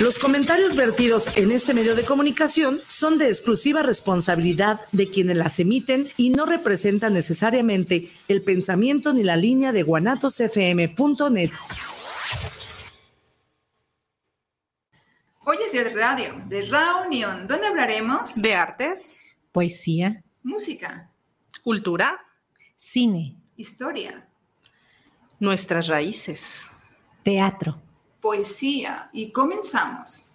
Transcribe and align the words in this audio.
los 0.00 0.18
comentarios 0.18 0.74
vertidos 0.74 1.28
en 1.36 1.52
este 1.52 1.72
medio 1.72 1.94
de 1.94 2.04
comunicación 2.04 2.80
son 2.88 3.16
de 3.16 3.28
exclusiva 3.28 3.80
responsabilidad 3.84 4.80
de 4.90 5.08
quienes 5.08 5.36
las 5.36 5.60
emiten 5.60 6.08
y 6.16 6.30
no 6.30 6.46
representan 6.46 7.12
necesariamente 7.12 8.10
el 8.26 8.42
pensamiento 8.42 9.12
ni 9.12 9.22
la 9.22 9.36
línea 9.36 9.70
de 9.70 9.84
guanatosfm.net. 9.84 11.50
Hoy 15.44 15.58
es 15.64 15.70
día 15.70 15.84
de 15.84 15.90
radio, 15.90 16.42
de 16.48 16.62
reunión, 16.62 17.46
donde 17.46 17.68
hablaremos 17.68 18.42
de 18.42 18.52
artes, 18.52 19.16
poesía, 19.52 20.24
música, 20.42 21.12
cultura, 21.62 22.18
cine, 22.76 23.36
historia, 23.56 24.26
nuestras 25.38 25.86
raíces, 25.86 26.62
teatro 27.22 27.80
poesía 28.24 29.10
y 29.12 29.30
comenzamos. 29.32 30.30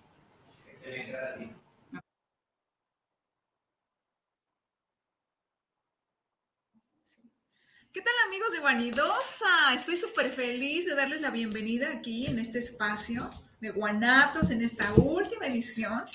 ¿Qué 7.92 8.02
tal 8.02 8.14
amigos 8.28 8.52
de 8.52 8.60
Guanidosa? 8.60 9.74
Estoy 9.76 9.98
súper 9.98 10.32
feliz 10.32 10.86
de 10.86 10.94
darles 10.94 11.20
la 11.22 11.32
bienvenida 11.32 11.92
aquí 11.92 12.28
en 12.28 12.38
este 12.38 12.60
espacio 12.60 13.28
de 13.60 13.72
Guanatos, 13.72 14.52
en 14.52 14.62
esta 14.62 14.94
última 14.94 15.48
edición. 15.48 16.06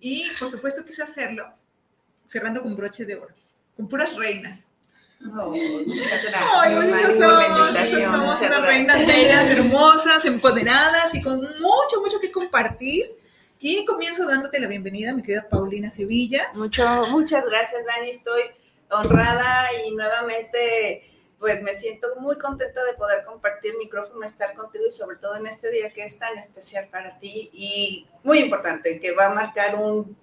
Y 0.00 0.28
por 0.38 0.50
supuesto 0.50 0.84
quise 0.84 1.04
hacerlo 1.04 1.50
cerrando 2.26 2.62
con 2.62 2.76
broche 2.76 3.06
de 3.06 3.16
oro, 3.16 3.34
con 3.74 3.88
puras 3.88 4.14
reinas. 4.14 4.73
Ay, 5.24 6.74
pues 6.74 7.18
somos, 7.18 7.76
eso 7.76 8.00
somos 8.12 8.42
unas 8.42 8.62
reinas 8.62 9.06
bellas, 9.06 9.50
hermosas, 9.50 10.24
empoderadas 10.26 11.14
y 11.14 11.22
con 11.22 11.40
mucho, 11.40 12.00
mucho 12.02 12.20
que 12.20 12.30
compartir. 12.30 13.16
Y 13.58 13.84
comienzo 13.86 14.26
dándote 14.26 14.60
la 14.60 14.68
bienvenida, 14.68 15.14
mi 15.14 15.22
querida 15.22 15.48
Paulina 15.48 15.90
Sevilla. 15.90 16.50
Mucho, 16.54 17.06
muchas 17.10 17.44
gracias, 17.46 17.82
Dani. 17.86 18.10
Estoy 18.10 18.42
honrada 18.90 19.68
y 19.86 19.94
nuevamente 19.94 21.10
pues 21.38 21.62
me 21.62 21.74
siento 21.74 22.08
muy 22.20 22.38
contenta 22.38 22.82
de 22.84 22.94
poder 22.94 23.22
compartir 23.22 23.74
micrófono, 23.78 24.24
estar 24.24 24.54
contigo 24.54 24.84
y 24.88 24.90
sobre 24.90 25.16
todo 25.16 25.36
en 25.36 25.46
este 25.46 25.70
día 25.70 25.90
que 25.90 26.04
es 26.04 26.18
tan 26.18 26.38
especial 26.38 26.88
para 26.88 27.18
ti 27.18 27.50
y 27.52 28.06
muy 28.22 28.38
importante, 28.38 28.98
que 28.98 29.12
va 29.12 29.26
a 29.26 29.34
marcar 29.34 29.74
un, 29.74 30.16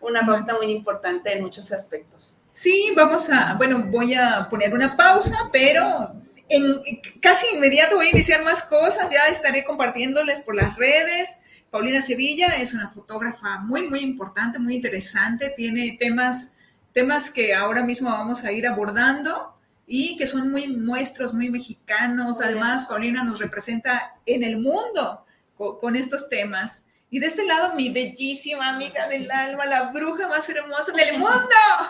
una 0.00 0.26
pauta 0.26 0.56
muy 0.56 0.72
importante 0.72 1.32
en 1.32 1.42
muchos 1.42 1.70
aspectos. 1.72 2.33
Sí, 2.54 2.92
vamos 2.96 3.28
a, 3.30 3.54
bueno, 3.54 3.82
voy 3.88 4.14
a 4.14 4.46
poner 4.48 4.72
una 4.72 4.96
pausa, 4.96 5.36
pero 5.52 6.14
en 6.48 6.80
casi 7.20 7.46
inmediato 7.56 7.96
voy 7.96 8.06
a 8.06 8.10
iniciar 8.10 8.44
más 8.44 8.62
cosas, 8.62 9.10
ya 9.10 9.26
estaré 9.28 9.64
compartiéndoles 9.64 10.38
por 10.38 10.54
las 10.54 10.76
redes. 10.76 11.36
Paulina 11.72 12.00
Sevilla 12.00 12.54
es 12.60 12.72
una 12.72 12.92
fotógrafa 12.92 13.58
muy, 13.58 13.88
muy 13.88 13.98
importante, 13.98 14.60
muy 14.60 14.74
interesante, 14.76 15.52
tiene 15.56 15.96
temas, 15.98 16.52
temas 16.92 17.28
que 17.28 17.56
ahora 17.56 17.82
mismo 17.82 18.08
vamos 18.10 18.44
a 18.44 18.52
ir 18.52 18.68
abordando 18.68 19.52
y 19.84 20.16
que 20.16 20.28
son 20.28 20.52
muy 20.52 20.68
nuestros, 20.68 21.34
muy 21.34 21.50
mexicanos. 21.50 22.40
Además, 22.40 22.86
Paulina 22.86 23.24
nos 23.24 23.40
representa 23.40 24.14
en 24.26 24.44
el 24.44 24.60
mundo 24.60 25.26
con 25.56 25.96
estos 25.96 26.28
temas. 26.28 26.84
Y 27.14 27.20
de 27.20 27.28
este 27.28 27.44
lado, 27.44 27.76
mi 27.76 27.90
bellísima 27.90 28.70
amiga 28.70 29.06
del 29.06 29.30
alma, 29.30 29.66
la 29.66 29.92
bruja 29.92 30.26
más 30.26 30.48
hermosa 30.48 30.90
del 30.90 31.12
mundo. 31.18 31.38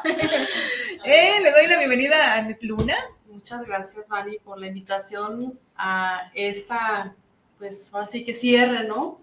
Eh, 1.06 1.40
le 1.42 1.50
doy 1.50 1.66
la 1.66 1.78
bienvenida 1.78 2.14
a 2.16 2.38
Anet 2.38 2.62
Luna. 2.62 2.94
Muchas 3.28 3.64
gracias, 3.66 4.08
Vani, 4.08 4.38
por 4.38 4.58
la 4.58 4.66
invitación 4.66 5.58
a 5.76 6.30
esta, 6.34 7.14
pues 7.58 7.90
así 7.94 8.24
que 8.24 8.34
cierre, 8.34 8.86
¿no? 8.86 9.18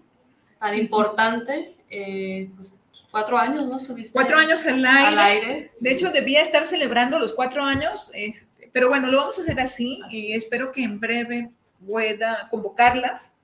Tan 0.58 0.76
importante. 0.76 1.76
Eh, 1.88 2.50
pues, 2.56 2.74
cuatro 3.12 3.38
años, 3.38 3.68
¿no? 3.68 3.76
Estuviste 3.76 4.12
cuatro 4.12 4.38
años 4.38 4.66
al 4.66 4.84
aire. 4.84 5.06
al 5.06 5.18
aire. 5.18 5.72
De 5.78 5.92
hecho, 5.92 6.10
debía 6.10 6.42
estar 6.42 6.66
celebrando 6.66 7.20
los 7.20 7.32
cuatro 7.32 7.64
años, 7.64 8.10
este, 8.14 8.70
pero 8.72 8.88
bueno, 8.88 9.06
lo 9.06 9.18
vamos 9.18 9.38
a 9.38 9.42
hacer 9.42 9.60
así 9.60 10.00
y 10.10 10.32
espero 10.32 10.72
que 10.72 10.82
en 10.82 10.98
breve 10.98 11.52
pueda 11.86 12.48
convocarlas 12.50 13.34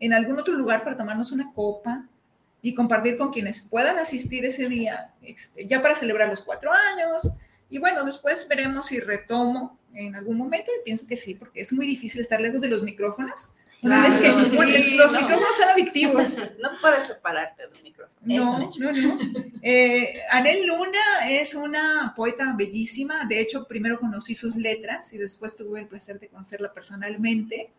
en 0.00 0.12
algún 0.12 0.38
otro 0.38 0.54
lugar 0.54 0.84
para 0.84 0.96
tomarnos 0.96 1.32
una 1.32 1.52
copa 1.52 2.06
y 2.62 2.74
compartir 2.74 3.16
con 3.16 3.32
quienes 3.32 3.62
puedan 3.62 3.98
asistir 3.98 4.44
ese 4.44 4.68
día, 4.68 5.12
este, 5.22 5.66
ya 5.66 5.80
para 5.80 5.94
celebrar 5.94 6.28
los 6.28 6.42
cuatro 6.42 6.72
años. 6.72 7.30
Y 7.70 7.78
bueno, 7.78 8.04
después 8.04 8.46
veremos 8.48 8.86
si 8.86 9.00
retomo 9.00 9.78
en 9.94 10.14
algún 10.14 10.36
momento 10.36 10.70
y 10.70 10.84
pienso 10.84 11.06
que 11.06 11.16
sí, 11.16 11.34
porque 11.34 11.60
es 11.60 11.72
muy 11.72 11.86
difícil 11.86 12.20
estar 12.20 12.40
lejos 12.40 12.60
de 12.60 12.68
los 12.68 12.82
micrófonos. 12.82 13.50
Una 13.80 14.02
vez 14.02 14.16
que 14.16 14.28
los 14.32 14.50
micrófonos 15.12 15.56
son 15.56 15.68
adictivos. 15.72 16.28
No 16.60 16.70
puedes 16.80 17.06
separarte 17.06 17.62
de 17.62 17.68
un 17.68 17.82
micrófono. 17.84 18.18
No, 18.20 18.70
no, 18.78 18.92
no. 18.92 19.18
Eh, 19.62 20.20
Anel 20.30 20.66
Luna 20.66 21.28
es 21.30 21.54
una 21.54 22.12
poeta 22.16 22.54
bellísima. 22.56 23.24
De 23.26 23.40
hecho, 23.40 23.66
primero 23.68 24.00
conocí 24.00 24.34
sus 24.34 24.56
letras 24.56 25.12
y 25.12 25.18
después 25.18 25.56
tuve 25.56 25.80
el 25.80 25.86
placer 25.86 26.18
de 26.18 26.28
conocerla 26.28 26.72
personalmente. 26.72 27.70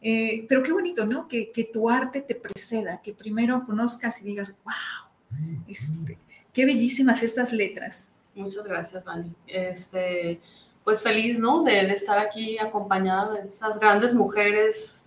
Eh, 0.00 0.46
pero 0.48 0.62
qué 0.62 0.72
bonito, 0.72 1.04
¿no? 1.04 1.26
Que, 1.26 1.50
que, 1.50 1.64
tu 1.64 1.90
arte 1.90 2.20
te 2.20 2.34
preceda, 2.34 3.00
que 3.02 3.12
primero 3.12 3.64
conozcas 3.66 4.20
y 4.22 4.24
digas, 4.24 4.56
wow, 4.64 5.64
este, 5.66 6.18
qué 6.52 6.66
bellísimas 6.66 7.22
estas 7.22 7.52
letras. 7.52 8.12
Muchas 8.34 8.64
gracias, 8.64 9.04
Vani. 9.04 9.34
Este, 9.46 10.40
pues 10.84 11.02
feliz, 11.02 11.38
¿no? 11.38 11.64
De, 11.64 11.72
de, 11.86 11.92
estar 11.94 12.18
aquí 12.18 12.58
acompañada 12.58 13.34
de 13.34 13.48
estas 13.48 13.78
grandes 13.80 14.14
mujeres, 14.14 15.04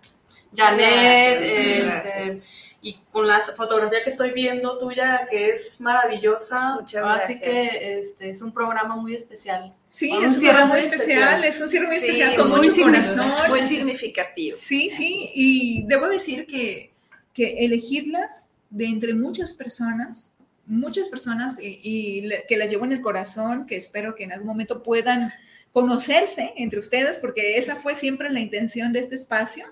Janet, 0.54 1.42
este, 1.42 2.42
y 2.84 2.98
con 3.12 3.28
la 3.28 3.40
fotografía 3.40 4.04
que 4.04 4.10
estoy 4.10 4.32
viendo 4.32 4.80
tuya, 4.80 5.28
que 5.30 5.50
es 5.50 5.80
maravillosa. 5.80 6.76
Muchas 6.80 7.04
gracias. 7.04 7.30
Así 7.30 7.40
que 7.40 8.00
este, 8.00 8.30
es 8.32 8.42
un 8.42 8.52
programa 8.52 8.96
muy 8.96 9.14
especial. 9.14 9.76
Sí, 9.88 10.12
es 10.12 10.36
un 10.36 10.42
programa 10.42 10.66
muy 10.66 10.80
especial, 10.80 11.44
es 11.44 11.62
un 11.62 11.70
cierre 11.70 11.86
muy 11.86 11.98
especial, 11.98 12.36
con 12.36 12.50
mucho 12.50 12.74
corazón. 12.82 13.32
Muy 13.50 13.62
significativo. 13.64 14.58
Sí, 14.58 14.90
sí, 14.90 15.30
y 15.36 15.86
debo 15.86 16.08
decir 16.08 16.48
que, 16.48 16.92
que 17.34 17.66
elegirlas 17.66 18.50
de 18.72 18.86
entre 18.86 19.14
muchas 19.14 19.54
personas, 19.54 20.34
muchas 20.66 21.08
personas, 21.08 21.60
y, 21.62 22.28
que 22.48 22.58
las 22.58 22.72
llevo 22.72 22.86
en 22.86 22.94
el 22.94 23.02
corazón, 23.02 23.68
que 23.68 23.76
espero 23.76 24.16
que 24.16 24.24
en 24.24 24.32
algún 24.32 24.48
momento 24.48 24.82
puedan 24.82 25.32
conocerse 25.72 26.54
entre 26.58 26.80
ustedes, 26.80 27.18
porque 27.18 27.58
esa 27.58 27.76
fue 27.76 27.94
siempre 27.94 28.32
la 28.32 28.40
intención 28.40 28.92
de 28.92 29.02
este 29.02 29.14
espacio, 29.14 29.66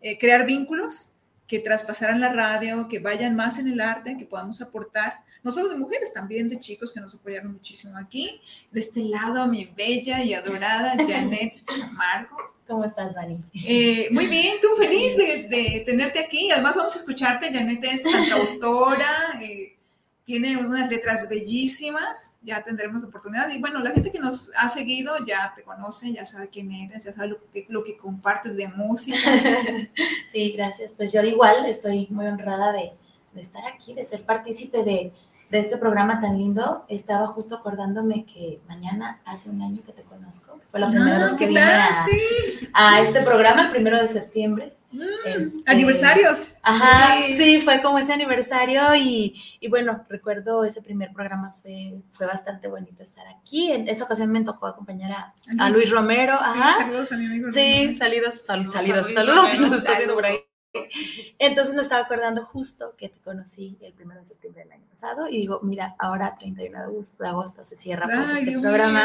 eh, 0.00 0.18
crear 0.18 0.46
vínculos 0.46 1.15
que 1.46 1.60
traspasaran 1.60 2.20
la 2.20 2.32
radio, 2.32 2.88
que 2.88 2.98
vayan 2.98 3.36
más 3.36 3.58
en 3.58 3.68
el 3.68 3.80
arte, 3.80 4.16
que 4.16 4.26
podamos 4.26 4.60
aportar, 4.60 5.24
no 5.42 5.50
solo 5.50 5.68
de 5.68 5.76
mujeres, 5.76 6.12
también 6.12 6.48
de 6.48 6.58
chicos 6.58 6.92
que 6.92 7.00
nos 7.00 7.14
apoyaron 7.14 7.52
muchísimo 7.52 7.96
aquí. 7.96 8.40
De 8.72 8.80
este 8.80 9.04
lado, 9.04 9.46
mi 9.46 9.64
bella 9.76 10.22
y 10.24 10.34
adorada 10.34 10.94
Janet 11.08 11.62
Marco. 11.92 12.36
¿Cómo 12.66 12.84
estás, 12.84 13.14
Vani? 13.14 13.38
Eh, 13.64 14.08
muy 14.10 14.26
bien, 14.26 14.56
tú 14.60 14.68
feliz 14.76 15.16
de, 15.16 15.44
de, 15.44 15.84
tenerte 15.86 16.18
aquí. 16.18 16.50
Además, 16.50 16.74
vamos 16.74 16.96
a 16.96 16.98
escucharte. 16.98 17.52
Janet 17.52 17.84
es 17.84 18.02
cantautora, 18.02 19.40
eh, 19.40 19.75
tiene 20.26 20.56
unas 20.56 20.90
letras 20.90 21.28
bellísimas, 21.28 22.34
ya 22.42 22.60
tendremos 22.64 23.04
oportunidad. 23.04 23.48
Y 23.48 23.60
bueno, 23.60 23.78
la 23.78 23.92
gente 23.92 24.10
que 24.10 24.18
nos 24.18 24.50
ha 24.58 24.68
seguido 24.68 25.14
ya 25.24 25.52
te 25.54 25.62
conoce, 25.62 26.12
ya 26.12 26.26
sabe 26.26 26.48
quién 26.48 26.72
eres, 26.72 27.04
ya 27.04 27.12
sabe 27.12 27.28
lo 27.28 27.38
que, 27.52 27.64
lo 27.68 27.84
que 27.84 27.96
compartes 27.96 28.56
de 28.56 28.66
música. 28.66 29.16
sí, 30.32 30.50
gracias. 30.50 30.92
Pues 30.96 31.12
yo 31.12 31.22
igual 31.22 31.64
estoy 31.66 32.08
muy 32.10 32.26
honrada 32.26 32.72
de, 32.72 32.92
de 33.34 33.40
estar 33.40 33.64
aquí, 33.72 33.94
de 33.94 34.04
ser 34.04 34.24
partícipe 34.24 34.78
de, 34.78 35.12
de, 35.50 35.58
este 35.60 35.76
programa 35.76 36.18
tan 36.18 36.36
lindo. 36.36 36.84
Estaba 36.88 37.28
justo 37.28 37.54
acordándome 37.54 38.26
que 38.26 38.58
mañana 38.66 39.20
hace 39.26 39.48
un 39.48 39.62
año 39.62 39.84
que 39.86 39.92
te 39.92 40.02
conozco, 40.02 40.58
que 40.58 40.66
fue 40.66 40.80
la 40.80 40.88
primera 40.88 41.18
ah, 41.18 41.24
vez 41.26 41.34
que 41.34 41.46
vine 41.46 41.60
a, 41.62 41.94
sí. 41.94 42.68
a 42.74 43.00
este 43.00 43.22
programa, 43.22 43.66
el 43.66 43.70
primero 43.70 43.96
de 43.96 44.08
septiembre. 44.08 44.76
Este, 45.24 45.70
aniversarios. 45.70 46.48
Ajá, 46.62 47.16
sí. 47.28 47.34
sí. 47.36 47.60
fue 47.60 47.82
como 47.82 47.98
ese 47.98 48.12
aniversario 48.12 48.94
y, 48.94 49.34
y, 49.60 49.68
bueno, 49.68 50.04
recuerdo 50.08 50.64
ese 50.64 50.82
primer 50.82 51.12
programa 51.12 51.54
fue, 51.62 51.94
fue 52.12 52.26
bastante 52.26 52.68
bonito 52.68 53.02
estar 53.02 53.26
aquí. 53.28 53.72
En 53.72 53.88
esa 53.88 54.04
ocasión 54.04 54.30
me 54.32 54.42
tocó 54.44 54.66
acompañar 54.66 55.12
a, 55.12 55.34
a 55.58 55.70
Luis 55.70 55.90
Romero. 55.90 56.36
Sí, 56.38 56.44
Ajá. 56.46 56.78
saludos 56.80 57.12
a 57.12 57.16
mi 57.16 57.26
amigo. 57.26 57.48
Sí, 57.52 57.92
saludos, 57.94 58.34
sal, 58.42 58.70
saludos, 58.72 59.12
saludos, 59.12 59.12
saludos, 59.14 59.48
si 59.50 59.58
nos 59.58 59.72
está 59.72 59.92
haciendo 59.92 60.14
por 60.14 60.26
ahí. 60.26 60.38
Entonces 61.38 61.74
me 61.74 61.82
estaba 61.82 62.02
acordando 62.04 62.44
justo 62.44 62.94
que 62.98 63.08
te 63.08 63.18
conocí 63.20 63.78
el 63.80 63.94
1 63.98 64.14
de 64.14 64.24
septiembre 64.26 64.64
del 64.64 64.72
año 64.72 64.86
pasado 64.90 65.26
y 65.28 65.38
digo, 65.38 65.60
mira, 65.62 65.94
ahora 65.98 66.36
31 66.38 66.78
de 66.78 66.84
agosto, 66.84 67.22
de 67.22 67.28
agosto 67.28 67.64
se 67.64 67.76
cierra 67.76 68.06
pues, 68.06 68.28
Ay, 68.28 68.38
este 68.40 68.50
Dios 68.50 68.62
programa. 68.62 69.00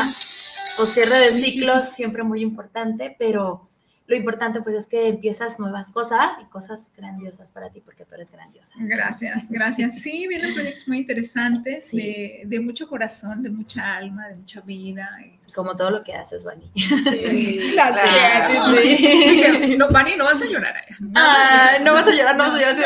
O 0.79 0.85
cierre 0.85 1.17
de 1.19 1.31
Sí. 1.31 1.43
ciclos, 1.51 1.85
siempre 1.85 2.23
muy 2.23 2.41
importante, 2.41 3.15
pero 3.17 3.69
lo 4.11 4.17
importante 4.17 4.61
pues 4.61 4.75
es 4.75 4.87
que 4.87 5.07
empiezas 5.07 5.57
nuevas 5.57 5.89
cosas 5.89 6.33
y 6.41 6.45
cosas 6.45 6.91
grandiosas 6.97 7.49
para 7.49 7.69
ti 7.71 7.79
porque 7.79 8.03
tú 8.05 8.13
eres 8.15 8.29
grandiosa. 8.31 8.73
Gracias, 8.77 9.49
gracias. 9.49 9.99
Sí, 10.01 10.27
vienen 10.27 10.53
proyectos 10.53 10.87
muy 10.89 10.97
interesantes, 10.97 11.85
Sí. 11.89 11.97
de, 11.97 12.41
de 12.45 12.59
mucho 12.59 12.87
corazón, 12.89 13.41
de 13.41 13.49
mucha 13.49 13.95
alma, 13.95 14.27
de 14.27 14.35
mucha 14.35 14.59
vida. 14.61 15.09
Es- 15.39 15.53
Como 15.53 15.75
todo 15.77 15.89
lo 15.91 16.03
que 16.03 16.13
haces, 16.13 16.43
Vani. 16.43 16.69
Sí, 16.75 17.69
claro. 17.73 18.75
Sí. 18.75 18.87
Dije, 18.89 19.77
no, 19.77 19.87
Vani, 19.89 20.11
no 20.17 20.25
vas 20.25 20.41
a 20.41 20.45
llorar. 20.45 20.75
Ah, 21.15 21.77
no 21.81 21.93
vas 21.93 22.05
a 22.07 22.11
llorar, 22.11 22.35
no 22.35 22.43
vas 22.43 22.53
a 22.53 22.59
llorar. 22.59 22.75
no. 22.77 22.83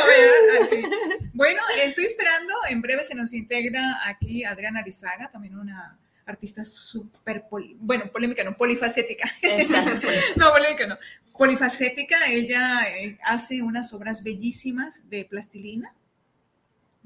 Bueno, 1.34 1.62
estoy 1.84 2.06
esperando, 2.06 2.54
en 2.70 2.82
breve 2.82 3.04
se 3.04 3.16
nos 3.16 3.34
integra 3.34 3.98
aquí 4.08 4.46
Adriana 4.46 4.80
Arizaga, 4.80 5.30
también 5.32 5.58
una 5.58 5.98
artista 6.26 6.66
súper, 6.66 7.46
bueno, 7.80 8.12
polémica, 8.12 8.44
no, 8.44 8.58
polifacética. 8.58 9.30
Exacto. 9.42 10.08
No, 10.36 10.52
polémica 10.52 10.88
no. 10.88 10.98
Polifacética, 11.38 12.16
ella 12.30 12.84
eh, 12.98 13.18
hace 13.24 13.62
unas 13.62 13.94
obras 13.94 14.24
bellísimas 14.24 15.10
de 15.10 15.26
plastilina. 15.26 15.94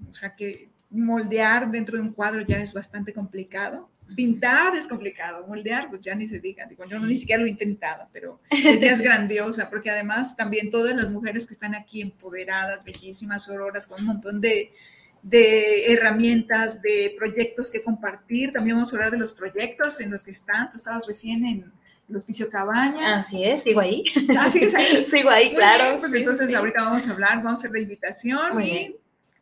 O 0.10 0.14
sea 0.14 0.36
que 0.36 0.70
moldear 0.90 1.70
dentro 1.70 1.98
de 1.98 2.04
un 2.04 2.14
cuadro 2.14 2.42
ya 2.42 2.58
es 2.58 2.74
bastante 2.74 3.14
complicado. 3.14 3.90
Pintar 4.16 4.76
es 4.76 4.88
complicado, 4.88 5.46
moldear 5.46 5.90
pues 5.90 6.02
ya 6.02 6.16
ni 6.16 6.26
se 6.26 6.40
diga. 6.40 6.66
Digo, 6.66 6.84
yo 6.86 7.00
no, 7.00 7.06
ni 7.06 7.18
siquiera 7.18 7.42
lo 7.42 7.48
he 7.48 7.52
intentado, 7.52 8.10
pero 8.12 8.40
ella 8.50 8.92
es 8.92 9.02
grandiosa 9.02 9.70
porque 9.70 9.92
además 9.92 10.36
también 10.36 10.72
todas 10.72 10.96
las 10.96 11.10
mujeres 11.10 11.46
que 11.46 11.54
están 11.54 11.76
aquí 11.76 12.02
empoderadas, 12.02 12.84
bellísimas, 12.84 13.50
auroras, 13.50 13.86
con 13.86 14.00
un 14.00 14.08
montón 14.08 14.42
de, 14.42 14.74
de 15.22 15.94
herramientas, 15.94 16.82
de 16.82 17.14
proyectos 17.18 17.72
que 17.72 17.84
compartir. 17.84 18.52
También 18.54 18.76
vamos 18.78 18.94
a 18.94 18.98
hablar 18.98 19.12
de 19.12 19.18
los 19.18 19.32
proyectos 19.34 20.00
en 20.02 20.12
los 20.12 20.24
que 20.24 20.32
están. 20.32 20.70
Tú 20.70 20.78
estabas 20.78 21.06
recién 21.08 21.46
en 21.46 21.72
el 22.10 22.16
Hospicio 22.18 22.50
Cabañas. 22.50 23.20
Así 23.20 23.44
es, 23.44 23.64
sigo 23.64 23.80
ahí. 23.82 24.04
Ah, 24.38 24.50
¿sigues 24.50 24.74
ahí? 24.76 25.06
Sigo 25.10 25.30
ahí, 25.30 25.48
Muy 25.50 25.56
claro. 25.56 25.84
bien, 25.86 26.00
pues 26.00 26.12
Sí, 26.12 26.18
entonces 26.20 26.48
sí. 26.48 26.56
ahorita 26.56 26.84
vamos 26.84 27.08
a 27.08 27.12
hablar, 27.12 27.36
vamos 27.38 27.54
a 27.54 27.56
hacer 27.58 27.72
la 27.72 27.82
invitación 27.82 28.54
Muy 28.56 28.64
y 28.64 28.70
bien. 28.72 28.96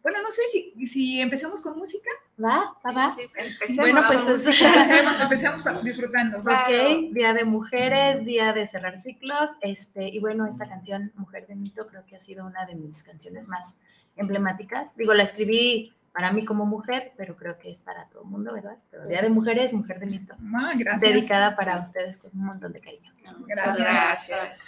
bueno, 0.03 0.21
no 0.21 0.31
sé 0.31 0.41
si, 0.51 0.85
si 0.87 1.21
empezamos 1.21 1.61
con 1.61 1.77
música. 1.77 2.09
Va, 2.43 2.75
va, 2.85 2.91
va. 2.91 3.15
Sí, 3.15 3.21
sí, 3.23 3.39
empecemos. 3.39 3.77
Bueno, 3.77 4.01
pues 4.05 4.19
Empecemos, 4.61 5.19
empecemos 5.21 5.83
disfrutando. 5.83 6.39
Ok, 6.39 7.13
Día 7.13 7.33
de 7.33 7.45
Mujeres, 7.45 8.25
Día 8.25 8.51
de 8.53 8.67
cerrar 8.67 8.99
ciclos, 9.01 9.49
este, 9.61 10.07
y 10.09 10.19
bueno, 10.19 10.45
esta 10.45 10.67
canción, 10.67 11.11
Mujer 11.15 11.47
de 11.47 11.55
Mito, 11.55 11.87
creo 11.87 12.05
que 12.05 12.15
ha 12.15 12.21
sido 12.21 12.45
una 12.45 12.65
de 12.65 12.75
mis 12.75 13.03
canciones 13.03 13.47
más 13.47 13.77
emblemáticas. 14.17 14.95
Digo, 14.97 15.13
la 15.13 15.23
escribí 15.23 15.93
para 16.13 16.31
mí 16.31 16.45
como 16.45 16.65
mujer, 16.65 17.13
pero 17.15 17.35
creo 17.35 17.57
que 17.59 17.69
es 17.69 17.79
para 17.79 18.05
todo 18.09 18.23
el 18.23 18.29
mundo, 18.29 18.51
¿verdad? 18.53 18.77
Pero 18.89 19.07
Día 19.07 19.21
de 19.21 19.29
Mujeres, 19.29 19.71
Mujer 19.73 19.99
de 19.99 20.07
Mito, 20.07 20.35
Ah, 20.55 20.73
gracias. 20.75 21.01
dedicada 21.13 21.55
para 21.55 21.79
ustedes 21.81 22.17
con 22.17 22.31
un 22.33 22.45
montón 22.45 22.73
de 22.73 22.81
cariño. 22.81 23.13
Gracias. 23.47 23.77
Gracias. 23.77 24.65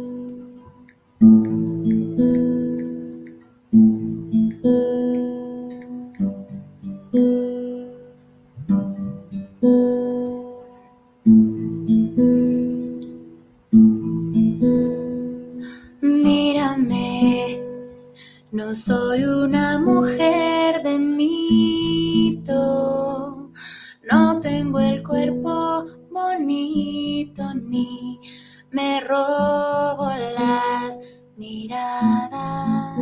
me 28.72 29.00
robo 29.02 30.12
las 30.38 31.00
miradas. 31.38 33.00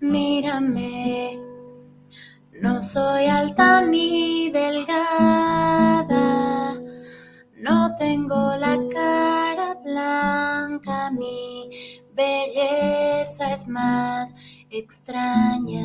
Mírame, 0.00 1.38
no 2.60 2.82
soy 2.82 3.26
alta 3.26 3.82
ni 3.82 4.50
delgada. 4.50 6.22
No 7.56 7.94
tengo 7.96 8.56
la 8.56 8.76
cara 8.92 9.74
blanca, 9.84 11.10
mi 11.10 11.70
belleza 12.14 13.54
es 13.54 13.68
más 13.68 14.34
extraña. 14.70 15.84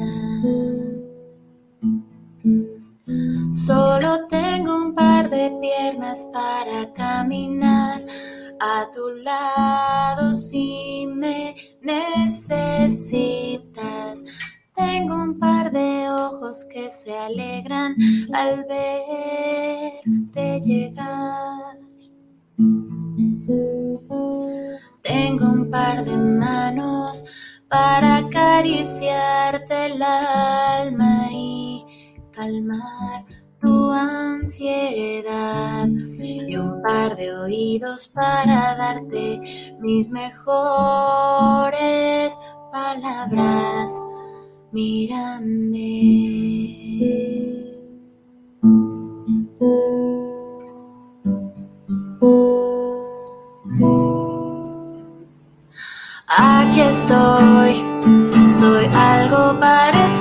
Solo 3.52 4.28
tengo 4.28 4.76
un 4.76 4.94
par 4.94 5.30
de 5.30 5.58
piernas 5.62 6.28
para 6.34 6.92
caminar 6.94 8.02
a 8.60 8.86
tu 8.92 9.10
lado 9.24 10.34
si 10.34 11.08
me 11.08 11.56
necesitas. 11.82 13.14
Tengo 14.76 15.16
un 15.16 15.40
par 15.40 15.72
de 15.72 16.10
ojos 16.10 16.66
que 16.66 16.90
se 16.90 17.18
alegran 17.18 17.96
al 18.34 18.66
verte 18.66 20.60
llegar. 20.60 21.78
Tengo 25.02 25.46
un 25.46 25.70
par 25.72 26.04
de 26.04 26.18
manos 26.18 27.24
para 27.70 28.18
acariciarte 28.18 29.86
el 29.86 30.02
alma 30.02 31.30
y 31.32 31.86
calmar 32.32 33.27
tu 33.68 33.92
ansiedad. 33.92 35.88
Y 35.88 36.56
un 36.56 36.82
par 36.82 37.16
de 37.18 37.34
oídos 37.34 38.08
para 38.08 38.76
darte 38.76 39.42
mis 39.80 40.10
mejores 40.10 41.18
palabras. 42.72 43.90
Mírame. 44.72 46.08
Aquí 56.40 56.82
estoy, 56.82 57.74
soy 58.60 58.86
algo 58.94 59.60
parecido 59.60 60.17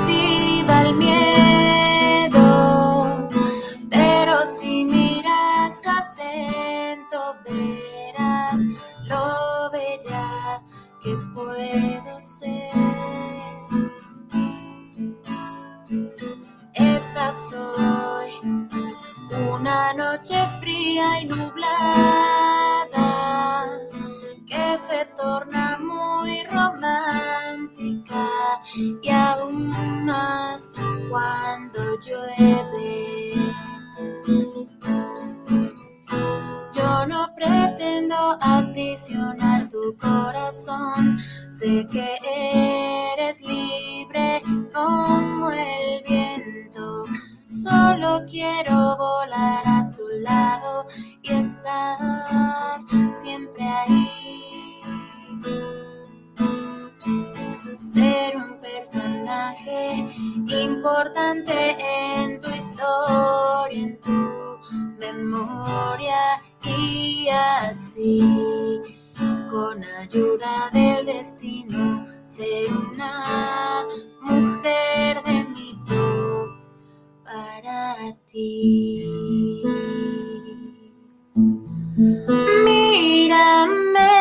noche 19.95 20.37
fría 20.61 21.21
y 21.21 21.27
nublada 21.27 22.77
que 24.47 24.79
se 24.79 25.05
torna 25.17 25.79
muy 25.79 26.43
romántica 26.45 28.29
y 29.03 29.09
aún 29.11 30.05
más 30.05 30.71
cuando 31.11 31.99
llueve. 32.01 33.33
Yo 36.73 37.07
no 37.07 37.35
pretendo 37.35 38.39
aprisionar 38.41 39.69
tu 39.69 39.97
corazón, 39.97 41.21
sé 41.53 41.87
que 41.91 42.19
eres 43.13 43.41
libre 43.41 44.43
como 44.73 45.51
el 45.51 46.03
viento. 46.07 47.05
Solo 47.69 48.25
quiero 48.31 48.97
volar 48.97 49.63
a 49.67 49.91
tu 49.91 50.07
lado 50.23 50.87
y 51.21 51.33
estar 51.33 51.99
siempre 53.21 53.65
ahí. 53.65 54.81
Ser 57.81 58.37
un 58.37 58.61
personaje 58.61 60.07
importante 60.47 61.77
en 61.81 62.41
tu 62.41 62.51
historia, 62.51 63.83
en 63.83 64.01
tu 64.01 64.59
memoria 65.01 66.41
y 66.63 67.29
así, 67.29 68.81
con 69.51 69.83
ayuda 69.99 70.71
del 70.73 71.05
destino, 71.05 72.07
ser 72.27 72.73
una 72.73 73.85
mujer 74.23 75.21
de 75.25 75.45
mito 75.47 76.26
para 77.27 78.15
ti. 78.27 79.03
Mírame, 82.65 84.13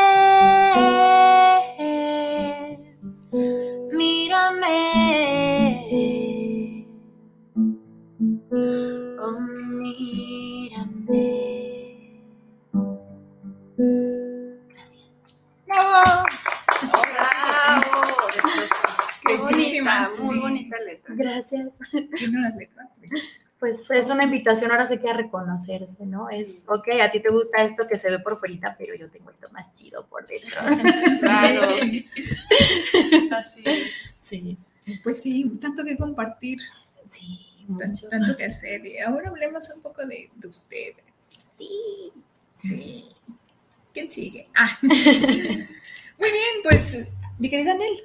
mírame, 3.94 4.82
oh 9.22 9.40
mírame. 9.80 11.28
Gracias. 14.70 15.10
¡Bravo! 15.68 16.35
Bellísima, 19.27 20.10
muy 20.24 20.36
sí. 20.36 20.39
bonita 20.41 20.79
letra. 20.82 21.15
Gracias. 21.17 21.70
Tiene 22.15 22.38
unas 22.39 22.55
letras 22.55 23.00
bellísimas. 23.01 23.41
Pues 23.60 23.89
es 23.89 24.10
una 24.10 24.25
invitación 24.25 24.70
ahora 24.72 24.86
sí 24.86 24.98
que 25.00 25.10
a 25.10 25.13
reconocerse, 25.13 26.05
¿no? 26.05 26.29
Es, 26.29 26.65
ok, 26.67 26.88
a 27.01 27.10
ti 27.10 27.22
te 27.22 27.29
gusta 27.29 27.63
esto 27.63 27.88
que 27.88 27.96
se 27.96 28.12
ve 28.12 28.20
por 28.20 28.38
fuera, 28.39 28.75
pero 28.77 28.94
yo 28.96 29.10
tengo 29.10 29.32
esto 29.32 29.48
más 29.51 29.72
chido 29.74 30.05
por 30.08 30.27
dentro. 30.27 30.60
Claro. 31.22 31.72
Sí. 31.82 32.08
Así 33.32 33.63
es. 33.65 34.20
Sí, 34.22 34.58
Pues 35.03 35.22
sí, 35.22 35.58
tanto 35.62 35.84
que 35.84 35.98
compartir, 35.98 36.60
sí, 37.10 37.63
mucho. 37.67 38.08
tanto 38.10 38.36
que 38.38 38.46
hacer. 38.46 38.86
Y 38.86 39.00
ahora 39.00 39.29
hablemos 39.29 39.70
un 39.75 39.82
poco 39.82 40.05
de, 40.05 40.29
de 40.36 40.48
ustedes. 40.48 40.96
Sí. 41.58 42.12
Sí. 42.53 43.05
¿Quién 43.94 44.12
sigue? 44.12 44.48
Ah. 44.55 44.77
Muy 44.82 46.32
bien, 46.32 46.55
pues, 46.63 47.08
mi 47.39 47.50
querida 47.50 47.72
Anel. 47.72 47.98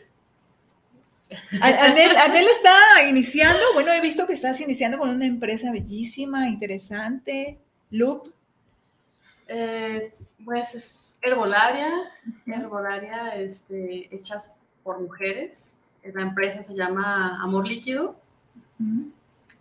Anel, 1.60 2.16
Anel 2.16 2.46
está 2.48 2.74
iniciando, 3.08 3.60
bueno, 3.74 3.92
he 3.92 4.00
visto 4.00 4.26
que 4.26 4.32
estás 4.32 4.60
iniciando 4.60 4.98
con 4.98 5.10
una 5.10 5.26
empresa 5.26 5.70
bellísima, 5.70 6.48
interesante, 6.48 7.58
Loop. 7.90 8.32
Eh, 9.46 10.14
pues 10.44 10.74
es 10.74 11.18
herbolaria, 11.22 11.90
herbolaria 12.46 13.36
este, 13.36 14.14
hechas 14.14 14.56
por 14.82 15.00
mujeres. 15.00 15.74
La 16.02 16.22
empresa 16.22 16.62
se 16.64 16.74
llama 16.74 17.42
Amor 17.42 17.66
Líquido. 17.66 18.16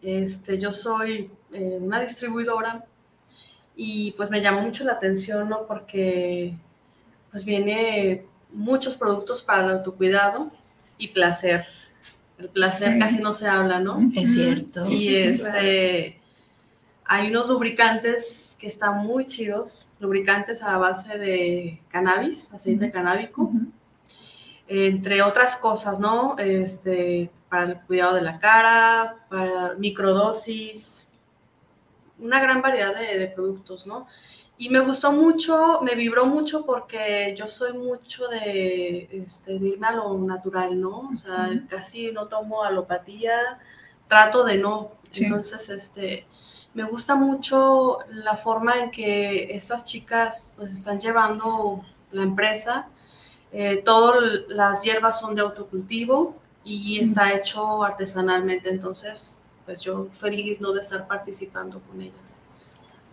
Este, 0.01 0.57
yo 0.57 0.71
soy 0.71 1.29
eh, 1.51 1.77
una 1.81 1.99
distribuidora 1.99 2.85
y 3.75 4.11
pues 4.11 4.29
me 4.29 4.41
llamó 4.41 4.61
mucho 4.61 4.83
la 4.85 4.93
atención, 4.93 5.49
¿no? 5.49 5.67
Porque 5.67 6.53
pues 7.31 7.45
viene 7.45 8.25
muchos 8.51 8.95
productos 8.95 9.41
para 9.41 9.65
el 9.65 9.71
autocuidado 9.71 10.51
y 11.00 11.08
placer. 11.08 11.65
El 12.38 12.50
placer 12.50 12.94
Sí. 12.94 13.00
casi 13.00 13.20
no 13.22 13.34
se 13.34 13.48
habla, 13.48 13.79
¿no? 13.79 13.98
Es 14.15 14.34
cierto. 14.34 14.84
Sí, 14.84 14.94
y 14.94 14.98
sí, 15.00 15.06
sí, 15.08 15.15
este, 15.15 16.22
hay 17.06 17.29
unos 17.29 17.50
lubricantes 17.50 18.56
que 18.62 18.68
están 18.68 19.00
muy 19.00 19.25
chidos, 19.25 19.94
lubricantes 20.00 20.62
a 20.62 20.77
base 20.77 21.18
de 21.18 21.82
cannabis, 21.89 22.53
aceite 22.53 22.91
canábico, 22.91 23.41
Ujú. 23.44 23.72
entre 24.68 25.22
otras 25.24 25.56
cosas, 25.56 26.00
¿no? 26.00 26.36
Este, 26.38 27.32
para 27.50 27.63
el 27.63 27.79
cuidado 27.82 28.13
de 28.15 28.22
la 28.22 28.39
cara, 28.39 29.25
para 29.29 29.74
microdosis, 29.75 31.10
una 32.20 32.39
gran 32.39 32.62
variedad 32.62 32.94
de, 32.96 33.18
de 33.18 33.27
productos, 33.27 33.88
¿no? 33.88 34.06
Y 34.61 34.67
me 34.67 34.81
gustó 34.81 35.13
mucho, 35.13 35.79
me 35.83 35.95
vibró 35.95 36.25
mucho 36.25 36.65
porque 36.65 37.33
yo 37.37 37.49
soy 37.49 37.71
mucho 37.71 38.27
de, 38.27 39.07
este, 39.09 39.57
de 39.57 39.69
irme 39.69 39.87
a 39.87 39.93
lo 39.93 40.17
natural, 40.17 40.79
¿no? 40.81 41.11
O 41.13 41.15
sea, 41.15 41.49
casi 41.69 42.11
no 42.11 42.27
tomo 42.27 42.61
alopatía, 42.61 43.57
trato 44.09 44.43
de 44.43 44.57
no. 44.57 44.91
Sí. 45.13 45.23
Entonces, 45.23 45.69
este, 45.69 46.27
me 46.73 46.83
gusta 46.83 47.15
mucho 47.15 47.99
la 48.09 48.35
forma 48.35 48.77
en 48.79 48.91
que 48.91 49.55
estas 49.55 49.85
chicas 49.85 50.55
pues 50.57 50.73
están 50.73 50.99
llevando 50.99 51.85
la 52.11 52.23
empresa. 52.23 52.89
Eh, 53.53 53.81
todas 53.85 54.21
las 54.49 54.83
hierbas 54.83 55.21
son 55.21 55.35
de 55.35 55.41
autocultivo 55.41 56.35
y 56.65 57.01
está 57.01 57.31
hecho 57.33 57.81
artesanalmente. 57.81 58.69
Entonces, 58.69 59.37
pues 59.63 59.79
yo 59.79 60.07
feliz 60.11 60.59
¿no? 60.59 60.73
de 60.73 60.81
estar 60.81 61.07
participando 61.07 61.79
con 61.79 62.01
ellas. 62.01 62.38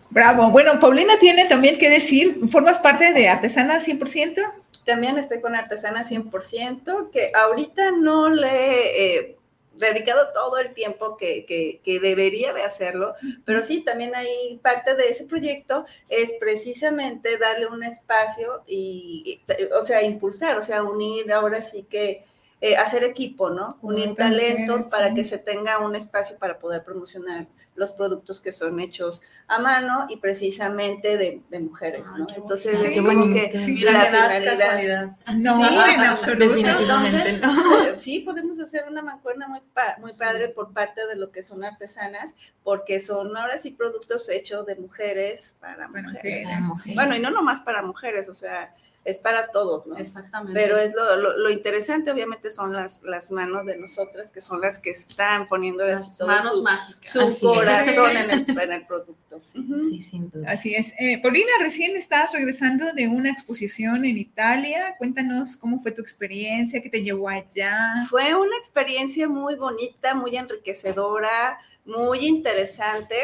Bravo. 0.09 0.49
Bueno, 0.51 0.79
Paulina 0.79 1.19
tiene 1.19 1.45
también 1.45 1.77
que 1.77 1.89
decir, 1.89 2.39
¿formas 2.49 2.79
parte 2.79 3.13
de 3.13 3.29
Artesana 3.29 3.79
100%? 3.79 4.41
También 4.85 5.17
estoy 5.17 5.41
con 5.41 5.53
Artesana 5.55 6.03
100%, 6.05 7.11
que 7.11 7.31
ahorita 7.35 7.91
no 7.91 8.29
le 8.29 8.47
he 8.47 9.17
eh, 9.17 9.37
dedicado 9.75 10.31
todo 10.33 10.57
el 10.59 10.73
tiempo 10.73 11.17
que, 11.17 11.45
que- 11.45 11.99
debería 11.99 12.53
de 12.53 12.63
hacerlo, 12.63 13.13
pero 13.45 13.63
sí, 13.63 13.81
también 13.81 14.15
hay 14.15 14.57
parte 14.61 14.95
de 14.95 15.09
ese 15.09 15.25
proyecto 15.25 15.85
es 16.09 16.31
precisamente 16.39 17.37
darle 17.37 17.67
un 17.67 17.83
espacio 17.83 18.63
y, 18.65 19.41
y, 19.47 19.63
o 19.77 19.81
sea, 19.81 20.01
impulsar, 20.03 20.57
o 20.57 20.63
sea, 20.63 20.83
unir 20.83 21.31
ahora 21.33 21.61
sí 21.61 21.85
que 21.89 22.23
eh, 22.61 22.75
hacer 22.77 23.03
equipo, 23.03 23.49
¿no? 23.51 23.77
Unir 23.81 24.15
talentos 24.15 24.85
sí. 24.85 24.87
para 24.91 25.13
que 25.13 25.23
se 25.23 25.37
tenga 25.37 25.79
un 25.79 25.95
espacio 25.95 26.37
para 26.39 26.57
poder 26.59 26.83
promocionar 26.83 27.47
los 27.75 27.91
productos 27.91 28.41
que 28.41 28.51
son 28.51 28.79
hechos 28.79 29.21
a 29.47 29.59
mano 29.59 30.07
y 30.09 30.17
precisamente 30.17 31.15
de, 31.17 31.43
de 31.49 31.59
mujeres, 31.59 32.01
Ay, 32.11 32.21
¿no? 32.21 32.27
qué 32.27 32.33
Entonces, 32.37 32.71
bonito. 32.75 32.87
es 32.89 32.95
Qué 32.95 33.05
como 33.05 33.19
bonito. 33.25 33.51
que 33.51 33.57
Sí, 33.59 33.77
la 33.83 34.05
finalidad-. 34.05 35.15
No, 35.35 35.57
Sí, 35.57 35.75
en 35.93 36.01
absoluto. 36.01 36.45
definitivamente 36.47 37.29
Entonces, 37.29 37.41
no. 37.93 37.99
sí, 37.99 38.19
podemos 38.21 38.59
hacer 38.59 38.85
una 38.89 39.03
mancuerna 39.03 39.47
muy, 39.47 39.61
pa- 39.73 39.95
muy 39.99 40.11
Sí. 40.11 40.17
padre 40.19 40.49
por 40.49 40.73
parte 40.73 41.05
de 41.05 41.15
lo 41.15 41.31
que 41.31 41.43
son 41.43 41.63
artesanas, 41.63 42.33
porque 42.63 42.99
son 42.99 43.37
ahora 43.37 43.59
sí 43.59 43.71
productos 43.71 44.27
hechos 44.29 44.65
de 44.65 44.75
mujeres 44.75 45.53
para 45.59 45.75
Para 45.75 45.87
mujeres. 45.89 46.13
mujeres. 46.15 46.43
Para 46.47 46.59
mujeres. 46.61 46.95
Bueno, 46.95 47.15
y 47.15 47.19
no 47.19 47.29
nomás 47.29 47.61
para 47.61 47.83
mujeres, 47.83 48.27
o 48.29 48.33
sea, 48.33 48.73
es 49.07 49.19
para 49.19 49.47
todos, 49.51 49.87
¿no? 49.87 49.97
Exactamente. 49.97 50.53
Pero 50.59 50.77
es 50.77 50.93
lo, 50.93 51.15
lo- 51.15 51.37
lo 51.37 51.49
interesante, 51.49 52.11
obviamente, 52.11 52.51
son 52.51 52.73
las, 52.73 53.01
las 53.03 53.31
manos 53.31 53.65
de 53.65 53.77
nosotras, 53.77 54.29
que 54.31 54.41
son 54.41 54.59
las 54.61 54.79
que 54.79 54.89
están 54.91 55.47
poniendo 55.47 55.85
las 55.85 56.17
todo 56.17 56.27
manos 56.27 56.57
su, 56.57 56.63
mágicas. 56.63 57.11
su 57.11 57.19
Así 57.21 57.45
corazón 57.45 58.17
en 58.17 58.29
el, 58.31 58.59
en 58.59 58.71
el 58.73 58.85
producto. 58.85 59.37
Ujú. 59.37 59.89
Sí, 59.89 60.01
sin 60.01 60.29
duda. 60.29 60.45
Así 60.51 60.75
es. 60.75 60.93
Eh, 60.99 61.19
Paulina, 61.21 61.49
recién 61.61 61.95
estás 61.95 62.33
regresando 62.33 62.91
de 62.93 63.07
una 63.07 63.29
exposición 63.31 64.03
en 64.05 64.17
Italia. 64.17 64.95
Cuéntanos 64.97 65.55
cómo 65.57 65.79
fue 65.81 65.91
tu 65.91 66.01
experiencia, 66.01 66.81
qué 66.81 66.89
te 66.89 67.03
llevó 67.03 67.29
allá. 67.29 68.05
Fue 68.09 68.35
una 68.35 68.57
experiencia 68.57 69.27
muy 69.29 69.55
bonita, 69.55 70.15
muy 70.15 70.35
enriquecedora, 70.37 71.59
muy 71.85 72.25
interesante, 72.25 73.15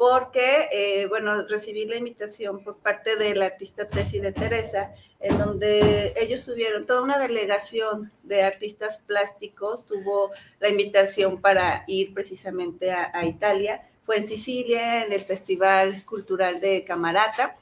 porque, 0.00 0.70
eh, 0.72 1.06
bueno, 1.08 1.42
recibí 1.46 1.84
la 1.84 1.96
invitación 1.96 2.64
por 2.64 2.78
parte 2.78 3.16
del 3.16 3.42
artista 3.42 3.86
Tesi 3.86 4.18
de 4.18 4.32
Teresa, 4.32 4.94
en 5.18 5.36
donde 5.36 6.14
ellos 6.16 6.42
tuvieron 6.42 6.86
toda 6.86 7.02
una 7.02 7.18
delegación 7.18 8.10
de 8.22 8.42
artistas 8.42 9.04
plásticos, 9.06 9.84
tuvo 9.84 10.30
la 10.58 10.70
invitación 10.70 11.42
para 11.42 11.84
ir 11.86 12.14
precisamente 12.14 12.92
a, 12.92 13.10
a 13.12 13.26
Italia, 13.26 13.86
fue 14.06 14.16
en 14.16 14.26
Sicilia, 14.26 15.04
en 15.04 15.12
el 15.12 15.20
Festival 15.20 16.02
Cultural 16.06 16.62
de 16.62 16.82
Camarata, 16.82 17.58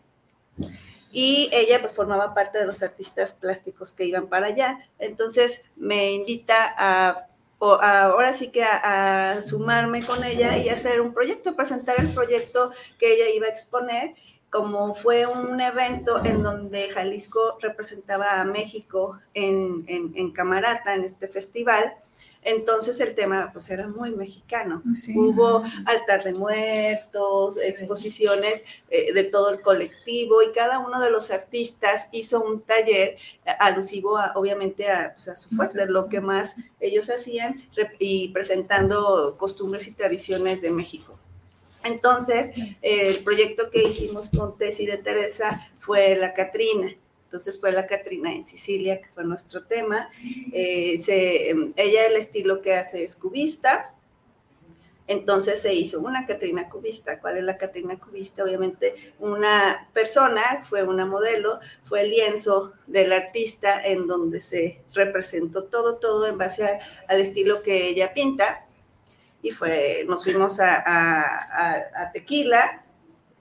y 1.10 1.50
ella 1.52 1.80
pues 1.80 1.92
formaba 1.92 2.34
parte 2.34 2.58
de 2.58 2.66
los 2.66 2.84
artistas 2.84 3.34
plásticos 3.34 3.92
que 3.92 4.04
iban 4.04 4.28
para 4.28 4.46
allá. 4.46 4.86
Entonces 5.00 5.64
me 5.74 6.12
invita 6.12 6.72
a, 6.78 7.27
o 7.58 7.72
ahora 7.74 8.32
sí 8.32 8.50
que 8.50 8.62
a, 8.62 9.32
a 9.32 9.42
sumarme 9.42 10.02
con 10.02 10.22
ella 10.24 10.56
y 10.58 10.68
hacer 10.68 11.00
un 11.00 11.12
proyecto, 11.12 11.56
presentar 11.56 11.96
el 11.98 12.08
proyecto 12.08 12.70
que 12.98 13.14
ella 13.14 13.28
iba 13.34 13.46
a 13.46 13.50
exponer. 13.50 14.14
Como 14.50 14.94
fue 14.94 15.26
un 15.26 15.60
evento 15.60 16.24
en 16.24 16.42
donde 16.42 16.88
Jalisco 16.88 17.58
representaba 17.60 18.40
a 18.40 18.44
México 18.44 19.18
en, 19.34 19.84
en, 19.88 20.12
en 20.14 20.32
Camarata, 20.32 20.94
en 20.94 21.04
este 21.04 21.28
festival, 21.28 21.94
entonces 22.48 22.98
el 23.00 23.14
tema 23.14 23.50
pues 23.52 23.68
era 23.70 23.88
muy 23.88 24.10
mexicano. 24.10 24.82
Sí. 24.94 25.14
Hubo 25.16 25.62
altar 25.84 26.24
de 26.24 26.32
muertos, 26.32 27.58
exposiciones 27.58 28.64
eh, 28.90 29.12
de 29.12 29.24
todo 29.24 29.50
el 29.50 29.60
colectivo 29.60 30.42
y 30.42 30.50
cada 30.52 30.78
uno 30.78 31.00
de 31.00 31.10
los 31.10 31.30
artistas 31.30 32.08
hizo 32.12 32.40
un 32.40 32.62
taller 32.62 33.16
eh, 33.44 33.50
alusivo 33.58 34.16
a, 34.16 34.32
obviamente 34.34 34.90
a, 34.90 35.12
pues, 35.14 35.28
a 35.28 35.36
su 35.36 35.50
fuerte, 35.50 35.86
lo 35.86 36.06
que 36.06 36.20
más 36.20 36.56
ellos 36.80 37.10
hacían 37.10 37.62
y 37.98 38.28
presentando 38.28 39.36
costumbres 39.38 39.86
y 39.86 39.92
tradiciones 39.92 40.62
de 40.62 40.70
México. 40.70 41.18
Entonces, 41.84 42.50
eh, 42.56 42.74
el 42.82 43.18
proyecto 43.24 43.70
que 43.70 43.82
hicimos 43.84 44.30
con 44.30 44.56
Tessy 44.56 44.86
de 44.86 44.96
Teresa 44.96 45.68
fue 45.78 46.16
la 46.16 46.34
Catrina. 46.34 46.88
Entonces 47.28 47.60
fue 47.60 47.72
la 47.72 47.86
Catrina 47.86 48.32
en 48.32 48.42
Sicilia, 48.42 49.02
que 49.02 49.08
fue 49.10 49.22
nuestro 49.22 49.66
tema. 49.66 50.08
Eh, 50.50 50.96
se, 50.96 51.50
em, 51.50 51.74
ella 51.76 52.06
el 52.06 52.16
estilo 52.16 52.62
que 52.62 52.74
hace 52.74 53.04
es 53.04 53.16
cubista, 53.16 53.94
entonces 55.06 55.60
se 55.60 55.74
hizo 55.74 56.00
una 56.00 56.24
Catrina 56.24 56.70
cubista. 56.70 57.20
¿Cuál 57.20 57.36
es 57.36 57.44
la 57.44 57.58
Catrina 57.58 57.98
cubista? 57.98 58.44
Obviamente 58.44 58.94
una 59.18 59.90
persona, 59.92 60.64
fue 60.70 60.82
una 60.84 61.04
modelo, 61.04 61.60
fue 61.84 62.00
el 62.00 62.12
lienzo 62.12 62.72
del 62.86 63.12
artista 63.12 63.84
en 63.84 64.06
donde 64.06 64.40
se 64.40 64.82
representó 64.94 65.64
todo, 65.64 65.98
todo 65.98 66.26
en 66.28 66.38
base 66.38 66.78
al 67.08 67.20
estilo 67.20 67.60
que 67.60 67.88
ella 67.88 68.14
pinta. 68.14 68.64
Y 69.42 69.50
fue, 69.50 70.06
nos 70.08 70.24
fuimos 70.24 70.60
a 70.60 72.10
Tequila, 72.14 72.86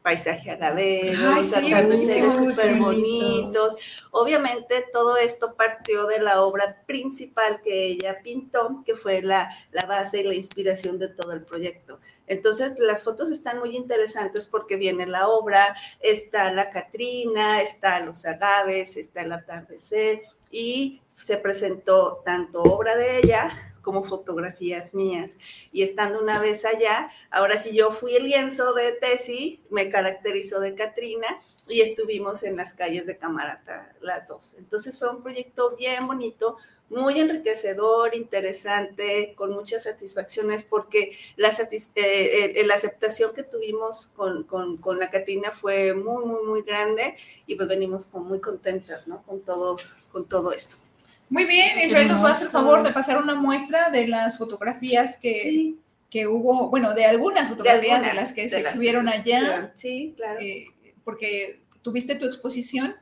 paisaje 0.08 0.52
agavero, 0.52 1.34
Ay, 1.34 1.44
sí, 1.44 1.74
atardeceres 1.74 2.34
súper 2.34 2.76
sí. 2.76 2.80
bonitos. 2.80 3.76
Obviamente 4.12 4.86
todo 4.94 5.18
esto 5.18 5.54
partió 5.56 6.08
de 6.08 6.22
la 6.22 6.44
obra 6.44 6.82
principal 6.86 7.60
que 7.62 7.88
ella 7.88 8.22
pintó, 8.24 8.84
que 8.86 8.96
fue 8.96 9.22
la, 9.22 9.50
la 9.74 9.86
base 9.86 10.22
y 10.22 10.24
la 10.24 10.34
inspiración 10.34 10.98
de 10.98 11.10
todo 11.10 11.34
el 11.34 11.44
proyecto. 11.44 12.00
Entonces 12.26 12.80
las 12.80 13.04
fotos 13.04 13.32
están 13.32 13.60
muy 13.60 13.76
interesantes 13.76 14.48
porque 14.48 14.78
viene 14.78 15.06
la 15.08 15.28
obra, 15.28 15.76
está 16.00 16.54
la 16.54 16.70
Catrina, 16.70 17.62
está 17.62 18.00
los 18.00 18.26
agaves, 18.26 18.96
está 18.96 19.24
el 19.24 19.34
atardecer, 19.34 20.22
y 20.50 21.02
se 21.16 21.36
presentó 21.36 22.22
tanto 22.24 22.64
obra 22.64 22.96
de 22.96 23.18
ella 23.18 23.76
como 23.88 24.03
fotografías 24.03 24.94
mías. 24.94 25.38
Y 25.72 25.82
estando 25.82 26.20
una 26.20 26.41
vez 26.41 26.65
allá, 26.65 27.10
ahora 27.32 27.58
sí 27.58 27.74
yo 27.74 27.94
fui 27.94 28.15
el 28.15 28.25
lienzo 28.25 28.74
de 28.74 28.91
Tesi, 28.91 29.62
me 29.70 29.89
caracterizó 29.89 30.60
de 30.60 30.75
Katrina 30.75 31.27
y 31.70 31.79
estuvimos 31.79 32.44
en 32.44 32.58
las 32.58 32.74
calles 32.74 33.06
de 33.06 33.15
Camarata 33.15 33.96
las 34.01 34.27
dos. 34.27 34.56
Entonces 34.58 35.00
fue 35.00 35.10
un 35.10 35.24
proyecto 35.24 35.74
bien 35.77 36.06
bonito, 36.06 36.58
muy 36.89 37.17
enriquecedor, 37.17 38.13
interesante, 38.13 39.34
con 39.38 39.51
muchas 39.51 39.84
satisfacciones, 39.84 40.65
porque 40.65 41.17
la, 41.38 41.56
eh, 41.96 42.62
la 42.65 42.75
aceptación 42.75 43.34
que 43.34 43.44
tuvimos 43.44 44.08
con, 44.17 44.44
con, 44.44 44.75
con, 44.79 45.00
la 45.00 45.10
Catrina 45.10 45.51
fue 45.51 45.94
muy, 45.94 46.25
muy, 46.25 46.44
muy 46.44 46.62
grande 46.63 47.15
y 47.46 47.56
pues 47.56 47.70
venimos 47.70 48.08
con, 48.08 48.27
muy 48.27 48.41
contentas, 48.41 49.08
¿no? 49.08 49.24
Con 49.24 49.39
todo, 49.44 49.77
con 50.12 50.27
todo 50.27 50.51
esto. 50.51 50.87
Muy 51.30 51.46
bien, 51.46 51.80
Israel 51.86 52.08
nos 52.08 52.24
va 52.24 52.30
a 52.30 52.32
hacer 52.32 52.48
favor 52.48 52.84
de 52.84 52.92
pasar 52.92 53.18
una 53.18 53.36
muestra 53.36 53.90
de 53.90 54.08
las 54.08 54.38
fotografías 54.38 55.18
que, 55.18 55.76
que 56.10 56.28
hubo, 56.28 56.70
bueno, 56.70 56.94
de 56.94 57.06
algunas 57.06 57.50
fotografías 57.50 58.02
de, 58.02 58.14
las 58.14 58.34
que 58.34 58.50
se 58.50 58.60
exhibieron 58.60 59.08
allá. 59.10 59.72
Sí, 59.76 60.14
claro. 60.16 60.40
Eh, 60.40 60.68
porque 61.04 61.64
tuviste 61.82 62.16
tu 62.16 62.26
exposición 62.26 62.96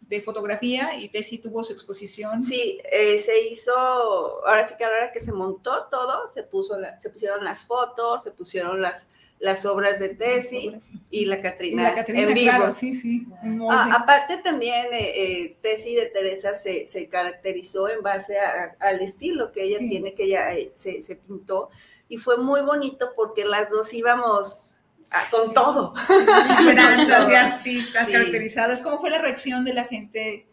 de 0.00 0.20
fotografía 0.20 0.96
y 0.98 1.08
Tessy 1.08 1.38
tuvo 1.38 1.62
su 1.62 1.72
exposición. 1.72 2.44
Sí, 2.44 2.80
eh, 2.90 3.18
se 3.18 3.48
hizo, 3.48 3.72
ahora 3.72 4.66
sí 4.66 4.74
que 4.76 4.84
ahora 4.84 5.12
que 5.12 5.20
se 5.20 5.32
montó 5.32 5.86
todo, 5.90 6.28
se, 6.28 6.42
puso 6.42 6.76
se 6.98 7.10
pusieron 7.10 7.44
las 7.44 7.62
fotos, 7.62 8.24
se 8.24 8.32
pusieron 8.32 8.82
las, 8.82 9.08
las 9.40 9.64
obras 9.66 9.98
de 9.98 10.10
Tessy 10.10 10.76
y 11.10 11.24
la 11.24 11.40
Catrina, 11.40 11.92
en 12.06 12.34
vivo. 12.34 12.70
sí, 12.70 12.94
sí. 12.94 13.26
Ah, 13.68 13.98
aparte 14.00 14.36
también 14.38 14.86
eh, 14.92 15.12
eh 15.16 15.56
Tessy 15.60 15.94
de 15.94 16.06
Teresa 16.06 16.54
se, 16.54 16.86
se 16.86 17.08
caracterizó 17.08 17.88
en 17.88 18.02
base 18.02 18.36
al 18.78 19.00
estilo 19.00 19.50
que 19.50 19.64
ella 19.64 19.78
tiene, 19.78 20.14
que 20.14 20.24
ella 20.24 20.54
eh, 20.54 20.70
se, 20.76 21.02
se 21.02 21.16
pintó 21.16 21.70
y 22.08 22.18
fue 22.18 22.36
muy 22.36 22.60
bonito 22.60 23.12
porque 23.16 23.44
las 23.44 23.70
dos 23.70 23.92
íbamos 23.94 24.70
Ah, 25.10 25.26
con 25.30 25.52
todo. 25.52 25.92
Grandes 26.08 27.28
y 27.28 27.34
artistas 27.34 28.08
caracterizadas. 28.08 28.80
¿Cómo 28.80 28.98
fue 28.98 29.10
la 29.10 29.18
reacción 29.18 29.64
de 29.64 29.74
la 29.74 29.84
gente 29.84 30.46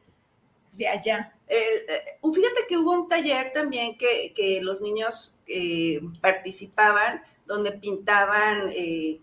de 0.74 0.88
allá? 0.88 1.34
Eh, 1.48 2.18
fíjate 2.22 2.62
que 2.68 2.78
hubo 2.78 2.92
un 2.92 3.08
taller 3.08 3.54
también 3.54 3.98
que, 3.98 4.34
que 4.36 4.62
los 4.62 4.82
niños 4.82 5.36
eh, 5.48 6.02
participaban, 6.22 7.22
donde 7.48 7.72
pintaban 7.72 8.70
eh, 8.74 9.20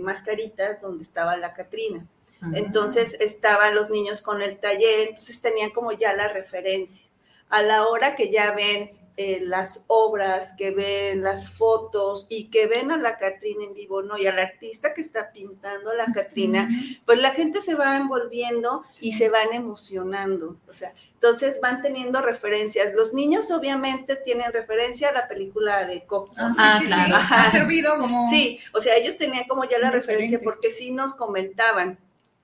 mascaritas, 0.00 0.80
donde 0.80 1.02
estaba 1.02 1.36
la 1.36 1.54
Catrina. 1.54 2.06
Entonces 2.54 3.20
estaban 3.20 3.74
los 3.74 3.90
niños 3.90 4.22
con 4.22 4.40
el 4.40 4.58
taller, 4.58 5.08
entonces 5.08 5.42
tenían 5.42 5.70
como 5.70 5.92
ya 5.92 6.14
la 6.14 6.28
referencia. 6.28 7.06
A 7.50 7.62
la 7.62 7.86
hora 7.86 8.14
que 8.14 8.30
ya 8.30 8.52
ven 8.52 8.92
eh, 9.22 9.42
las 9.44 9.84
obras, 9.86 10.54
que 10.56 10.70
ven 10.70 11.22
las 11.22 11.50
fotos 11.50 12.26
y 12.30 12.48
que 12.48 12.66
ven 12.66 12.90
a 12.90 12.96
la 12.96 13.18
Catrina 13.18 13.64
en 13.64 13.74
vivo, 13.74 14.00
¿no? 14.00 14.16
Y 14.16 14.26
al 14.26 14.38
artista 14.38 14.94
que 14.94 15.02
está 15.02 15.30
pintando 15.30 15.90
a 15.90 15.94
la 15.94 16.06
Catrina, 16.06 16.70
pues 17.04 17.18
la 17.18 17.30
gente 17.32 17.60
se 17.60 17.74
va 17.74 17.98
envolviendo 17.98 18.82
y 19.02 19.12
se 19.12 19.28
van 19.28 19.52
emocionando. 19.52 20.56
O 20.66 20.72
sea, 20.72 20.94
entonces 21.12 21.60
van 21.60 21.82
teniendo 21.82 22.22
referencias. 22.22 22.94
Los 22.94 23.12
niños 23.12 23.50
obviamente 23.50 24.16
tienen 24.16 24.54
referencia 24.54 25.10
a 25.10 25.12
la 25.12 25.28
película 25.28 25.84
de 25.84 26.02
Coco. 26.06 26.32
Ah, 26.38 26.78
sí, 26.80 26.86
sí, 26.86 26.90
sí. 26.90 27.12
Ha 27.12 27.50
servido 27.50 27.98
como... 27.98 28.30
Sí, 28.30 28.58
o 28.72 28.80
sea, 28.80 28.96
ellos 28.96 29.18
tenían 29.18 29.44
como 29.46 29.64
ya 29.64 29.78
la 29.78 29.90
referencia 29.90 30.40
porque 30.42 30.70
sí 30.70 30.92
nos 30.92 31.14
comentaban 31.14 31.98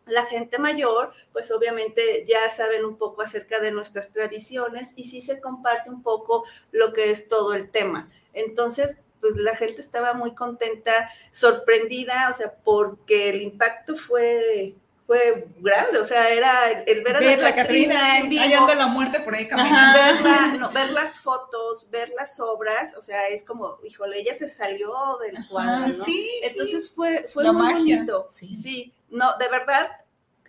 la 0.06 0.24
gente 0.24 0.58
mayor, 0.58 1.12
pues 1.32 1.50
obviamente 1.50 2.24
ya 2.26 2.48
saben 2.50 2.84
un 2.84 2.96
poco 2.96 3.22
acerca 3.22 3.60
de 3.60 3.72
nuestras 3.72 4.12
tradiciones 4.12 4.92
y 4.96 5.04
sí 5.04 5.20
se 5.20 5.40
comparte 5.40 5.90
un 5.90 6.02
poco 6.02 6.44
lo 6.72 6.92
que 6.92 7.10
es 7.10 7.28
todo 7.28 7.54
el 7.54 7.70
tema. 7.70 8.10
Entonces, 8.32 9.02
pues 9.20 9.36
la 9.36 9.56
gente 9.56 9.80
estaba 9.80 10.14
muy 10.14 10.34
contenta, 10.34 11.10
sorprendida, 11.30 12.28
o 12.30 12.34
sea, 12.34 12.54
porque 12.64 13.30
el 13.30 13.42
impacto 13.42 13.96
fue 13.96 14.76
fue 15.06 15.46
grande, 15.60 16.00
o 16.00 16.04
sea, 16.04 16.30
era 16.30 16.68
el, 16.68 17.04
ver 17.04 17.16
a 17.16 17.20
la, 17.20 17.54
Catrina 17.54 18.18
en 18.18 18.28
vivo, 18.28 18.66
la 18.76 18.88
muerte 18.88 19.20
por 19.20 19.36
ahí 19.36 19.46
caminando, 19.46 20.70
ver, 20.74 20.90
las 20.90 21.20
fotos, 21.20 21.88
ver 21.90 22.10
las 22.16 22.40
obras, 22.40 22.96
o 22.96 23.02
sea, 23.02 23.28
es 23.28 23.44
como, 23.44 23.78
híjole, 23.84 24.20
ella 24.20 24.34
se 24.34 24.48
salió 24.48 24.92
del 25.22 25.46
cuadro, 25.48 25.88
¿no? 25.88 25.94
Sí, 25.94 26.28
Entonces 26.42 26.90
fue, 26.90 27.28
fue 27.32 27.52
muy 27.52 27.72
bonito, 27.72 28.30
sí. 28.32 28.56
sí, 28.56 28.92
no, 29.10 29.36
de 29.38 29.48
verdad, 29.48 29.88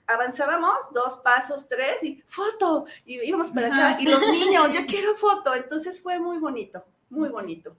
avanzábamos 0.07 0.91
dos 0.93 1.17
pasos, 1.17 1.67
tres 1.67 2.03
y 2.03 2.23
foto, 2.27 2.85
y 3.05 3.19
íbamos 3.27 3.51
para 3.51 3.67
acá, 3.67 4.01
y 4.01 4.05
los 4.05 4.21
niños, 4.27 4.73
yo 4.73 4.85
quiero 4.87 5.15
foto, 5.15 5.55
entonces 5.55 6.01
fue 6.01 6.19
muy 6.19 6.37
bonito, 6.37 6.85
muy 7.09 7.29
bonito. 7.29 7.75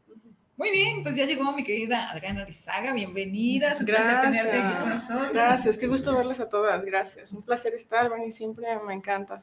Muy 0.56 0.72
bien, 0.72 1.04
pues 1.04 1.14
ya 1.14 1.24
llegó 1.24 1.52
mi 1.52 1.62
querida 1.62 2.10
Adriana 2.10 2.44
Rizaga, 2.44 2.92
bienvenida, 2.92 3.70
es 3.70 3.80
un 3.80 3.86
placer 3.86 4.20
tenerte 4.20 4.58
aquí 4.58 4.74
con 4.74 4.88
nosotros. 4.88 5.32
Gracias, 5.32 5.76
qué 5.76 5.86
gusto 5.86 6.16
verles 6.16 6.40
a 6.40 6.48
todas, 6.48 6.84
gracias, 6.84 7.32
un 7.32 7.42
placer 7.42 7.74
estar, 7.74 8.10
y 8.26 8.32
siempre 8.32 8.66
me 8.84 8.94
encanta. 8.94 9.40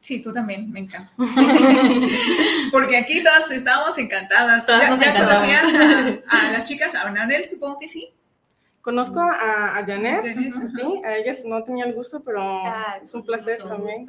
Sí, 0.00 0.22
tú 0.22 0.32
también, 0.32 0.70
me 0.70 0.80
encanta. 0.80 1.10
Porque 2.70 2.96
aquí 2.96 3.22
todas 3.22 3.50
estábamos 3.50 3.96
encantadas. 3.98 4.66
¿Ya, 4.66 4.96
ya 4.96 5.18
conocías 5.18 5.74
a, 6.28 6.52
las 6.52 6.64
chicas? 6.64 6.94
A 6.94 7.10
Nanel, 7.10 7.48
supongo 7.48 7.78
que 7.78 7.88
sí. 7.88 8.12
Conozco 8.84 9.18
a, 9.18 9.78
a 9.78 9.86
Janet, 9.86 10.22
a 11.04 11.16
ellas 11.16 11.42
no 11.46 11.64
tenía 11.64 11.86
el 11.86 11.94
gusto, 11.94 12.22
pero 12.22 12.42
ah, 12.42 12.98
es 13.02 13.14
un 13.14 13.24
placer 13.24 13.56
también. 13.56 14.06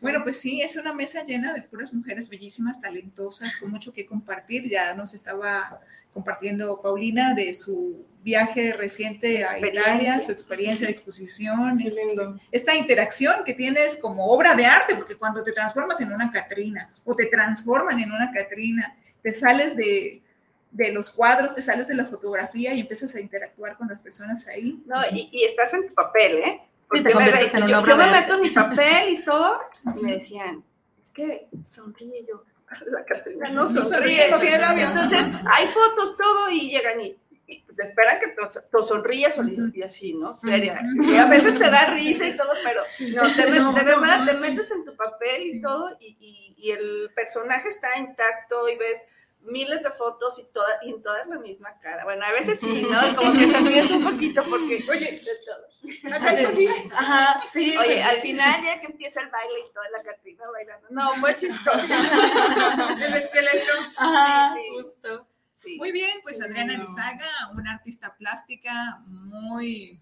Bueno, 0.00 0.20
pues 0.22 0.40
sí, 0.40 0.62
es 0.62 0.76
una 0.76 0.92
mesa 0.92 1.24
llena 1.24 1.52
de 1.52 1.62
puras 1.62 1.92
mujeres 1.92 2.28
bellísimas, 2.28 2.80
talentosas, 2.80 3.56
con 3.56 3.72
mucho 3.72 3.92
que 3.92 4.06
compartir. 4.06 4.70
Ya 4.70 4.94
nos 4.94 5.12
estaba 5.12 5.80
compartiendo 6.14 6.80
Paulina 6.80 7.34
de 7.34 7.52
su 7.52 8.06
viaje 8.22 8.74
reciente 8.74 9.44
a 9.44 9.58
Italia, 9.58 10.20
su 10.20 10.30
experiencia 10.30 10.86
de 10.86 10.92
exposición, 10.92 11.80
este, 11.80 12.16
esta 12.52 12.76
interacción 12.76 13.42
que 13.44 13.54
tienes 13.54 13.96
como 13.96 14.26
obra 14.26 14.54
de 14.54 14.66
arte, 14.66 14.94
porque 14.94 15.16
cuando 15.16 15.42
te 15.42 15.50
transformas 15.50 16.00
en 16.00 16.12
una 16.12 16.30
Catrina 16.30 16.92
o 17.04 17.12
te 17.12 17.26
transforman 17.26 17.98
en 17.98 18.12
una 18.12 18.30
Catrina, 18.30 18.96
te 19.20 19.34
sales 19.34 19.74
de, 19.74 20.22
de 20.70 20.92
los 20.92 21.10
cuadros, 21.10 21.54
te 21.54 21.62
sales 21.62 21.88
de 21.88 21.94
la 21.94 22.04
fotografía 22.04 22.74
y 22.74 22.80
empiezas 22.80 23.14
a 23.14 23.20
interactuar 23.20 23.76
con 23.76 23.88
las 23.88 24.00
personas 24.00 24.46
ahí. 24.48 24.82
No, 24.86 25.00
y, 25.10 25.28
y 25.32 25.44
estás 25.44 25.72
en 25.74 25.88
tu 25.88 25.94
papel, 25.94 26.36
¿eh? 26.38 26.62
Porque 26.88 27.02
me, 27.02 27.68
yo, 27.68 27.82
me 27.82 28.10
meto 28.10 28.34
en 28.34 28.40
mi 28.40 28.50
papel 28.50 29.08
y 29.10 29.22
todo, 29.22 29.60
y 29.94 30.02
me 30.02 30.16
decían, 30.16 30.64
es 30.98 31.10
que 31.10 31.48
sonríe 31.62 32.24
yo. 32.26 32.44
La 32.86 33.04
Catrina 33.04 33.50
no 33.50 33.68
sonríe, 33.68 34.30
no 34.30 34.38
tiene 34.38 34.58
labio. 34.58 34.88
Entonces, 34.88 35.26
hay 35.52 35.66
fotos, 35.68 36.16
todo, 36.16 36.50
y 36.50 36.70
llegan 36.70 37.00
y, 37.00 37.16
y 37.46 37.60
pues 37.62 37.78
esperan 37.78 38.18
que 38.20 38.34
tú, 38.70 38.84
sonrías 38.84 39.38
y 39.72 39.82
así, 39.82 40.14
¿no? 40.14 40.34
Seria. 40.34 40.80
Y 41.02 41.16
a 41.16 41.26
veces 41.26 41.58
te 41.58 41.70
da 41.70 41.86
risa 41.94 42.26
y 42.26 42.36
todo, 42.36 42.52
pero 42.62 42.82
no, 43.14 43.34
te, 43.34 43.84
de 43.84 43.84
verdad 43.84 44.26
te 44.26 44.34
metes 44.34 44.70
en 44.70 44.84
tu 44.84 44.94
papel 44.96 45.42
y 45.42 45.60
todo, 45.62 45.96
y, 46.00 46.16
y, 46.20 46.54
y 46.58 46.70
el 46.72 47.10
personaje 47.14 47.68
está 47.68 47.98
intacto 47.98 48.68
y 48.68 48.76
ves 48.76 48.98
miles 49.40 49.82
de 49.82 49.90
fotos 49.90 50.38
y, 50.38 50.52
toda, 50.52 50.68
y 50.82 50.90
en 50.90 51.02
todas 51.02 51.26
la 51.26 51.38
misma 51.38 51.78
cara. 51.78 52.04
Bueno, 52.04 52.24
a 52.24 52.32
veces 52.32 52.60
sí, 52.60 52.86
¿no? 52.88 53.00
Como 53.16 53.32
que 53.32 53.48
se 53.48 53.58
ríes 53.60 53.90
un 53.90 54.04
poquito 54.04 54.42
porque, 54.44 54.84
oye, 54.90 55.12
de 55.12 55.30
todo. 55.44 55.68
Ajá, 56.92 57.40
sí. 57.52 57.76
Oye, 57.76 57.94
pues, 57.94 58.06
al 58.06 58.20
final 58.20 58.62
ya 58.62 58.80
que 58.80 58.86
empieza 58.86 59.20
el 59.20 59.30
baile 59.30 59.60
y 59.68 59.72
toda 59.72 59.88
la 59.90 60.02
Catrina 60.02 60.44
bailando. 60.50 60.86
No, 60.90 61.14
fue 61.14 61.36
chistoso. 61.36 61.78
el 63.04 63.14
esqueleto. 63.14 63.72
Ajá, 63.96 64.54
sí, 64.54 64.62
justo. 64.70 65.26
Sí. 65.62 65.76
Muy 65.76 65.92
bien, 65.92 66.20
pues 66.22 66.40
Adriana 66.40 66.76
Rizaga, 66.76 67.50
una 67.54 67.72
artista 67.72 68.14
plástica 68.16 69.00
muy 69.04 70.00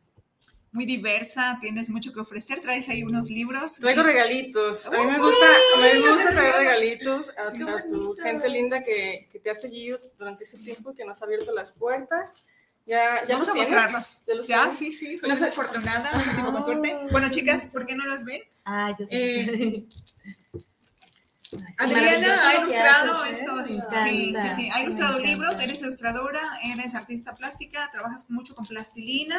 muy 0.76 0.84
diversa, 0.84 1.58
tienes 1.60 1.88
mucho 1.88 2.12
que 2.12 2.20
ofrecer, 2.20 2.60
traes 2.60 2.88
ahí 2.90 3.02
unos 3.02 3.30
libros. 3.30 3.78
Traigo 3.80 4.02
regalitos, 4.02 4.86
a 4.86 4.90
mí 4.90 5.06
me 5.06 5.18
gusta, 5.18 5.46
me 5.80 5.98
gusta 6.00 6.30
traer 6.30 6.56
regalitos 6.58 7.30
a, 7.30 7.52
tu 7.88 8.14
gente 8.22 8.48
linda 8.48 8.82
que, 8.82 9.26
que, 9.32 9.40
te 9.40 9.50
ha 9.50 9.54
seguido 9.54 9.98
durante 10.18 10.44
ese 10.44 10.58
tiempo, 10.58 10.94
que 10.94 11.04
nos 11.04 11.20
ha 11.22 11.24
abierto 11.24 11.52
las 11.52 11.72
puertas. 11.72 12.46
Ya, 12.84 13.22
ya 13.26 13.32
Vamos 13.34 13.48
a 13.48 13.54
mostrarlos. 13.54 14.22
Ya, 14.46 14.70
sí, 14.70 14.92
sí, 14.92 15.16
soy 15.16 15.30
muy 15.32 15.48
afortunada, 15.48 16.10
con 16.52 16.62
suerte. 16.62 16.94
Bueno, 17.10 17.30
chicas, 17.30 17.66
¿por 17.66 17.86
qué 17.86 17.96
no 17.96 18.04
los 18.04 18.22
ven? 18.22 18.42
Ah, 18.64 18.94
yo 18.96 19.06
sé. 19.06 19.40
Eh, 19.40 19.86
Adriana 21.78 22.48
ha 22.48 22.60
ilustrado 22.60 23.24
estos, 23.24 23.68
sí, 23.68 24.34
sí, 24.34 24.48
sí, 24.54 24.70
ha 24.72 24.82
ilustrado 24.82 25.18
libros, 25.18 25.60
eres 25.60 25.82
ilustradora, 25.82 26.40
eres 26.64 26.94
artista 26.94 27.34
plástica, 27.36 27.88
trabajas 27.92 28.30
mucho 28.30 28.54
con 28.54 28.64
plastilina. 28.64 29.36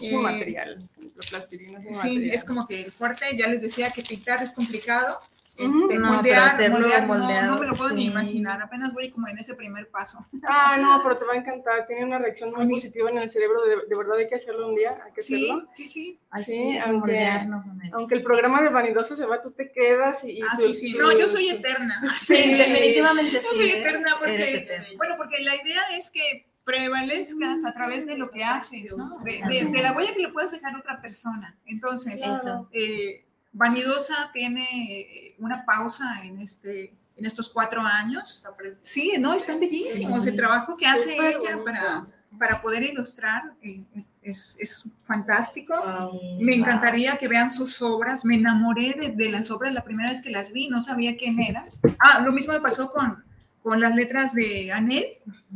Es 0.00 0.10
eh, 0.10 0.16
material, 0.16 0.88
la 0.98 1.22
plastilina 1.30 1.80
es 1.80 2.00
Sí, 2.00 2.28
es 2.30 2.44
como 2.44 2.66
que 2.66 2.90
fuerte, 2.90 3.24
ya 3.36 3.48
les 3.48 3.62
decía 3.62 3.90
que 3.90 4.02
pintar 4.02 4.42
es 4.42 4.52
complicado, 4.52 5.18
este, 5.56 5.98
No, 5.98 6.14
moldear, 6.14 6.54
hacerlo 6.54 6.78
moldear, 6.80 7.02
no, 7.02 7.06
moldeado, 7.14 7.54
no 7.54 7.60
me 7.60 7.66
lo 7.66 7.74
puedo 7.74 7.94
ni 7.94 8.02
sí. 8.02 8.08
imaginar, 8.08 8.60
apenas 8.62 8.92
voy 8.92 9.10
como 9.10 9.28
en 9.28 9.38
ese 9.38 9.54
primer 9.54 9.88
paso. 9.88 10.26
Ah, 10.46 10.76
no, 10.78 11.00
pero 11.02 11.18
te 11.18 11.24
va 11.24 11.34
a 11.34 11.36
encantar. 11.36 11.86
Tiene 11.86 12.04
una 12.04 12.18
reacción 12.18 12.52
muy 12.52 12.66
positiva 12.68 13.10
en 13.10 13.18
el 13.18 13.30
cerebro. 13.30 13.62
De, 13.64 13.76
de 13.88 13.96
verdad 13.96 14.16
hay 14.18 14.28
que 14.28 14.34
hacerlo 14.34 14.68
un 14.68 14.74
día. 14.74 14.98
Hay 15.04 15.12
que 15.12 15.22
Sí, 15.22 15.44
hacerlo. 15.50 15.68
sí, 15.72 15.84
sí. 15.86 16.18
Así, 16.30 16.52
Sí, 16.52 16.78
aunque-. 16.78 17.48
Aunque 17.92 18.14
el 18.16 18.22
programa 18.22 18.60
de 18.62 18.68
Vanidosa 18.70 19.14
se 19.16 19.24
va, 19.26 19.40
tú 19.42 19.52
te 19.52 19.70
quedas 19.70 20.24
y. 20.24 20.38
y 20.38 20.42
Ah, 20.42 20.56
tú- 20.56 20.64
sí, 20.64 20.74
sí. 20.74 20.92
tú- 20.92 20.98
No, 21.00 21.12
yo 21.18 21.28
soy 21.28 21.48
eterna. 21.50 21.94
Sí, 22.26 22.54
definitivamente 22.54 23.32
Yo 23.34 23.40
sí. 23.50 23.56
soy 23.56 23.68
¿eh? 23.70 23.80
eterna 23.80 24.10
porque, 24.18 24.54
eterna. 24.56 24.86
bueno, 24.96 25.14
porque 25.16 25.42
la 25.42 25.54
idea 25.54 25.80
es 25.96 26.10
que 26.10 26.46
prevalezcas 26.64 27.64
a 27.64 27.72
través 27.74 28.06
de 28.06 28.16
lo 28.16 28.30
que 28.30 28.42
haces, 28.44 28.96
¿no? 28.96 29.18
De, 29.20 29.42
de- 29.48 29.70
de 29.70 29.82
la 29.82 29.92
huella 29.92 30.12
que 30.14 30.22
le 30.22 30.28
puedas 30.30 30.50
dejar 30.50 30.74
a 30.74 30.78
otra 30.78 31.00
persona. 31.00 31.56
Entonces, 31.66 32.16
Eso. 32.22 32.68
eh, 32.72 33.23
Vanidosa 33.54 34.30
tiene 34.34 34.62
eh, 34.64 35.34
una 35.38 35.64
pausa 35.64 36.20
en 36.24 36.40
este 36.40 36.92
en 37.16 37.24
estos 37.24 37.48
cuatro 37.48 37.80
años. 37.80 38.44
Sí, 38.82 39.14
no, 39.18 39.34
están 39.34 39.60
bellísimos. 39.60 40.26
El 40.26 40.36
trabajo 40.36 40.76
que 40.76 40.86
hace 40.86 41.16
ella 41.16 41.62
para, 41.64 42.06
para 42.38 42.60
poder 42.60 42.82
ilustrar 42.82 43.54
eh, 43.62 43.84
es, 44.22 44.56
es 44.58 44.84
fantástico. 45.06 45.74
Sí, 45.74 46.38
Me 46.40 46.56
wow. 46.56 46.64
encantaría 46.64 47.16
que 47.16 47.28
vean 47.28 47.50
sus 47.50 47.80
obras. 47.82 48.24
Me 48.24 48.34
enamoré 48.34 48.94
de, 49.00 49.10
de 49.10 49.28
las 49.30 49.50
obras 49.50 49.72
la 49.72 49.84
primera 49.84 50.10
vez 50.10 50.22
que 50.22 50.30
las 50.30 50.52
vi. 50.52 50.68
No 50.68 50.82
sabía 50.82 51.16
quién 51.16 51.40
eras. 51.40 51.80
Ah, 52.00 52.20
lo 52.20 52.32
mismo 52.32 52.52
me 52.52 52.60
pasó 52.60 52.90
con, 52.90 53.24
con 53.62 53.80
las 53.80 53.94
letras 53.94 54.34
de 54.34 54.72
Anel, 54.72 55.06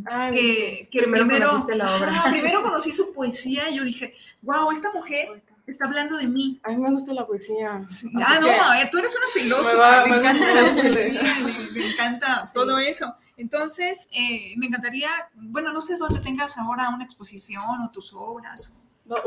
Ay, 0.06 0.34
que, 0.34 0.88
que 0.90 0.98
Primero 1.00 1.26
primero, 1.26 1.66
la 1.74 1.96
obra. 1.96 2.22
Ah, 2.24 2.30
primero 2.30 2.62
conocí 2.62 2.92
su 2.92 3.12
poesía 3.12 3.68
y 3.70 3.76
yo 3.76 3.84
dije, 3.84 4.14
wow, 4.42 4.70
esta 4.70 4.92
mujer 4.92 5.42
está 5.70 5.86
hablando 5.86 6.18
de 6.18 6.26
mí. 6.28 6.60
A 6.64 6.70
mí 6.70 6.76
me 6.76 6.90
gusta 6.92 7.12
la 7.12 7.26
poesía. 7.26 7.82
Sí. 7.86 8.10
Ah, 8.16 8.38
no, 8.40 8.46
que- 8.46 8.52
ver, 8.52 8.90
tú 8.90 8.98
eres 8.98 9.16
una 9.16 9.26
Me 9.26 9.40
filósofa, 9.42 9.76
va- 9.78 10.06
me 10.06 10.16
encanta 10.18 10.54
la 10.54 10.72
poesía, 10.74 11.38
le 11.72 11.86
encanta 11.92 12.50
todo 12.54 12.78
eso. 12.78 13.14
Entonces, 13.36 14.08
eh, 14.12 14.54
me 14.56 14.66
encantaría, 14.66 15.08
bueno, 15.34 15.72
no 15.72 15.80
sé 15.80 15.96
dónde 15.98 16.20
tengas 16.20 16.58
ahora 16.58 16.88
una 16.88 17.04
exposición 17.04 17.64
o 17.82 17.90
tus 17.90 18.12
obras. 18.14 18.74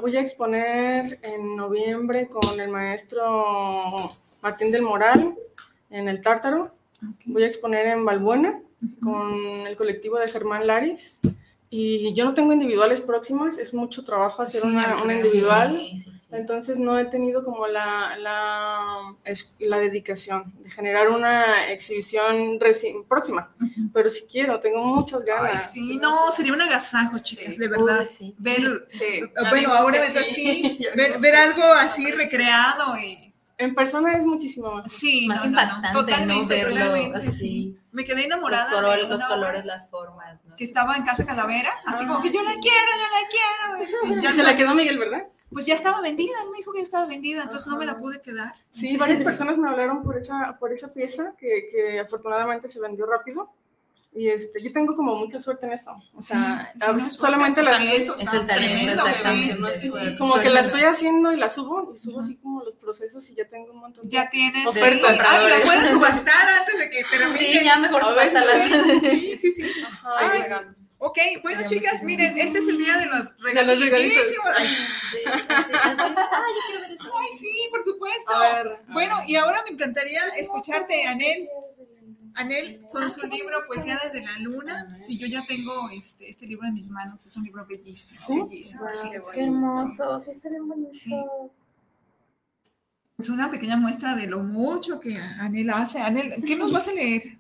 Voy 0.02 0.16
a 0.18 0.22
exponer 0.22 1.20
en 1.24 1.56
noviembre 1.56 2.28
con 2.28 2.60
el 2.60 2.70
maestro 2.70 3.96
Martín 4.42 4.72
del 4.72 4.84
Moral 4.84 5.36
en 5.90 6.08
el 6.08 6.22
Tártaro. 6.22 6.76
Voy 7.26 7.44
a 7.44 7.48
exponer 7.48 7.88
en 7.88 8.06
Balbuena 8.06 8.60
con 9.02 9.34
el 9.68 9.76
colectivo 9.76 10.20
de 10.20 10.28
Germán 10.28 10.68
Laris. 10.68 11.20
Y 11.74 12.14
yo 12.16 12.26
no 12.26 12.34
tengo 12.34 12.52
individuales 12.52 13.00
próximas, 13.00 13.58
es 13.58 13.74
mucho 13.74 14.04
trabajo 14.04 14.42
hacer 14.42 14.60
Sí, 14.62 14.68
una, 14.68 14.98
individual. 15.16 15.74
Sí, 15.80 15.96
sí, 15.96 16.12
sí. 16.12 16.28
Entonces 16.34 16.78
no 16.78 17.00
he 17.00 17.06
tenido 17.06 17.46
como 17.46 17.66
la, 17.66 18.18
la, 18.18 19.16
es- 19.24 19.56
la 19.60 19.78
dedicación 19.78 20.54
de 20.64 20.70
generar 20.70 21.08
una 21.10 21.72
exhibición 21.72 22.60
próxima. 23.08 23.54
Pero 23.94 24.10
si 24.10 24.24
quiero, 24.26 24.60
tengo 24.60 24.84
muchas 24.84 25.22
Ay, 25.22 25.26
ganas. 25.28 25.72
sí, 25.72 25.98
no, 25.98 26.30
sería 26.34 26.52
un 26.52 26.62
agasajo, 26.62 27.18
chicas, 27.20 27.58
de 27.58 27.70
verdad. 27.70 28.02
Uy, 28.02 28.08
sí. 28.18 28.36
Ver, 28.38 28.88
Sí. 28.90 29.06
bueno, 29.50 29.74
ahora 29.74 30.04
sí. 30.12 30.18
así, 30.18 30.80
ver, 31.22 31.36
algo 31.36 31.62
sí. 31.62 31.80
así 31.80 32.12
recreado 32.12 32.98
y 32.98 33.34
En 33.58 33.74
persona 33.74 34.18
es 34.18 34.26
muchísimo 34.26 34.74
más. 34.74 34.92
sí, 34.92 35.26
Más 35.30 35.46
no, 35.50 35.58
totalmente, 35.94 36.54
Verlo 36.56 36.70
totalmente, 36.76 37.18
así. 37.18 37.78
Sí. 37.92 37.96
Me 37.96 38.06
quedé 38.06 38.16
Los, 38.18 38.26
enamorada 38.28 38.72
color- 38.72 38.98
de 38.98 39.04
los 39.08 39.24
colores, 39.26 39.66
las 39.66 39.90
formas. 39.90 40.40
¿no? 40.46 40.56
que 40.56 40.64
estaba 40.64 40.96
en 40.96 41.04
Casa 41.04 41.26
Calavera, 41.26 41.70
así 41.86 42.04
Ah, 42.06 42.08
como 42.08 42.22
que 42.22 42.32
yo 42.32 42.42
la 42.44 42.52
sí. 42.52 42.60
quiero, 42.62 42.92
yo 42.98 43.08
la 43.20 43.28
quiero. 43.30 43.84
este, 43.84 44.22
ya 44.22 44.32
Se 44.32 44.38
no- 44.38 44.44
la 44.44 44.56
quedó 44.56 44.74
Miguel, 44.76 44.98
¿verdad? 45.00 45.24
pues 45.54 45.66
ya 45.66 45.76
estaba 45.76 46.00
vendida, 46.02 46.34
me 46.52 46.58
dijo 46.60 46.72
que 46.72 46.78
ya 46.80 46.84
estaba 46.84 47.06
vendida, 47.08 47.44
entonces 47.44 47.68
no 47.68 47.78
me 47.78 47.86
la 47.86 47.92
Ajá. 47.94 48.00
pude 48.00 48.22
quedar. 48.22 48.54
Sí, 48.74 48.96
varias 48.96 49.22
personas 49.22 49.58
me 49.58 49.70
hablaron 49.70 50.02
por 50.04 50.18
esa, 50.18 50.56
por 50.60 50.72
esa 50.72 50.94
pieza 50.94 51.34
que, 51.38 51.68
que 51.72 52.00
afortunadamente 52.00 52.70
se 52.70 52.80
vendió 52.80 53.06
rápido. 53.06 53.50
Y 54.14 54.28
este, 54.30 54.62
yo 54.62 54.74
tengo 54.74 54.94
como 54.94 55.16
mucha 55.16 55.40
suerte 55.40 55.66
en 55.68 55.72
eso. 55.72 55.96
O 56.14 56.22
sea, 56.22 56.70
Sí, 56.76 56.80
a 56.84 56.92
veces 56.92 57.14
es 57.14 57.20
solamente 57.20 57.62
su 57.62 57.66
la 57.66 57.72
talento, 57.72 58.12
estoy, 58.16 58.28
Es 58.28 58.34
el 58.42 58.46
talento, 58.48 58.76
tremendo, 58.76 59.08
exactamente. 59.08 59.74
sí, 59.74 59.90
sí, 59.90 60.00
sí. 60.00 60.18
como 60.18 60.36
que 60.36 60.50
la 60.50 60.60
estoy 60.60 60.84
haciendo 60.84 61.32
y 61.32 61.38
la 61.38 61.48
subo 61.48 61.94
y 61.96 61.98
subo 61.98 62.20
así 62.20 62.36
como 62.36 62.62
los 62.64 62.76
procesos 62.76 63.30
y 63.30 63.36
ya 63.36 63.48
tengo 63.48 63.72
un 63.72 63.80
montón 63.80 64.04
de... 64.06 64.10
Ya 64.14 64.30
tienes. 64.30 64.68
Ofertas. 64.68 65.18
sí. 65.18 65.24
Ay, 65.30 65.50
la 65.50 65.64
puedes 65.66 65.90
subastar 65.90 66.48
antes 66.60 66.78
de 66.78 66.90
que 66.90 67.04
termine. 67.06 67.38
Sí, 67.40 67.64
ya 67.64 67.78
mejor 67.78 68.04
A 68.04 68.10
se 68.10 68.14
ver, 68.16 68.34
las. 68.34 69.10
Sí, 69.10 69.38
sí, 69.38 69.52
sí. 69.54 69.64
Ajá, 69.86 70.10
Ay. 70.34 70.44
Ok, 71.04 71.18
bueno, 71.42 71.62
chicas, 71.66 72.04
miren, 72.04 72.38
este 72.38 72.60
es 72.60 72.68
el 72.68 72.78
día 72.78 72.96
de 72.98 73.06
los 73.08 73.34
regalos 73.42 73.80
los 73.80 73.90
regalitos. 73.90 74.24
bellísimos. 74.24 74.52
Ay, 76.06 77.30
Sí, 77.40 77.68
por 77.72 77.84
supuesto. 77.84 78.40
Ver. 78.40 78.80
Bueno, 78.90 79.16
y 79.26 79.36
ahora 79.36 79.64
me 79.64 79.72
encantaría 79.72 80.22
escucharte, 80.38 81.04
Anel. 81.06 81.50
Anel, 82.36 82.82
con 82.92 83.10
su 83.10 83.28
libro 83.28 83.58
Poesía 83.68 84.00
desde 84.04 84.26
la 84.26 84.38
Luna. 84.40 84.96
Sí, 84.98 85.18
yo 85.18 85.28
ya 85.28 85.46
tengo 85.46 85.90
este, 85.90 86.30
este 86.30 86.48
libro 86.48 86.68
en 86.68 86.74
mis 86.74 86.90
manos. 86.90 87.26
Es 87.26 87.36
un 87.38 87.44
libro 87.44 87.66
bellísimo, 87.66 88.22
¿Sí? 88.26 88.34
bellísimo. 88.36 88.84
Wow, 88.84 88.94
sí. 88.94 89.08
qué 89.12 89.22
Qué 89.34 89.44
hermoso, 89.44 90.22
sí, 90.22 90.32
está 90.32 90.50
bien 90.50 90.68
bonito. 90.68 90.92
Sí. 90.92 91.16
Es 93.18 93.30
una 93.30 93.52
pequeña 93.52 93.78
muestra 93.78 94.16
de 94.16 94.28
lo 94.28 94.40
mucho 94.40 95.00
que 95.00 95.18
Anel 95.18 95.70
hace. 95.70 96.02
Anel, 96.02 96.44
¿qué 96.44 96.56
nos 96.56 96.72
vas 96.72 96.88
a 96.88 96.94
leer? 96.94 97.38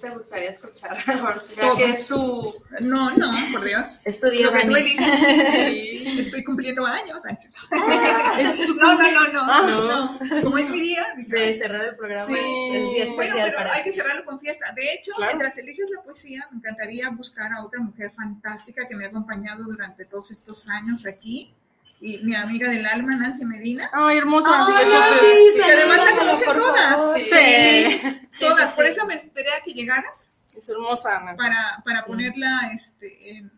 ¿Qué 0.00 0.08
te 0.08 0.16
gustaría 0.16 0.50
escuchar? 0.50 0.96
Ya 1.56 1.76
que 1.76 1.84
es 1.90 2.06
tu... 2.06 2.54
No, 2.80 3.16
no, 3.16 3.32
por 3.52 3.64
Dios. 3.64 4.00
Es 4.04 4.20
tu 4.20 4.28
día, 4.30 4.46
Lo 4.46 4.52
que 4.52 4.66
tú 4.66 4.76
elijas. 4.76 5.18
Sí. 5.20 6.18
Estoy 6.18 6.44
cumpliendo 6.44 6.86
años. 6.86 7.18
Es 7.26 8.66
tu- 8.66 8.74
No, 8.78 8.94
no, 8.94 9.10
no, 9.10 9.32
no, 9.32 9.40
Ah, 9.42 10.18
no. 10.30 10.42
Como 10.42 10.58
es 10.58 10.70
mi 10.70 10.80
día, 10.80 11.04
De 11.26 11.54
cerrar 11.58 11.84
el 11.84 11.96
programa 11.96 12.26
Sí. 12.26 12.34
es 12.34 12.40
día 12.40 13.04
Bueno, 13.06 13.10
especial 13.22 13.44
pero 13.46 13.56
para 13.58 13.74
hay 13.74 13.82
que 13.82 13.92
cerrarlo 13.92 14.24
con 14.24 14.38
fiesta. 14.38 14.72
De 14.76 14.92
hecho, 14.94 15.12
Claro. 15.16 15.32
mientras 15.32 15.58
eliges 15.58 15.90
la 15.90 16.02
poesía, 16.02 16.46
me 16.52 16.58
encantaría 16.58 17.10
buscar 17.10 17.52
a 17.52 17.62
otra 17.64 17.80
mujer 17.80 18.12
fantástica 18.14 18.86
que 18.86 18.94
me 18.94 19.04
ha 19.06 19.08
acompañado 19.08 19.64
durante 19.64 20.04
todos 20.04 20.30
estos 20.30 20.68
años 20.68 21.06
aquí. 21.06 21.54
Y 22.00 22.18
mi 22.18 22.34
amiga 22.36 22.68
del 22.70 22.86
alma, 22.86 23.16
Nancy 23.16 23.44
Medina. 23.44 23.90
Ay, 23.92 24.18
hermosa. 24.18 24.48
Ay, 24.50 24.84
Eso 24.86 25.02
sí, 25.20 25.60
que 25.64 25.72
además 25.72 25.98
la 26.10 26.16
conocen 26.16 26.58
todas. 26.58 27.12
Sí. 27.14 28.00
Todas, 28.40 28.70
sí, 28.70 28.76
por 28.76 28.84
eso 28.86 29.04
me 29.06 29.14
esperé 29.14 29.48
a 29.52 29.64
que 29.64 29.72
llegaras 29.72 30.30
Es 30.56 30.68
hermosa, 30.68 31.16
Ana. 31.16 31.34
para, 31.36 31.82
para 31.84 31.98
Sí. 32.00 32.04
ponerla, 32.06 32.70
este, 32.72 33.30
en- 33.36 33.52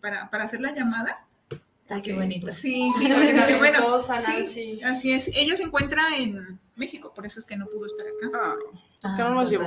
para, 0.00 0.30
para 0.30 0.44
hacer 0.44 0.60
la 0.60 0.72
llamada. 0.72 1.26
Ay, 1.90 2.00
qué 2.00 2.12
bonito. 2.14 2.46
Sí, 2.52 2.90
sí, 2.98 3.08
porque 3.08 3.56
bueno, 3.58 4.00
sí, 4.00 4.08
Nancy. 4.10 4.80
así 4.84 5.12
es. 5.12 5.28
Ella 5.34 5.56
se 5.56 5.64
encuentra 5.64 6.02
en 6.18 6.60
México, 6.76 7.12
por 7.14 7.24
eso 7.26 7.38
es 7.38 7.46
que 7.46 7.56
no 7.56 7.66
pudo 7.66 7.86
estar 7.86 8.06
acá. 8.06 8.38
Ay, 8.42 8.80
Ah, 9.06 9.12
¿qué 9.16 9.22
no 9.22 9.34
nos 9.34 9.50
llevó? 9.50 9.64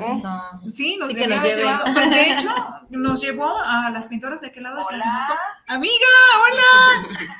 Sí, 0.67 0.97
nos 0.97 1.09
Sí, 1.09 1.13
que 1.15 1.21
debió 1.21 1.27
nos 1.27 1.37
haber 1.39 1.55
lleven. 1.57 1.71
llevado. 1.71 1.85
Pero 1.93 2.09
de 2.09 2.31
hecho, 2.31 2.49
nos 2.89 3.21
llevó 3.21 3.55
a 3.65 3.89
las 3.91 4.07
pintoras 4.07 4.41
de 4.41 4.47
aquel 4.47 4.63
lado 4.63 4.77
de 4.77 4.83
Hola. 4.83 4.97
Tlajumulco. 4.97 5.35
Amiga, 5.67 6.07
hola. 6.43 7.07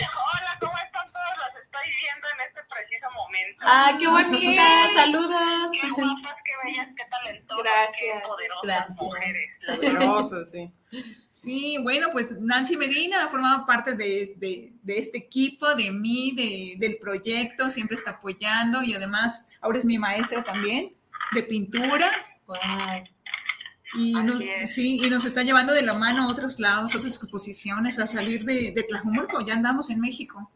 Hola, 0.00 0.58
¿cómo 0.60 0.72
están 0.84 0.89
todos? 1.12 1.36
Las 1.38 1.62
estoy 1.64 1.86
viendo 2.02 2.26
en 2.34 2.40
este 2.48 2.60
preciso 2.68 3.06
momento. 3.14 3.62
Ah, 3.62 3.96
qué 3.98 4.06
bonita. 4.08 4.62
Qué 4.88 4.94
Saludos. 4.94 5.28
guapas, 5.96 6.36
qué 6.44 6.52
bellas, 6.68 6.88
qué 6.96 7.04
talentosas, 7.10 7.64
Gracias. 7.64 7.94
qué 8.22 8.28
poderosas 8.28 8.62
Gracias. 8.62 8.96
mujeres. 8.98 9.50
Hermosa, 9.82 10.44
sí. 10.44 10.72
Sí, 11.30 11.78
bueno, 11.82 12.08
pues 12.12 12.32
Nancy 12.40 12.76
Medina 12.76 13.24
ha 13.24 13.28
formado 13.28 13.64
parte 13.66 13.94
de, 13.94 14.34
de- 14.36 14.72
de 14.82 14.98
este 14.98 15.18
equipo, 15.18 15.74
de 15.76 15.90
mí, 15.92 16.32
de- 16.36 16.74
del 16.84 16.98
proyecto, 16.98 17.70
siempre 17.70 17.96
está 17.96 18.12
apoyando 18.12 18.82
y 18.82 18.94
además 18.94 19.46
ahora 19.60 19.78
es 19.78 19.84
mi 19.84 19.98
maestra 19.98 20.42
también 20.42 20.92
de 21.32 21.42
pintura 21.44 22.08
Wow. 22.46 22.56
y, 23.94 24.16
Así 24.16 24.24
nos, 24.24 24.40
es. 24.40 24.74
sí, 24.74 24.98
y 25.00 25.08
nos 25.10 25.24
está 25.24 25.42
llevando 25.44 25.72
de 25.72 25.82
la 25.82 25.94
mano 25.94 26.24
a 26.24 26.28
otros 26.28 26.58
lados, 26.58 26.94
otras 26.96 27.16
exposiciones, 27.16 27.98
a 28.00 28.06
salir 28.08 28.44
de, 28.44 28.72
de 28.72 28.82
Tlajumulco, 28.82 29.40
ya 29.46 29.54
andamos 29.54 29.90
en 29.90 30.00
México. 30.00 30.50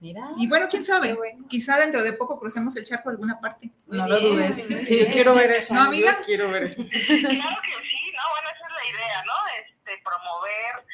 Mira. 0.00 0.30
Y 0.38 0.48
bueno, 0.48 0.66
quién 0.70 0.82
sabe, 0.84 1.12
bueno. 1.12 1.46
quizá 1.48 1.76
dentro 1.78 2.02
de 2.02 2.14
poco 2.14 2.38
crucemos 2.40 2.74
el 2.76 2.84
charco 2.86 3.10
a 3.10 3.12
alguna 3.12 3.38
parte. 3.38 3.70
No 3.86 4.08
lo 4.08 4.18
dudes. 4.18 4.64
Sí, 4.86 5.06
quiero 5.12 5.34
ver 5.34 5.50
eso. 5.52 5.74
¿No, 5.74 5.82
amiga? 5.82 6.16
Yo 6.20 6.24
quiero 6.24 6.50
ver 6.50 6.62
eso. 6.64 6.82
Claro 6.90 7.60
que 7.62 7.76
sí, 7.84 8.12
¿no? 8.16 8.22
Bueno, 8.30 8.48
esa 8.48 8.66
es 8.66 8.72
la 8.74 8.84
idea, 8.90 9.24
¿no? 9.24 9.34
Este, 9.60 10.02
promover 10.02 10.86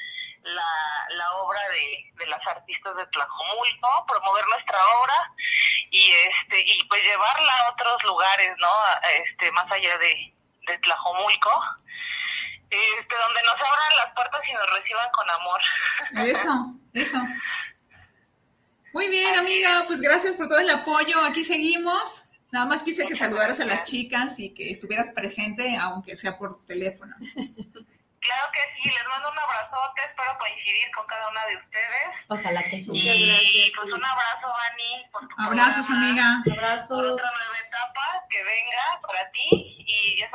la, 0.43 1.15
la 1.17 1.33
obra 1.37 1.61
de, 1.71 2.13
de 2.19 2.27
las 2.31 2.45
artistas 2.49 2.97
de 2.97 3.07
Tlajomulco, 3.07 4.07
promover 4.09 4.45
nuestra 4.49 4.79
obra 5.01 5.33
y 5.91 6.11
este 6.11 6.61
y 6.67 6.85
pues 6.89 7.03
llevarla 7.03 7.53
a 7.61 7.71
otros 7.73 8.03
lugares, 8.05 8.55
¿no? 8.59 8.69
Este, 9.23 9.51
más 9.53 9.71
allá 9.71 9.99
de, 9.99 10.35
de 10.67 10.79
Tlajomulco, 10.79 11.63
este, 12.71 13.15
donde 13.15 13.43
nos 13.43 13.55
abran 13.55 13.97
las 14.05 14.15
puertas 14.15 14.41
y 14.49 14.53
nos 14.53 14.71
reciban 14.71 15.09
con 15.13 15.31
amor. 15.31 15.61
Eso, 16.27 16.51
eso. 16.93 17.19
Muy 18.97 19.11
bien, 19.11 19.37
amiga, 19.37 19.85
pues 19.87 20.01
gracias 20.01 20.37
por 20.37 20.49
todo 20.49 20.59
el 20.59 20.71
apoyo. 20.71 21.23
Aquí 21.29 21.45
seguimos. 21.45 22.31
Nada 22.51 22.65
más 22.65 22.83
quise 22.83 23.07
que 23.07 23.15
saludaras 23.15 23.61
a 23.61 23.67
las 23.67 23.85
chicas 23.85 24.39
y 24.39 24.55
que 24.55 24.71
estuvieras 24.71 25.11
presente, 25.11 25.77
aunque 25.77 26.17
sea 26.17 26.39
por 26.39 26.65
teléfono. 26.65 27.15
Claro 27.21 28.51
que 28.55 28.61
sí, 28.75 28.89
les 28.89 29.07
mando 29.07 29.31
un 29.31 29.39
abrazote, 29.39 30.01
espero 30.09 30.39
coincidir 30.39 30.91
con 30.97 31.07
cada 31.07 31.29
una 31.29 31.47
de 31.47 31.57
ustedes. 31.59 32.09
Ojalá 32.29 32.63
que 32.65 32.71
sí. 32.71 32.87
Muchas 32.89 33.05
y 33.05 33.27
gracias, 33.27 33.71
pues 33.77 33.87
sí. 33.87 33.93
un 33.93 34.05
abrazo, 34.05 34.49
por 35.13 35.29
tu 35.29 35.35
Abrazos, 35.43 35.87
programa, 35.87 36.09
amiga. 36.09 36.43
Por 36.45 36.53
Abrazos. 36.55 36.99
otra 36.99 37.31
nueva 37.37 37.59
etapa 37.69 38.25
que 38.31 38.43
venga 38.45 39.01
para 39.03 39.31
ti 39.31 39.66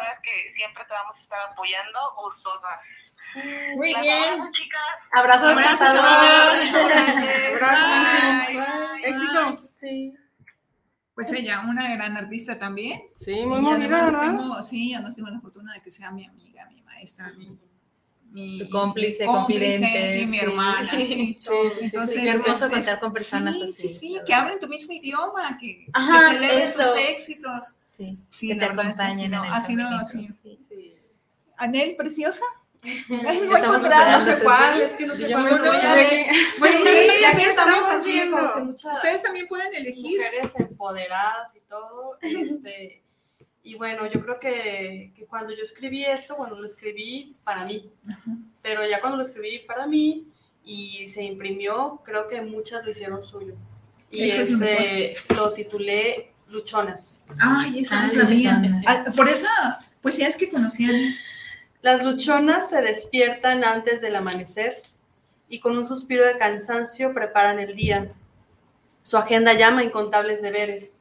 sabes 0.01 0.19
que 0.23 0.53
siempre 0.55 0.83
te 0.85 0.93
vamos 0.93 1.15
a 1.17 1.21
estar 1.21 1.39
apoyando 1.51 1.99
gustosas. 2.17 2.79
Muy 3.75 3.91
Las 3.93 4.01
bien. 4.01 4.23
abrazo, 4.33 4.51
chicas. 4.51 4.81
Abrazos, 5.13 5.49
Abrazos, 5.51 5.81
abrazos. 5.81 5.99
amiga. 5.99 7.47
Abrazo, 7.55 7.85
Bye. 8.47 8.57
Bye. 8.57 9.09
Éxito. 9.09 9.69
Sí. 9.75 10.13
Pues 11.13 11.31
ella, 11.33 11.61
una 11.67 11.93
gran 11.93 12.17
artista 12.17 12.57
también. 12.57 13.01
Sí, 13.15 13.45
muy 13.45 13.59
y 13.59 13.61
movida, 13.61 13.75
además 13.75 14.13
¿verdad? 14.13 14.21
tengo, 14.35 14.63
sí, 14.63 14.93
además 14.93 15.15
tengo 15.15 15.29
la 15.29 15.39
fortuna 15.39 15.73
de 15.73 15.81
que 15.81 15.91
sea 15.91 16.11
mi 16.11 16.25
amiga, 16.25 16.65
mi 16.71 16.81
maestra, 16.83 17.31
mi, 17.33 17.57
mi 18.31 18.59
Tu 18.59 18.69
cómplice, 18.69 19.25
mi 19.25 19.31
confidente, 19.31 20.19
sí, 20.19 20.25
mi 20.25 20.39
hermana, 20.39 20.89
sí. 20.89 20.97
Sí, 21.05 21.37
sí, 21.37 21.37
sí, 21.39 21.79
Entonces, 21.85 22.21
qué 22.21 22.29
hermoso 22.29 22.65
este, 22.65 22.69
contar 22.69 22.99
con 22.99 23.13
personas 23.13 23.55
sí, 23.55 23.63
así, 23.63 23.73
Sí, 23.73 23.87
sí, 23.89 24.19
que 24.25 24.33
hablen 24.33 24.59
tu 24.59 24.67
mismo 24.67 24.93
idioma, 24.93 25.57
que, 25.59 25.87
Ajá, 25.93 26.31
que 26.31 26.35
celebren 26.37 26.69
eso. 26.69 26.81
tus 26.81 26.97
éxitos. 26.97 27.75
Sí, 28.05 28.19
Sí, 28.29 28.47
que 28.49 28.55
la 28.55 28.59
te 28.61 28.67
verdad 28.67 28.85
es 28.89 28.97
que 28.97 29.25
el 29.25 29.33
ha 29.35 29.61
sido 29.61 29.87
así. 29.89 30.27
sí. 30.41 30.59
Sí. 30.69 30.95
Anel, 31.57 31.95
preciosa. 31.95 32.45
Estamos 32.83 33.83
No 33.83 34.25
sé 34.25 34.39
cuál, 34.43 34.81
es 34.81 34.93
que 34.93 35.05
no 35.05 35.15
sé 35.15 35.31
cuál. 35.31 35.43
Bueno, 35.43 36.77
ustedes, 37.17 37.55
también, 37.55 38.29
ustedes 38.31 39.47
pueden 39.47 39.75
elegir. 39.75 40.17
mujeres 40.17 40.51
empoderadas 40.57 41.55
y 41.55 41.59
todo. 41.69 42.17
Este, 42.21 43.03
y 43.63 43.75
bueno, 43.75 44.07
yo 44.11 44.21
creo 44.21 44.39
que, 44.39 45.13
que 45.15 45.25
cuando 45.25 45.53
yo 45.53 45.61
escribí 45.61 46.03
esto, 46.03 46.35
bueno, 46.35 46.55
lo 46.55 46.65
escribí 46.65 47.35
para 47.43 47.65
mí, 47.65 47.91
pero 48.63 48.87
ya 48.87 48.99
cuando 48.99 49.17
lo 49.17 49.23
escribí 49.23 49.59
para 49.59 49.85
mí 49.85 50.27
y 50.65 51.07
se 51.07 51.23
imprimió, 51.23 52.01
creo 52.03 52.27
que 52.27 52.41
muchas 52.41 52.83
lo 52.83 52.91
hicieron 52.91 53.23
suyo. 53.23 53.53
Y 54.09 54.23
Eso 54.23 54.41
es 54.41 54.49
lo 54.51 54.65
este, 54.65 55.15
lo 55.35 55.53
titulé 55.53 56.30
Luchonas. 56.51 57.21
Ay, 57.41 57.79
esa 57.79 57.95
no 57.95 58.03
Ay, 58.03 58.09
sabía. 58.09 58.53
Luciana. 58.53 58.81
Ah, 58.85 59.05
Por 59.15 59.29
esa 59.29 59.79
poesía 60.01 60.27
es 60.27 60.35
que 60.35 60.49
conocí 60.49 60.85
a 60.85 60.89
Anel. 60.89 61.15
Las 61.81 62.03
luchonas 62.03 62.69
se 62.69 62.81
despiertan 62.81 63.63
antes 63.63 64.01
del 64.01 64.15
amanecer 64.15 64.81
y 65.49 65.59
con 65.59 65.77
un 65.77 65.87
suspiro 65.87 66.25
de 66.25 66.37
cansancio 66.37 67.13
preparan 67.13 67.59
el 67.59 67.75
día. 67.75 68.11
Su 69.03 69.17
agenda 69.17 69.53
llama 69.53 69.83
incontables 69.83 70.41
deberes. 70.41 70.99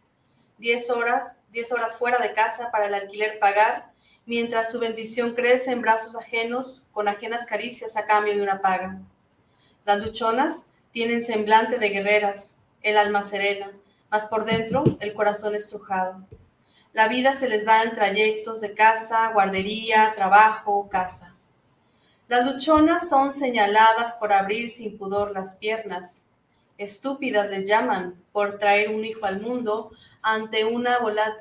Diez 0.57 0.89
horas, 0.89 1.39
diez 1.53 1.71
horas 1.73 1.97
fuera 1.97 2.19
de 2.19 2.33
casa 2.33 2.71
para 2.71 2.87
el 2.87 2.95
alquiler 2.95 3.39
pagar, 3.39 3.91
mientras 4.27 4.71
su 4.71 4.79
bendición 4.79 5.35
crece 5.35 5.73
en 5.73 5.83
brazos 5.83 6.17
ajenos 6.17 6.85
con 6.93 7.09
ajenas 7.09 7.45
caricias 7.45 7.97
a 7.97 8.07
cambio 8.07 8.35
de 8.35 8.43
una 8.43 8.61
paga. 8.61 8.99
Las 9.85 10.01
luchonas 10.01 10.67
tienen 10.93 11.23
semblante 11.23 11.79
de 11.79 11.89
guerreras, 11.89 12.57
el 12.83 12.97
alma 12.97 13.23
serena, 13.25 13.71
mas 14.11 14.27
por 14.27 14.45
dentro 14.45 14.85
el 15.01 15.15
corazón 15.15 15.55
estrujado. 15.55 16.27
La 16.93 17.09
vida 17.09 17.35
se 17.35 17.49
les 17.49 17.67
va 17.67 17.83
en 17.83 17.95
trayectos 17.95 18.61
de 18.61 18.75
casa, 18.75 19.31
guardería, 19.33 20.13
trabajo, 20.17 20.89
casa. 20.89 21.35
Las 22.27 22.47
luchonas 22.47 23.09
son 23.09 23.33
señaladas 23.33 24.15
por 24.15 24.33
abrir 24.33 24.71
sin 24.71 24.99
pudor 24.99 25.33
las 25.33 25.57
piernas. 25.57 26.27
Estúpidas 26.79 27.49
les 27.51 27.69
llaman 27.69 28.23
por 28.33 28.59
traer 28.59 28.91
un 28.91 29.05
hijo 29.05 29.27
al 29.27 29.41
mundo 29.41 29.93
ante 30.23 30.65
una 30.65 30.99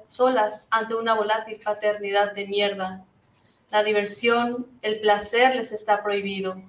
solas 0.08 0.68
ante 0.70 0.96
una 0.96 1.14
volátil 1.16 1.60
paternidad 1.64 2.34
de 2.34 2.48
mierda. 2.48 3.06
La 3.72 3.84
diversión, 3.84 4.68
el 4.82 5.00
placer 5.00 5.56
les 5.56 5.72
está 5.72 6.04
prohibido. 6.04 6.62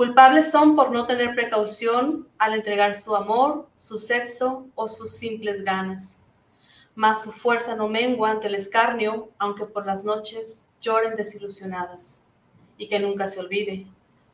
Culpables 0.00 0.50
son 0.50 0.76
por 0.76 0.92
no 0.92 1.04
tener 1.04 1.34
precaución 1.34 2.26
al 2.38 2.54
entregar 2.54 2.98
su 2.98 3.14
amor, 3.14 3.68
su 3.76 3.98
sexo 3.98 4.66
o 4.74 4.88
sus 4.88 5.12
simples 5.12 5.62
ganas 5.62 6.20
mas 6.94 7.22
su 7.22 7.32
fuerza 7.32 7.76
no 7.76 7.86
mengua 7.86 8.30
ante 8.30 8.48
el 8.48 8.54
escarnio, 8.54 9.30
aunque 9.38 9.66
por 9.66 9.84
las 9.84 10.04
noches 10.04 10.64
lloren 10.80 11.16
desilusionadas. 11.16 12.20
Y 12.78 12.88
que 12.88 12.98
nunca 12.98 13.28
se 13.28 13.40
olvide, 13.40 13.86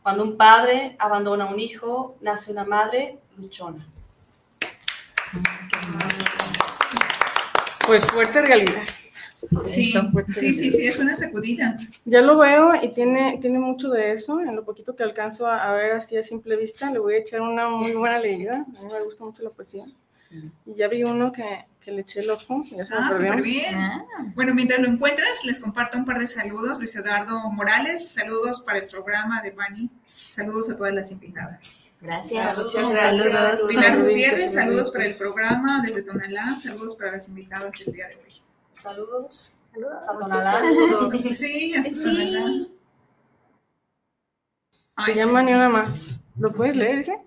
cuando 0.03 0.23
un 0.23 0.37
padre 0.37 0.97
abandona 1.01 1.45
a 1.45 1.49
un 1.49 1.59
hijo, 1.59 2.17
nace 2.21 2.53
una 2.53 2.65
madre 2.65 3.19
luchona. 3.37 3.87
Pues 7.87 8.07
fuerte 8.07 8.41
realidad. 8.41 8.83
Sí, 9.63 9.93
sí, 10.35 10.53
sí, 10.53 10.71
sí, 10.71 10.87
es 10.87 10.99
una 10.99 11.15
sacudida. 11.15 11.79
Ya 12.05 12.21
lo 12.21 12.37
veo 12.39 12.75
y 12.83 12.91
tiene, 12.91 13.39
tiene 13.41 13.59
mucho 13.59 13.91
de 13.91 14.13
eso. 14.13 14.41
En 14.41 14.55
lo 14.57 14.65
poquito 14.65 14.95
que 14.97 15.03
alcanzo 15.03 15.47
a, 15.47 15.63
a 15.69 15.73
ver 15.73 15.93
así 15.93 16.17
a 16.17 16.23
simple 16.23 16.57
vista, 16.57 16.91
le 16.91 16.99
voy 16.99 17.15
a 17.15 17.19
echar 17.19 17.41
una 17.41 17.69
muy 17.69 17.93
buena 17.93 18.19
leída. 18.19 18.65
A 18.79 18.83
mí 18.83 18.93
me 18.93 19.03
gusta 19.05 19.25
mucho 19.25 19.43
la 19.43 19.51
poesía. 19.51 19.85
Y 20.67 20.75
ya 20.75 20.89
vi 20.89 21.05
uno 21.05 21.31
que, 21.31 21.67
que 21.81 21.93
le 21.93 22.01
eché 22.01 22.21
el 22.21 22.31
ojo. 22.31 22.63
Ya 22.77 22.85
se 22.85 22.95
Ah, 22.95 23.11
súper 23.13 23.43
bien. 23.43 23.75
Ah, 23.77 24.05
Bueno, 24.35 24.55
mientras 24.55 24.81
lo 24.81 24.89
encuentras, 24.89 25.45
les 25.45 25.61
comparto 25.61 25.97
un 25.99 26.05
par 26.05 26.19
de 26.19 26.27
saludos. 26.27 26.79
Luis 26.79 26.97
Eduardo 26.97 27.39
Morales, 27.53 28.09
saludos 28.09 28.61
para 28.61 28.79
el 28.79 28.87
programa 28.87 29.41
de 29.43 29.53
Bani. 29.53 29.89
Saludos 30.29 30.69
a 30.71 30.77
todas 30.77 30.93
las 30.93 31.13
invitadas. 31.13 31.77
gracias. 32.01 32.45
Saludos, 32.45 32.73
Saludos. 32.75 33.25
gracias. 33.27 33.69
Pilar 33.69 33.99
Gutiérrez, 33.99 34.53
saludos 34.53 34.91
para 34.91 35.07
el 35.07 35.15
programa 35.15 35.83
desde 35.87 36.03
Tonalá. 36.03 36.59
Saludos 36.59 36.97
para 36.97 37.13
las 37.13 37.29
invitadas 37.29 37.71
del 37.85 37.95
día 37.95 38.09
de 38.09 38.17
hoy. 38.17 38.33
Saludos. 38.81 39.59
A 40.09 40.19
Tonalá. 40.19 40.63
Sí, 41.35 41.75
hasta 41.75 41.91
Tonalá. 41.91 42.67
Se 45.05 45.15
llama. 45.15 45.43
Ni 45.43 45.53
una 45.53 45.69
más. 45.69 46.21
¿Lo 46.39 46.53
puedes 46.53 46.77
leer 46.77 46.99
ese? 47.01 47.19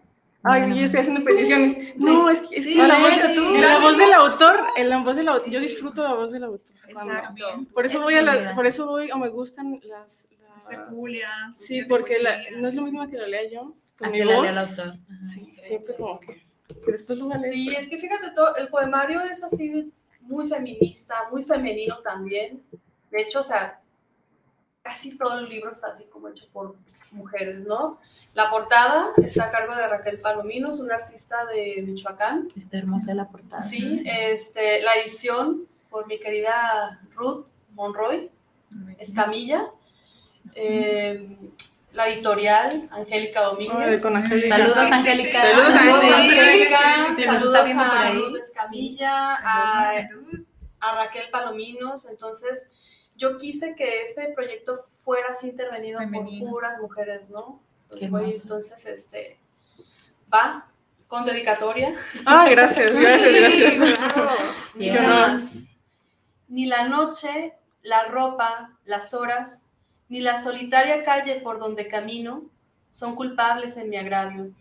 Ay, 0.44 0.70
yo 0.70 0.86
estoy 0.86 1.02
haciendo 1.02 1.24
peticiones. 1.24 1.96
No, 1.98 2.30
es 2.30 2.42
que, 2.42 2.56
es 2.58 2.66
que 2.66 2.74
Sí, 2.74 2.76
la, 2.76 2.98
voz, 2.98 3.12
la 3.62 3.80
voz 3.80 3.98
del 3.98 4.14
autor, 4.14 4.56
en 4.78 4.90
la 4.90 5.04
voz 5.04 5.16
del 5.18 5.28
autor, 5.28 5.50
yo 5.50 5.60
disfruto 5.60 6.02
la 6.04 6.14
voz 6.14 6.32
del 6.32 6.44
autor. 6.46 6.76
Exacto. 6.88 7.44
Por 7.74 7.86
eso 7.86 7.98
Eso 7.98 8.06
voy 8.06 8.16
a 8.16 8.22
la- 8.22 8.56
por 8.56 8.66
eso 8.66 8.88
voy 8.88 9.12
o 9.12 9.18
me 9.18 9.28
gustan 9.30 9.80
las, 9.84 10.30
Las 10.40 10.66
las- 10.66 10.68
tertulias. 10.68 11.56
sí, 11.60 11.84
porque 11.90 12.20
la- 12.24 12.38
no 12.60 12.68
es 12.70 12.74
lo 12.74 12.84
mismo 12.84 13.08
que 13.10 13.18
lo 13.18 13.28
lea 13.28 13.50
yo 13.52 13.76
con 13.98 14.08
A 14.08 14.12
mi 14.12 14.20
que 14.20 14.26
la 14.26 14.36
voz. 14.36 14.44
lea 14.44 14.52
el 14.54 14.58
autor. 14.60 14.88
Ajá. 14.88 15.26
Sí, 15.34 15.56
siempre 15.62 15.96
como 15.96 16.20
que, 16.22 16.42
que 16.86 16.92
después 16.92 17.20
lo 17.20 17.26
voy 17.26 17.34
a 17.36 17.38
leer. 17.40 17.54
Sí, 17.54 17.76
es 17.76 17.88
que 17.90 17.98
fíjate, 18.00 18.32
todo, 18.32 18.56
el 18.56 18.70
poemario 18.70 19.22
es 19.22 19.44
así 19.44 19.92
muy 20.30 20.48
feminista, 20.48 21.28
muy 21.32 21.44
femenino 21.44 21.98
también. 22.00 22.64
De 23.12 23.22
hecho, 23.22 23.42
o 23.42 23.44
sea, 23.44 23.82
casi 24.82 25.18
todo 25.18 25.40
el 25.40 25.50
libro 25.50 25.74
está 25.74 25.88
así 25.88 26.06
como 26.06 26.30
hecho 26.30 26.48
por 26.54 26.76
mujeres, 27.12 27.60
¿no? 27.66 28.00
La 28.36 28.50
portada 28.50 29.12
está 29.18 29.46
a 29.46 29.52
cargo 29.52 29.76
de 29.76 29.88
Raquel 29.88 30.20
Palominos, 30.20 30.80
una 30.80 30.96
artista 30.96 31.46
de 31.48 31.82
Michoacán. 31.82 32.48
Está 32.56 32.78
hermosa 32.78 33.14
la 33.16 33.28
portada. 33.28 33.64
Sí, 33.64 34.04
este, 34.06 34.82
la 34.84 34.94
edición 34.96 35.68
por 35.90 36.08
mi 36.08 36.20
querida 36.20 37.02
Ruth 37.16 37.48
Monroy. 37.74 38.30
Escamilla. 39.00 39.72
Eh, 40.54 41.36
la 41.92 42.08
editorial, 42.10 42.88
Angélica 42.92 43.40
Ay, 43.40 43.46
Domínguez. 43.46 44.02
con 44.02 44.16
Angélica. 44.16 44.58
Saludos, 44.58 44.76
Sí, 44.76 44.82
sí, 44.82 44.88
sí. 44.88 44.94
Angélica. 44.94 45.42
Saludos, 45.42 45.74
Saludos, 45.74 46.04
Angélica. 46.04 46.40
Angélica. 46.46 47.16
Sí, 47.16 47.24
Saludos 47.24 47.58
a. 47.58 48.12
Ruth 48.14 48.38
Escamilla, 48.44 49.36
a, 50.82 50.96
Raquel 50.96 51.30
Palominos. 51.32 52.06
Entonces, 52.06 52.70
yo 53.16 53.38
quise 53.38 53.76
que 53.76 54.04
este 54.04 54.30
proyecto 54.34 54.86
fuera 55.04 55.30
así 55.32 55.50
intervenido 55.50 56.00
Femenino. 56.00 56.46
por 56.46 56.62
puras 56.62 56.80
mujeres, 56.80 57.30
¿no? 57.30 57.60
Entonces, 57.92 58.86
este, 58.86 59.40
va 60.32 60.68
con 61.08 61.26
dedicatoria. 61.26 61.96
Ah, 62.26 62.48
gracias, 62.50 62.94
gracias, 62.94 63.34
gracias. 63.34 64.00
claro. 64.78 65.38
Ni 66.48 66.66
la 66.68 66.88
noche, 66.88 67.54
la 67.82 68.06
ropa, 68.06 68.78
las 68.86 69.14
horas, 69.14 69.64
ni 70.10 70.22
la 70.22 70.42
solitaria 70.42 71.04
calle 71.04 71.40
por 71.40 71.60
donde 71.60 71.88
camino 71.88 72.44
son 72.92 73.16
culpables 73.16 73.78
en 73.78 73.90
mi 73.90 73.98
agravio. 73.98 74.52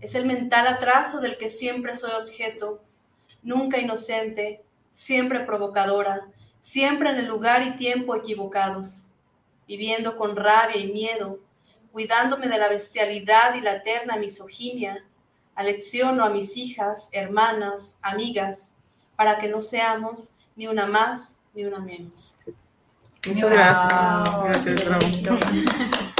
Es 0.00 0.14
el 0.14 0.24
mental 0.24 0.66
atraso 0.66 1.20
del 1.20 1.36
que 1.36 1.48
siempre 1.48 1.96
soy 1.96 2.12
objeto, 2.12 2.82
nunca 3.42 3.78
inocente, 3.78 4.62
siempre 4.92 5.40
provocadora, 5.40 6.28
siempre 6.60 7.10
en 7.10 7.16
el 7.16 7.26
lugar 7.26 7.62
y 7.62 7.76
tiempo 7.76 8.14
equivocados, 8.14 9.08
viviendo 9.66 10.16
con 10.16 10.36
rabia 10.36 10.78
y 10.78 10.92
miedo, 10.92 11.40
cuidándome 11.92 12.48
de 12.48 12.58
la 12.58 12.68
bestialidad 12.68 13.54
y 13.54 13.60
la 13.60 13.76
eterna 13.76 14.16
misoginia, 14.16 15.04
alecciono 15.54 16.24
a 16.24 16.30
mis 16.30 16.56
hijas, 16.56 17.08
hermanas, 17.12 17.98
amigas, 18.02 18.74
para 19.16 19.38
que 19.38 19.48
no 19.48 19.60
seamos 19.60 20.30
ni 20.56 20.66
una 20.66 20.86
más 20.86 21.36
ni 21.54 21.64
una 21.64 21.78
menos. 21.78 22.36
Muchas 23.26 23.50
gracias. 23.50 24.32
Wow, 24.34 24.44
Gracias, 24.44 24.84
bravo. 24.84 25.06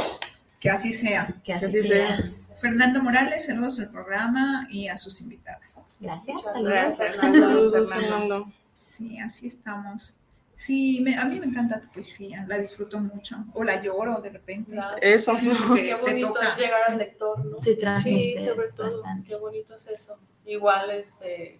Que 0.59 0.69
así 0.71 0.91
sea. 0.91 1.27
Que 1.43 1.53
así 1.53 1.65
así 1.65 1.81
sea. 1.83 2.17
sea. 2.17 2.31
Fernando 2.57 3.01
Morales, 3.03 3.45
saludos 3.45 3.79
al 3.79 3.91
programa 3.91 4.65
y 4.71 4.87
a 4.87 4.97
sus 4.97 5.21
invitadas. 5.21 5.97
Gracias, 5.99 6.35
Muchas 6.35 6.51
saludos. 6.53 6.71
gracias. 6.73 7.15
Saludos, 7.17 7.71
Fernando. 7.89 8.09
Fernando. 8.09 8.51
Sí, 8.73 9.19
así 9.19 9.47
estamos. 9.47 10.17
Sí, 10.55 11.01
me- 11.03 11.17
a 11.17 11.25
mí 11.25 11.39
me 11.39 11.45
encanta 11.47 11.81
tu 11.81 11.89
poesía, 11.89 12.45
la 12.47 12.57
disfruto 12.57 12.99
mucho. 12.99 13.35
O 13.53 13.63
la 13.63 13.81
lloro 13.81 14.19
de 14.21 14.29
repente. 14.29 14.71
Claro. 14.71 14.97
Eso. 15.01 15.35
Sí, 15.35 15.51
porque 15.67 15.83
Qué 15.83 15.95
te 15.95 16.01
bonito 16.01 16.27
toca. 16.29 16.47
es 16.53 16.57
llegar 16.57 16.77
sí. 16.87 16.91
al 16.93 16.97
lector, 16.97 17.45
¿no? 17.45 17.57
Sí, 17.61 17.75
transmite 17.77 18.39
Sí, 18.41 18.45
sobre 18.47 18.67
todo. 18.71 18.83
bastante. 19.01 19.29
Qué 19.29 19.35
bonito 19.35 19.75
es 19.75 19.87
eso. 19.87 20.17
Igual, 20.45 20.89
este, 20.91 21.59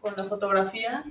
con 0.00 0.14
la 0.16 0.24
fotografía, 0.24 1.04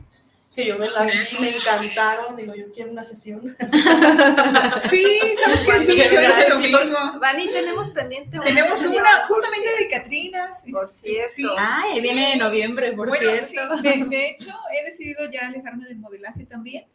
que 0.54 0.66
yo 0.68 0.78
me 0.78 0.88
Sí, 0.88 0.94
la 1.00 1.06
vi, 1.06 1.12
eso. 1.20 1.42
me 1.42 1.50
encantaron. 1.50 2.36
Digo, 2.36 2.56
yo 2.56 2.72
quiero 2.72 2.92
una 2.92 3.06
sesión. 3.06 3.56
Sí, 4.80 5.06
¿sabes 5.44 5.62
qué? 5.62 5.80
Sí, 5.80 5.98
yo 5.98 6.04
hice 6.06 6.50
lo 6.50 6.60
mismo. 6.60 6.98
Vani, 7.20 7.48
tenemos 7.50 7.90
pendiente 7.90 8.40
Tenemos 8.44 8.86
una 8.86 9.10
justamente 9.28 9.68
cierto. 9.78 9.84
de 9.84 9.90
Catrinas. 9.90 10.66
Por 10.72 10.88
cierto. 10.90 11.30
Sí. 11.32 11.46
Ay, 11.58 11.96
Sí. 11.96 12.02
viene 12.02 12.34
en 12.34 12.40
noviembre, 12.40 12.92
por 12.94 13.08
Bueno, 13.10 13.32
sí, 13.42 13.52
cierto. 13.56 13.78
de, 13.78 14.06
de 14.06 14.30
hecho, 14.30 14.50
he 14.76 14.86
decidido 14.90 15.30
ya 15.32 15.48
alejarme 15.48 15.86
del 15.86 15.98
modelaje 15.98 16.46
también. 16.46 16.86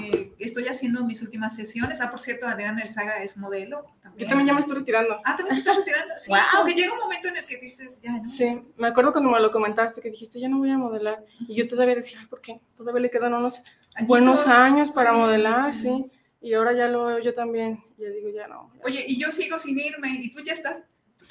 Eh, 0.00 0.32
estoy 0.38 0.64
haciendo 0.68 1.04
mis 1.04 1.22
últimas 1.22 1.54
sesiones. 1.56 2.00
Ah, 2.00 2.10
por 2.10 2.20
cierto, 2.20 2.46
Adriana 2.46 2.82
Erzaga 2.82 3.22
es 3.22 3.36
modelo 3.36 3.84
Yo 3.84 4.00
también. 4.02 4.28
también 4.28 4.46
ya 4.48 4.52
me 4.54 4.60
estoy 4.60 4.76
retirando. 4.76 5.16
Ah, 5.24 5.36
¿también 5.36 5.54
te 5.54 5.60
estás 5.60 5.76
retirando? 5.76 6.14
Sí, 6.18 6.30
Wow. 6.30 6.38
como 6.52 6.64
que 6.66 6.74
llega 6.74 6.92
un 6.92 6.98
momento 6.98 7.28
en 7.28 7.36
el 7.38 7.46
que 7.46 7.56
dices, 7.58 8.00
ya, 8.00 8.12
¿no? 8.12 8.30
Sí, 8.30 8.46
me 8.76 8.88
acuerdo 8.88 9.12
cuando 9.12 9.30
me 9.30 9.40
lo 9.40 9.50
comentaste 9.50 10.00
que 10.00 10.10
dijiste, 10.10 10.40
ya 10.40 10.48
no 10.48 10.58
voy 10.58 10.70
a 10.70 10.78
modelar. 10.78 11.24
Y 11.48 11.54
yo 11.54 11.66
todavía 11.68 11.94
decía, 11.94 12.18
ay, 12.20 12.26
¿por 12.26 12.40
qué? 12.40 12.60
Todavía 12.76 13.00
le 13.02 13.10
quedan 13.10 13.34
unos 13.34 13.58
Añitos, 13.94 14.06
buenos 14.08 14.46
años 14.48 14.90
para 14.92 15.10
sí. 15.12 15.16
modelar, 15.16 15.72
sí. 15.74 16.10
Y 16.40 16.54
ahora 16.54 16.72
ya 16.72 16.86
lo 16.88 17.06
veo 17.06 17.18
yo 17.18 17.32
también. 17.34 17.82
Ya 17.98 18.08
digo, 18.10 18.28
ya 18.30 18.46
no. 18.46 18.70
ya. 18.74 18.80
Oye, 18.84 19.04
y 19.08 19.18
yo 19.20 19.32
sigo 19.32 19.58
sin 19.58 19.78
irme 19.78 20.08
y 20.20 20.30
tú 20.30 20.40
ya 20.44 20.52
estás 20.52 20.84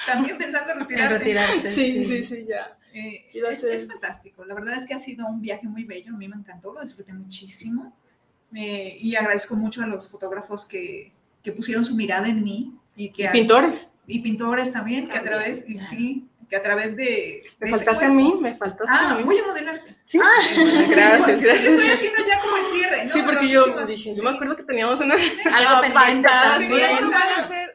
también 0.06 0.38
pensando 0.38 0.72
en 0.74 0.78
En 0.80 0.82
retirarte. 0.88 1.18
retirarte. 1.20 1.74
Sí, 1.74 2.06
sí, 2.06 2.24
sí, 2.26 2.46
ya. 2.50 2.78
Eh, 2.94 3.26
es, 3.34 3.64
es 3.64 3.88
fantástico. 3.88 4.46
La 4.46 4.54
verdad 4.56 4.74
es 4.76 4.86
que 4.86 4.94
ha 4.94 5.00
sido 5.00 5.28
un 5.28 5.42
viaje 5.42 5.68
muy 5.68 5.84
bello. 5.84 6.14
A 6.14 6.18
mí 6.18 6.28
me 6.28 6.36
encantó, 6.36 6.74
lo 6.74 6.82
disfruté 6.82 7.14
muchísimo. 7.14 7.96
Eh, 8.54 8.98
y 9.00 9.16
agradezco 9.16 9.56
mucho 9.56 9.82
a 9.84 9.88
los 9.88 10.10
fotógrafos 10.10 10.66
que, 10.66 11.12
que 11.44 11.52
pusieron 11.52 11.84
su 11.84 11.96
mirada 11.96 12.28
en 12.28 12.44
mí 12.44 12.74
y 12.96 13.10
que 13.10 13.28
a- 13.28 13.32
Pintores. 13.32 13.88
y 14.08 14.20
pintores 14.20 14.72
también, 14.72 15.08
que 15.10 15.18
a 15.18 15.24
través, 15.24 15.66
y 15.68 15.74
claro. 15.78 15.90
sí, 15.90 16.28
que 16.48 16.56
a 16.56 16.62
través 16.62 16.96
de... 16.96 17.04
Me 17.04 17.08
de 17.08 17.46
este 17.66 17.70
faltaste 17.72 18.06
a 18.06 18.10
mí, 18.10 18.36
me 18.40 18.54
faltaste 18.56 18.86
Ah, 18.88 19.12
a 19.14 19.18
mí. 19.18 19.24
voy 19.24 19.38
a 19.40 19.48
modelarte. 19.48 19.98
Sí, 20.04 20.20
Sí, 20.54 20.64
gracias, 20.92 21.42
gracias. 21.42 21.68
estoy 21.74 21.88
haciendo 21.90 22.20
ya 22.28 22.40
como 22.40 22.58
el 22.58 22.64
cierre, 22.66 23.06
¿no? 23.06 23.14
Sí, 23.14 23.20
porque 23.26 23.42
Los 23.42 23.50
yo 23.50 23.64
últimos- 23.66 23.88
dije, 23.88 24.10
yo 24.12 24.16
sí. 24.16 24.22
me 24.22 24.30
acuerdo 24.30 24.56
que 24.56 24.64
teníamos 24.64 25.00
una... 25.02 25.16
Algo 25.16 25.82
pendiente 25.82 26.30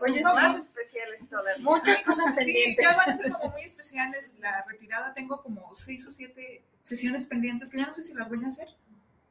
Oye, 0.00 0.22
más 0.22 0.54
sí. 0.54 0.60
especiales 0.62 1.28
todavía. 1.28 1.56
Muchas 1.58 2.00
cosas 2.06 2.24
Sí, 2.30 2.34
pendientes. 2.36 2.86
ya 2.86 2.96
van 2.96 3.10
a 3.10 3.16
ser 3.16 3.32
como 3.32 3.50
muy 3.50 3.62
especiales. 3.62 4.34
La 4.40 4.64
retirada 4.70 5.12
tengo 5.14 5.42
como 5.42 5.74
seis 5.74 6.06
o 6.06 6.10
siete 6.10 6.62
sesiones 6.80 7.24
pendientes 7.26 7.68
que 7.70 7.78
ya 7.78 7.86
no 7.86 7.92
sé 7.92 8.02
si 8.02 8.14
las 8.14 8.28
voy 8.28 8.42
a 8.44 8.48
hacer, 8.48 8.68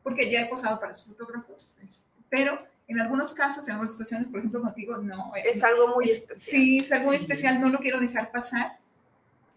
porque 0.10 0.30
ya 0.30 0.42
he 0.42 0.46
posado 0.48 0.78
para 0.78 0.90
los 0.90 1.04
fotógrafos. 1.04 1.76
Pero 2.30 2.60
en 2.88 3.00
algunos 3.00 3.34
casos, 3.34 3.68
en 3.68 3.74
algunas 3.74 3.92
situaciones, 3.92 4.28
por 4.28 4.40
ejemplo, 4.40 4.62
contigo, 4.62 4.98
no. 4.98 5.32
eh, 5.36 5.44
Es 5.54 5.64
algo 5.64 5.90
muy 5.96 6.06
es- 6.06 6.18
especial. 6.22 6.40
Sí, 6.62 6.80
es 6.80 6.92
algo 6.92 7.06
muy 7.08 7.18
Sí. 7.18 7.24
especial, 7.24 7.62
no 7.62 7.70
lo 7.70 7.80
quiero 7.80 8.00
dejar 8.00 8.32
pasar. 8.32 8.80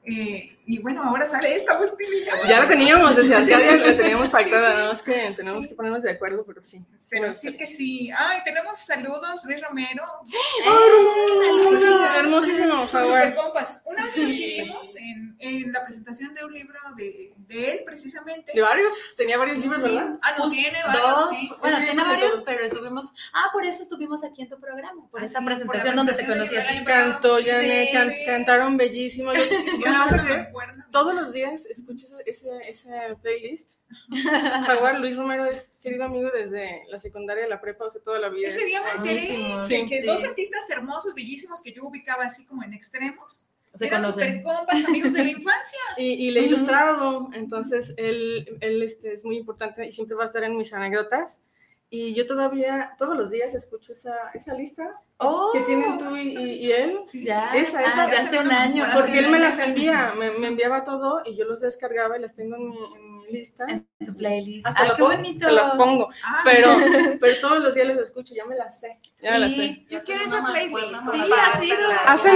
Eh, 0.05 0.59
y 0.67 0.81
bueno, 0.81 1.01
ahora 1.05 1.29
sale 1.29 1.55
esta 1.55 1.79
botella. 1.79 2.33
Ya 2.49 2.59
la 2.61 2.67
teníamos, 2.67 3.15
desde 3.15 3.41
Sí. 3.41 3.51
ya 3.51 3.59
la 3.61 3.97
teníamos 3.97 4.31
pactada, 4.31 4.59
Sí, 4.61 4.73
sí. 4.73 4.77
nada 4.81 4.93
más 4.95 5.03
que 5.03 5.33
tenemos 5.37 5.62
Sí. 5.62 5.69
que 5.69 5.75
ponernos 5.77 6.03
de 6.03 6.11
acuerdo, 6.11 6.45
pero 6.45 6.61
sí. 6.61 6.83
Pero 7.09 7.33
sí 7.33 7.57
que 7.57 7.67
sí. 7.67 8.11
Ay, 8.17 8.41
tenemos 8.45 8.77
saludos, 8.79 9.45
Luis 9.45 9.62
Romero. 9.62 10.03
¡Eh! 10.27 11.77
Sí, 11.77 12.19
Hermosísimo, 12.19 12.77
por 12.81 12.91
Tus 12.91 13.01
favor. 13.01 13.21
super 13.23 13.35
compas. 13.35 13.83
Una 13.85 14.05
vez 14.05 14.15
Sí. 14.15 14.23
coincidimos 14.23 14.97
en, 14.97 15.37
en 15.38 15.73
la 15.73 15.83
presentación 15.85 16.35
de 16.35 16.45
un 16.45 16.53
libro 16.53 16.79
de, 16.97 17.33
de 17.37 17.71
él, 17.73 17.83
precisamente. 17.87 18.53
De 18.55 18.61
varios, 18.61 19.15
tenía 19.17 19.38
varios 19.38 19.59
libros, 19.59 19.83
Sí. 19.83 19.88
¿verdad? 19.97 20.19
Ah, 20.23 20.35
no, 20.38 20.51
tiene 20.51 20.79
varios, 20.85 21.03
Dos, 21.17 21.31
sí. 21.31 21.51
bueno, 21.61 21.77
Sí, 21.79 21.85
tiene 21.85 22.03
varios, 22.05 22.33
todos. 22.33 22.45
pero 22.45 22.65
estuvimos, 22.65 23.05
ah, 23.35 23.45
por 23.53 23.65
eso 23.65 23.83
estuvimos 23.83 24.25
aquí 24.25 24.43
en 24.43 24.49
tu 24.49 24.59
programa, 24.61 25.07
por 25.11 25.21
Ah, 25.23 25.25
esta 25.25 25.38
sí, 25.41 25.45
por 25.45 25.53
presentación 25.55 25.97
donde 25.97 26.12
te 26.12 26.25
presentación 26.25 26.65
conocí. 26.65 26.85
Cantó, 26.85 27.38
Sí, 27.38 27.45
Janet, 27.47 27.93
can- 27.93 28.11
sí. 28.11 28.25
cantaron 28.27 28.77
bellísimo. 28.77 29.33
Yo, 29.33 29.43
Sí, 29.43 29.51
¿no 29.51 29.73
sí, 29.73 29.79
me 29.85 29.91
vas 29.98 30.12
a. 30.12 30.52
Todos 30.90 31.14
los 31.14 31.33
días 31.33 31.66
escucho 31.66 32.07
ese, 32.26 32.50
ese 32.68 32.90
playlist. 33.22 33.70
Jaguar 34.66 35.00
Luis 35.00 35.16
Romero 35.16 35.44
es 35.46 35.81
querido 35.83 36.05
amigo 36.05 36.31
desde 36.31 36.83
la 36.88 36.98
secundaria, 36.98 37.46
la 37.46 37.61
prepa, 37.61 37.85
o 37.85 37.90
sea, 37.90 38.02
toda 38.02 38.18
la 38.18 38.28
vida. 38.28 38.48
Ese 38.48 38.64
día 38.64 38.81
me 38.83 38.90
enteré 38.90 39.20
de 39.20 39.66
sí, 39.68 39.87
que 39.87 40.00
sí. 40.00 40.07
dos 40.07 40.24
artistas 40.24 40.68
hermosos, 40.70 41.14
bellísimos, 41.14 41.62
que 41.62 41.72
yo 41.72 41.85
ubicaba 41.85 42.24
así 42.24 42.46
como 42.46 42.62
en 42.62 42.72
extremos, 42.74 43.48
Se 43.78 43.87
eran 43.87 44.02
super 44.02 44.42
compas, 44.42 44.85
amigos 44.85 45.12
de 45.14 45.24
la 45.24 45.31
infancia. 45.31 45.78
Y, 45.98 46.28
y 46.28 46.31
le 46.31 46.40
he 46.40 46.44
ilustrado, 46.44 47.28
entonces 47.35 47.92
él, 47.98 48.59
él 48.61 48.83
este, 48.83 49.12
es 49.12 49.24
muy 49.24 49.37
importante 49.37 49.87
y 49.87 49.92
siempre 49.92 50.16
va 50.16 50.24
a 50.24 50.26
estar 50.26 50.42
en 50.42 50.57
mis 50.57 50.72
anécdotas. 50.72 51.40
Y 51.94 52.14
yo 52.14 52.26
todavía, 52.26 52.94
todos 52.98 53.14
los 53.18 53.31
días 53.31 53.52
escucho 53.55 53.92
esa, 53.92 54.14
esa 54.33 54.55
lista 54.55 54.94
Oh, 55.18 55.50
que 55.52 55.61
tienen 55.61 55.98
tú 55.98 56.16
y, 56.16 56.31
y- 56.35 56.52
y 56.66 56.72
él. 56.72 56.98
Sí, 57.02 57.22
ya, 57.26 57.52
Esa, 57.55 57.81
ah, 57.81 57.83
esa. 57.83 58.07
de 58.07 58.16
hace 58.16 58.38
un 58.40 58.50
año. 58.50 58.87
Porque 58.94 59.12
sí, 59.12 59.18
él 59.18 59.31
me 59.31 59.37
sí. 59.37 59.42
las 59.44 59.59
envía, 59.59 60.12
me, 60.16 60.31
me 60.31 60.46
enviaba 60.48 60.85
todo 60.85 61.20
y 61.26 61.37
yo 61.37 61.44
los 61.44 61.61
descargaba 61.61 62.16
y 62.16 62.22
las 62.22 62.35
tengo 62.35 62.57
en 62.57 62.70
mi, 62.70 62.76
en 62.96 63.18
mi 63.18 63.26
lista. 63.31 63.66
En 63.68 63.87
tu 64.07 64.16
playlist. 64.16 64.66
Hasta 64.66 64.83
Ah, 64.85 64.87
la 64.88 64.94
qué 64.94 65.00
pongo, 65.02 65.16
bonito. 65.16 65.44
Se 65.46 65.52
las 65.52 65.68
pongo, 65.72 66.09
Ah, 66.24 66.40
pero, 66.44 66.68
pero 67.20 67.40
todos 67.42 67.59
los 67.59 67.74
días 67.74 67.87
las 67.88 67.98
escucho, 67.98 68.35
ya 68.35 68.46
me 68.46 68.57
las 68.57 68.81
sé. 68.81 68.98
Ya 69.18 69.33
me 69.33 69.38
las 69.40 69.50
sé. 69.50 69.57
Sí, 69.57 69.87
Yo 69.90 70.00
quiero 70.02 70.24
esa 70.24 70.44
playlist. 70.46 70.78
sí, 71.12 71.31
ha 71.31 71.61
sido. 71.61 71.76
Sí, 72.16 72.28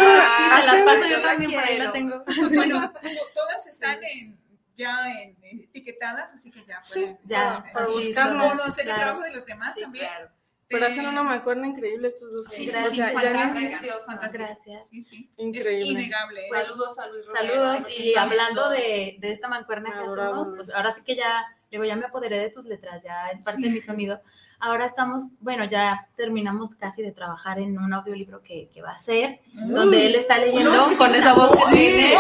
se 0.60 0.66
las 0.66 0.82
paso 0.82 1.08
yo 1.10 1.22
también, 1.22 1.52
por 1.52 1.64
ahí 1.64 1.78
la 1.78 1.92
tengo. 1.92 2.22
bueno, 2.54 2.92
to- 2.92 3.00
todas 3.34 3.66
están 3.68 3.98
en, 4.04 4.36
ya 4.76 5.10
en, 5.22 5.36
etiquetadas, 5.64 6.32
así 6.34 6.50
que 6.52 6.64
ya 6.64 6.82
Sí, 6.82 7.00
pueden 7.00 7.18
Ya, 7.24 7.64
para, 7.72 7.86
sí, 7.86 7.92
buscarnos. 7.92 8.48
conocer 8.52 8.82
el 8.82 8.94
claro. 8.94 9.00
trabajo 9.02 9.22
de 9.24 9.34
los 9.34 9.46
demás 9.46 9.74
Sí, 9.74 9.80
también. 9.80 10.06
claro. 10.06 10.30
Pero 10.68 10.86
hacen 10.86 11.06
una 11.06 11.22
mancuerna 11.22 11.68
increíble 11.68 12.08
estos 12.08 12.32
dos. 12.32 12.44
Sí, 12.52 12.68
o 12.68 12.72
gracias, 12.72 12.94
sea, 12.96 13.12
fantástica, 13.12 13.68
preciosa. 13.78 14.02
fantástica. 14.04 14.44
Gracias. 14.46 14.88
Sí, 14.88 15.00
sí. 15.00 15.30
Increíble. 15.36 15.78
Es 15.78 15.84
innegable. 15.86 16.40
¿eh? 16.40 16.48
Saludos 16.52 16.98
a 16.98 17.06
Luis 17.06 17.26
Romero. 17.26 17.54
Saludos 17.54 17.98
y 18.00 18.16
hablando 18.16 18.68
de, 18.70 19.16
de 19.20 19.30
esta 19.30 19.46
mancuerna 19.48 19.90
que 19.92 19.98
hacemos, 19.98 20.52
pues 20.56 20.70
ahora 20.74 20.92
sí 20.92 21.02
que 21.02 21.14
ya, 21.14 21.55
digo, 21.70 21.84
ya 21.84 21.96
me 21.96 22.06
apoderé 22.06 22.38
de 22.38 22.50
tus 22.50 22.64
letras, 22.64 23.02
ya 23.02 23.28
es 23.30 23.42
parte 23.42 23.62
de 23.62 23.70
mi 23.70 23.80
sonido. 23.80 24.20
Ahora 24.58 24.86
estamos, 24.86 25.24
bueno, 25.40 25.64
ya 25.64 26.08
terminamos 26.16 26.74
casi 26.76 27.02
de 27.02 27.12
trabajar 27.12 27.58
en 27.58 27.76
un 27.78 27.92
audiolibro 27.92 28.40
que, 28.42 28.68
que 28.72 28.80
va 28.82 28.92
a 28.92 28.96
ser, 28.96 29.40
donde 29.52 30.06
él 30.06 30.14
está 30.14 30.38
leyendo 30.38 30.72
No, 30.72 30.80
es 30.80 30.86
que 30.86 30.96
con 30.96 31.14
esa 31.14 31.34
voz 31.34 31.50
que 31.54 31.74
tiene 31.76 32.14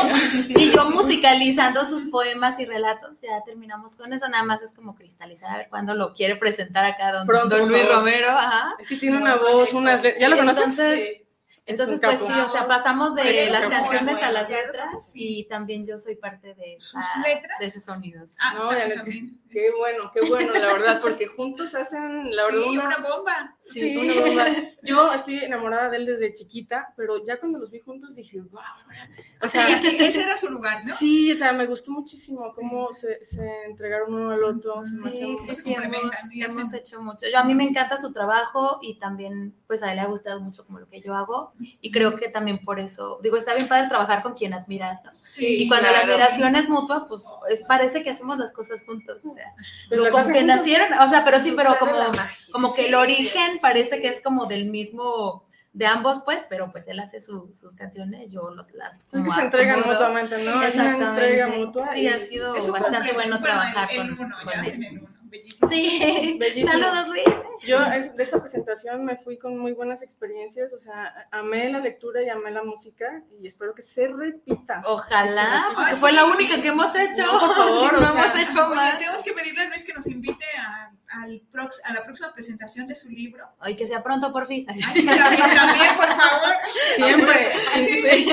y 0.48 0.70
yo 0.70 0.90
musicalizando 0.90 1.84
sus 1.84 2.06
poemas 2.06 2.58
y 2.60 2.66
relatos. 2.66 3.20
Ya 3.22 3.42
terminamos 3.44 3.96
con 3.96 4.12
eso, 4.12 4.28
nada 4.28 4.44
más 4.44 4.62
es 4.62 4.72
como 4.74 4.94
cristalizar 4.94 5.50
a 5.50 5.56
ver 5.58 5.68
cuándo 5.70 5.94
lo 5.94 6.12
quiere 6.12 6.36
presentar 6.36 6.84
acá 6.84 7.12
don, 7.12 7.26
Pronto, 7.26 7.56
don 7.56 7.68
Luis. 7.70 7.88
Romero. 7.88 8.28
Ajá. 8.30 8.74
Es 8.78 8.88
que 8.88 8.96
tiene 8.96 9.16
Muy 9.18 9.22
una 9.28 9.36
voz, 9.36 9.72
unas. 9.72 10.02
¿Ya 10.18 10.28
lo 10.28 10.36
conoces? 10.36 10.62
entonces- 10.64 11.08
Sí. 11.16 11.25
Entonces, 11.66 11.98
pues 12.00 12.18
sí, 12.20 12.24
o 12.32 12.48
sea, 12.48 12.68
pasamos 12.68 13.16
de 13.16 13.50
las 13.50 13.62
capo. 13.62 13.88
canciones 13.88 14.22
a 14.22 14.30
las 14.30 14.48
letras 14.48 15.12
y 15.14 15.44
también 15.48 15.84
yo 15.84 15.98
soy 15.98 16.14
parte 16.14 16.54
de, 16.54 16.76
¿Sus 16.78 17.04
letras? 17.24 17.58
de 17.58 17.66
esos 17.66 17.82
sonidos. 17.82 18.30
Ah, 18.38 18.54
No, 18.56 18.68
también. 18.68 19.40
Qué 19.56 19.70
bueno, 19.74 20.10
qué 20.12 20.20
bueno, 20.28 20.52
la 20.52 20.66
verdad, 20.74 21.00
porque 21.00 21.28
juntos 21.28 21.74
hacen, 21.74 22.30
la 22.30 22.44
verdad, 22.44 22.60
sí, 22.62 22.68
una, 22.76 22.84
una 22.88 22.96
bomba. 22.98 23.56
sí, 23.62 23.80
Sí. 23.80 23.96
una 23.96 24.12
bomba. 24.26 24.46
Yo 24.82 25.12
estoy 25.14 25.38
enamorada 25.38 25.88
de 25.88 25.96
él 25.96 26.04
desde 26.04 26.34
chiquita, 26.34 26.92
pero 26.94 27.24
ya 27.24 27.40
cuando 27.40 27.58
los 27.58 27.70
vi 27.70 27.80
juntos 27.80 28.14
dije, 28.16 28.38
wow, 28.42 28.60
o 29.42 29.48
sea, 29.48 29.66
Sí, 29.80 29.96
que 29.96 30.06
ese 30.08 30.24
era 30.24 30.36
su 30.36 30.50
lugar, 30.50 30.84
¿no? 30.84 30.94
sí, 30.94 31.32
o 31.32 31.34
sea, 31.34 31.54
me 31.54 31.64
gustó 31.64 31.90
muchísimo 31.90 32.52
cómo 32.54 32.92
se, 32.92 33.24
se 33.24 33.64
entregaron 33.64 34.12
uno 34.12 34.30
al 34.32 34.44
otro. 34.44 34.84
se 34.84 34.92
me 34.96 35.10
Sí, 35.10 35.36
sí, 35.46 35.54
sí, 35.54 36.42
hemos, 36.42 36.74
hecho 36.74 37.00
mucho. 37.00 37.26
Yo 37.32 37.38
a 37.38 37.44
mí 37.44 37.54
me 37.54 37.64
encanta 37.64 37.96
su 37.96 38.12
trabajo 38.12 38.78
y 38.82 38.98
también, 38.98 39.54
pues 39.66 39.82
a 39.82 39.88
él 39.90 39.96
le 39.96 40.02
ha 40.02 40.06
gustado 40.06 40.38
mucho 40.42 40.66
como 40.66 40.80
lo 40.80 40.88
que 40.90 41.00
yo 41.00 41.14
hago 41.14 41.54
y 41.80 41.90
creo 41.92 42.16
que 42.16 42.28
también 42.28 42.62
por 42.62 42.78
eso, 42.78 43.20
digo, 43.22 43.38
está 43.38 43.54
bien 43.54 43.68
padre 43.68 43.88
trabajar 43.88 44.22
con 44.22 44.34
quien 44.34 44.52
admiras, 44.52 45.02
¿no? 45.02 45.12
Sí, 45.12 45.62
Y 45.62 45.68
cuando 45.68 45.90
la 45.90 46.00
admiración 46.00 46.54
es 46.56 46.68
mutua, 46.68 47.06
pues 47.08 47.24
es- 47.48 47.62
parece 47.62 48.02
que 48.02 48.10
hacemos 48.10 48.36
las 48.36 48.52
cosas 48.52 48.84
juntos, 48.84 49.24
o 49.24 49.30
sea, 49.30 49.45
Pues 49.88 50.00
como 50.10 50.26
que 50.28 50.40
juntos. 50.40 50.44
nacieron, 50.44 50.92
o 50.98 51.08
sea, 51.08 51.24
pero 51.24 51.38
sí, 51.40 51.54
pero 51.56 51.78
como, 51.78 51.92
como 52.52 52.74
que 52.74 52.82
el 52.82 52.88
Sí. 52.88 52.94
origen 52.94 53.58
parece 53.60 54.00
que 54.00 54.08
es 54.08 54.20
como 54.22 54.46
del 54.46 54.66
mismo 54.66 55.44
de 55.72 55.86
ambos, 55.86 56.22
pues, 56.24 56.44
pero 56.48 56.70
pues 56.72 56.88
él 56.88 56.98
hace 57.00 57.20
su- 57.20 57.52
sus 57.52 57.76
canciones, 57.76 58.32
yo 58.32 58.48
los 58.50 58.72
las 58.72 58.96
Es 58.96 59.04
que 59.04 59.16
como 59.18 59.34
se 59.34 59.42
entregan 59.42 59.80
acomodo. 59.80 59.92
mutuamente, 59.92 60.38
¿no? 60.42 60.62
Es 60.62 60.74
una 60.74 60.90
entrega 60.92 61.06
Exactamente. 61.48 61.58
mutua. 61.66 61.88
Sí, 61.92 62.00
y- 62.00 62.08
ha 62.08 62.18
sido 62.18 62.54
bastante 62.72 63.12
bueno 63.12 63.40
trabajar 63.42 63.88
el, 63.90 63.96
con, 64.16 64.26
uno, 64.26 64.36
con 64.36 64.46
ya 64.46 64.52
él. 64.54 64.60
hacen 64.60 64.82
el 64.84 64.98
uno. 65.00 65.15
Bellísimo. 65.28 65.68
Sí, 65.70 66.36
Bellísimo. 66.40 66.70
saludos 66.72 67.08
Luis. 67.08 67.24
Yo 67.66 67.82
es- 67.84 68.14
de 68.16 68.22
esa 68.22 68.40
presentación 68.40 69.04
me 69.04 69.16
fui 69.16 69.38
con 69.38 69.56
muy 69.58 69.72
buenas 69.72 70.02
experiencias, 70.02 70.72
o 70.72 70.78
sea, 70.78 71.28
amé 71.30 71.70
la 71.70 71.78
lectura 71.80 72.22
y 72.22 72.28
amé 72.28 72.50
la 72.50 72.62
música 72.62 73.22
y 73.40 73.46
espero 73.46 73.74
que 73.74 73.82
se 73.82 74.08
repita. 74.08 74.82
Ojalá, 74.84 75.68
porque 75.74 75.94
fue 75.94 76.12
la 76.12 76.22
Luis. 76.22 76.34
única 76.36 76.60
que 76.60 76.68
hemos 76.68 76.94
hecho. 76.94 77.22
No, 77.26 77.38
por 77.40 77.54
favor, 77.54 77.92
no 78.00 78.08
o 78.10 78.12
sea, 78.12 78.24
hemos 78.24 78.50
hecho 78.50 78.66
Oye, 78.66 78.74
más. 78.76 78.98
tenemos 78.98 79.22
que 79.22 79.32
pedirle 79.32 79.62
a 79.62 79.68
Luis 79.68 79.84
que 79.84 79.92
nos 79.94 80.06
invite 80.08 80.44
a, 80.58 80.92
al 81.22 81.42
prox- 81.50 81.80
a 81.84 81.92
la 81.94 82.04
próxima 82.04 82.32
presentación 82.32 82.86
de 82.86 82.94
su 82.94 83.08
libro. 83.08 83.48
Ay, 83.58 83.74
que 83.76 83.86
sea 83.86 84.02
pronto, 84.02 84.32
por 84.32 84.46
fin. 84.46 84.64
También, 84.66 85.06
también, 85.06 85.96
por 85.96 86.06
favor. 86.08 86.54
Siempre. 86.94 87.52
Sí. 87.76 88.26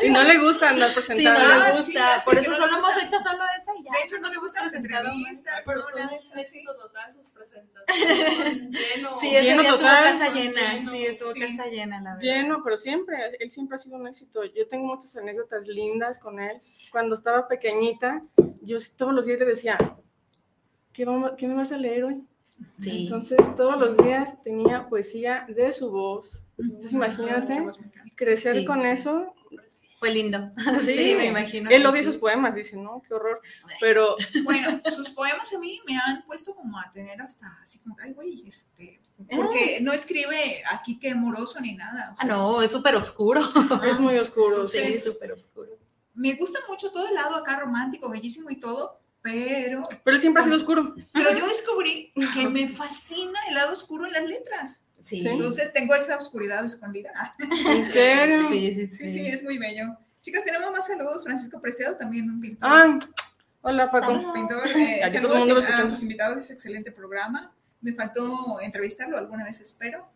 Si 0.00 0.10
no 0.10 0.22
le 0.24 0.38
gusta 0.38 0.70
andar 0.70 0.90
Sí, 1.00 1.22
no. 1.24 1.30
Ah, 1.30 1.72
le 1.74 1.82
sí, 1.82 1.92
gusta. 1.92 2.18
por 2.24 2.36
eso 2.38 2.52
solo 2.52 2.76
hemos 2.78 2.96
hecho 2.96 3.18
solo 3.20 3.44
esa 3.44 3.72
y 3.78 3.84
ya. 3.84 3.92
De 3.92 3.98
hecho, 4.04 4.18
no 4.20 4.28
le 4.30 4.36
gustan 4.38 4.64
las 4.64 4.74
entrevistas. 4.74 5.62
Un 6.32 6.38
es 6.38 6.46
así. 6.46 6.58
éxito 6.58 6.76
total 6.76 7.14
sus 7.14 7.28
presentaciones. 7.30 8.70
Lleno. 8.70 9.20
Sí, 9.20 9.34
ese 9.34 9.42
Lleno 9.44 9.62
día 9.62 9.70
total. 9.72 10.04
estuvo 10.06 10.18
casa 10.20 10.34
llena. 10.34 10.74
Lleno, 10.74 10.90
Sí, 10.90 11.04
estuvo 11.06 11.32
sí. 11.32 11.40
casa 11.40 11.66
llena, 11.68 12.00
la 12.00 12.10
verdad. 12.14 12.20
Lleno, 12.22 12.62
pero 12.64 12.78
siempre, 12.78 13.16
él 13.38 13.50
siempre 13.50 13.76
ha 13.76 13.78
sido 13.78 13.96
un 13.96 14.06
éxito. 14.06 14.44
Yo 14.44 14.68
tengo 14.68 14.86
muchas 14.86 15.16
anécdotas 15.16 15.66
lindas 15.66 16.18
con 16.18 16.40
él. 16.40 16.60
Cuando 16.90 17.14
estaba 17.14 17.48
pequeñita, 17.48 18.22
yo 18.62 18.76
todos 18.96 19.12
los 19.12 19.26
días 19.26 19.38
le 19.38 19.46
decía, 19.46 19.78
¿qué, 20.92 21.04
vamos, 21.04 21.32
¿qué 21.36 21.46
me 21.48 21.54
vas 21.54 21.72
a 21.72 21.76
leer 21.76 22.04
hoy? 22.04 22.22
Sí. 22.78 23.04
Entonces, 23.04 23.38
todos 23.56 23.78
los 23.78 23.96
días 23.96 24.42
tenía 24.42 24.86
poesía 24.88 25.46
de 25.48 25.72
su 25.72 25.90
voz. 25.90 26.44
Entonces, 26.58 26.92
imagínate 26.92 27.54
encanta. 27.54 27.72
crecer 28.16 28.56
Sí, 28.56 28.64
con 28.66 28.84
eso. 28.84 29.34
Fue 30.00 30.10
lindo. 30.10 30.50
Sí, 30.84 30.96
Sí. 30.96 31.14
me 31.14 31.26
imagino. 31.26 31.70
Él 31.70 31.86
odia 31.86 32.02
sí. 32.02 32.06
sus 32.06 32.16
poemas, 32.16 32.54
dice, 32.56 32.76
¿no? 32.76 33.02
Qué 33.06 33.14
horror. 33.14 33.40
Pero 33.80 34.16
Bueno, 34.44 34.80
sus 34.90 35.10
poemas 35.10 35.54
a 35.54 35.58
mí 35.60 35.80
me 35.86 35.96
han 35.96 36.24
puesto 36.24 36.54
como 36.56 36.78
a 36.78 36.90
tener 36.90 37.20
hasta 37.20 37.46
así 37.62 37.78
como, 37.80 37.96
ay, 38.02 38.12
güey, 38.14 38.42
este. 38.46 39.00
Ah. 39.20 39.24
Porque 39.36 39.78
no 39.82 39.92
escribe 39.92 40.62
aquí 40.72 40.98
que 40.98 41.14
moroso 41.14 41.60
ni 41.60 41.74
nada. 41.74 42.10
o 42.10 42.14
Ah, 42.14 42.16
sea, 42.26 42.30
no, 42.34 42.62
es 42.62 42.70
súper 42.72 42.96
oscuro. 42.96 43.40
es 43.84 44.00
muy 44.00 44.18
oscuro. 44.18 44.54
Entonces, 44.56 44.82
Sí, 44.86 44.92
sí. 44.92 44.98
es 44.98 45.04
súper 45.04 45.32
oscuro. 45.32 45.78
Me 46.14 46.32
gusta 46.34 46.58
mucho 46.68 46.90
todo 46.90 47.06
el 47.06 47.14
lado 47.14 47.36
acá 47.36 47.60
romántico, 47.60 48.10
bellísimo 48.10 48.50
y 48.50 48.56
todo, 48.58 48.98
pero, 49.22 49.86
Pero 50.02 50.16
él 50.16 50.20
siempre 50.20 50.40
ha 50.40 50.44
sido 50.44 50.56
oscuro. 50.56 50.94
pero 51.12 51.34
yo 51.34 51.46
descubrí 51.46 52.12
que 52.34 52.48
me 52.48 52.66
fascina 52.68 53.38
el 53.48 53.54
lado 53.54 53.72
oscuro 53.72 54.06
en 54.06 54.12
las 54.12 54.24
letras. 54.24 54.82
Sí. 55.10 55.26
Entonces 55.26 55.72
tengo 55.72 55.94
esa 55.94 56.16
oscuridad 56.16 56.64
escondida. 56.64 57.34
¿En 57.38 57.84
serio? 57.92 58.48
Sí, 58.48 58.74
sí, 58.74 58.86
Sí, 58.86 59.08
sí, 59.08 59.26
es 59.26 59.42
muy 59.42 59.58
bello. 59.58 59.84
Chicas, 60.20 60.44
tenemos 60.44 60.70
más 60.70 60.86
saludos. 60.86 61.24
Francisco 61.24 61.60
Preciado, 61.60 61.96
también 61.96 62.30
un 62.30 62.40
pintor. 62.40 62.70
Ah, 62.70 62.98
hola 63.62 63.90
Paco. 63.90 64.06
Saludos. 64.06 64.32
pintor. 64.34 64.62
eh, 64.76 65.02
saludos 65.10 65.66
a 65.66 65.86
sus 65.86 66.02
invitados, 66.02 66.38
es 66.38 66.50
excelente 66.50 66.92
programa. 66.92 67.52
Me 67.80 67.92
faltó 67.92 68.60
entrevistarlo, 68.60 69.18
alguna 69.18 69.44
vez 69.44 69.60
espero. 69.60 70.06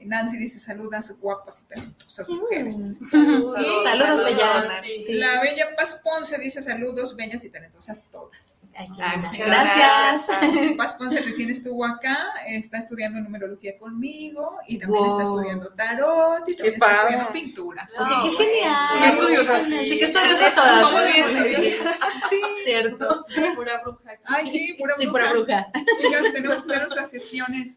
Nancy 0.00 0.36
dice, 0.36 0.58
saludas 0.58 1.16
guapas 1.18 1.62
y 1.62 1.68
talentosas 1.74 2.28
mujeres. 2.28 2.98
Saludos, 3.10 3.54
Saludos, 3.84 4.72
sí. 4.82 5.04
Sí. 5.06 5.12
La 5.14 5.40
bella 5.40 5.74
Paz 5.76 6.02
Ponce 6.04 6.38
dice, 6.38 6.60
saludos, 6.60 7.16
bellas 7.16 7.42
y 7.44 7.48
talentosas 7.48 8.02
todas. 8.10 8.63
Ay, 8.76 8.88
qué 8.94 9.02
Ah, 9.02 9.14
muchas 9.16 9.38
Gracias. 9.38 10.76
Paz 10.76 10.94
Ponce 10.94 11.20
recién 11.20 11.50
estuvo 11.50 11.84
acá, 11.84 12.16
está 12.46 12.78
estudiando 12.78 13.20
numerología 13.20 13.78
conmigo 13.78 14.58
y 14.66 14.78
también 14.78 15.04
está 15.06 15.22
estudiando 15.22 15.70
tarot 15.74 16.48
y 16.48 16.54
también 16.56 16.56
Qué 16.56 16.68
está 16.68 16.86
padre. 16.86 16.98
estudiando 17.02 17.32
pinturas. 17.32 17.94
No, 18.00 18.22
qué 18.24 18.30
genial. 18.44 18.84
Sí, 18.92 18.98
qué 18.98 19.08
estudiosas. 19.08 19.62
Sí, 19.64 19.98
qué 19.98 20.04
estudiosas 20.04 20.54
todas. 20.54 20.80
Somos 20.80 21.04
bien 21.04 21.24
estudiosas. 21.24 21.94
Sí, 22.30 22.40
cierto. 22.64 23.24
Pura 23.54 23.82
bruja. 23.82 24.10
Ay, 24.24 24.46
sí, 24.46 24.74
pura 24.78 24.94
Sí, 24.98 25.06
bruja. 25.06 25.12
pura 25.12 25.32
bruja. 25.32 25.72
Chicas, 26.00 26.32
tenemos 26.32 26.62
que 26.62 26.68
ver 26.68 26.78
nuestras 26.78 27.10
sesiones. 27.10 27.76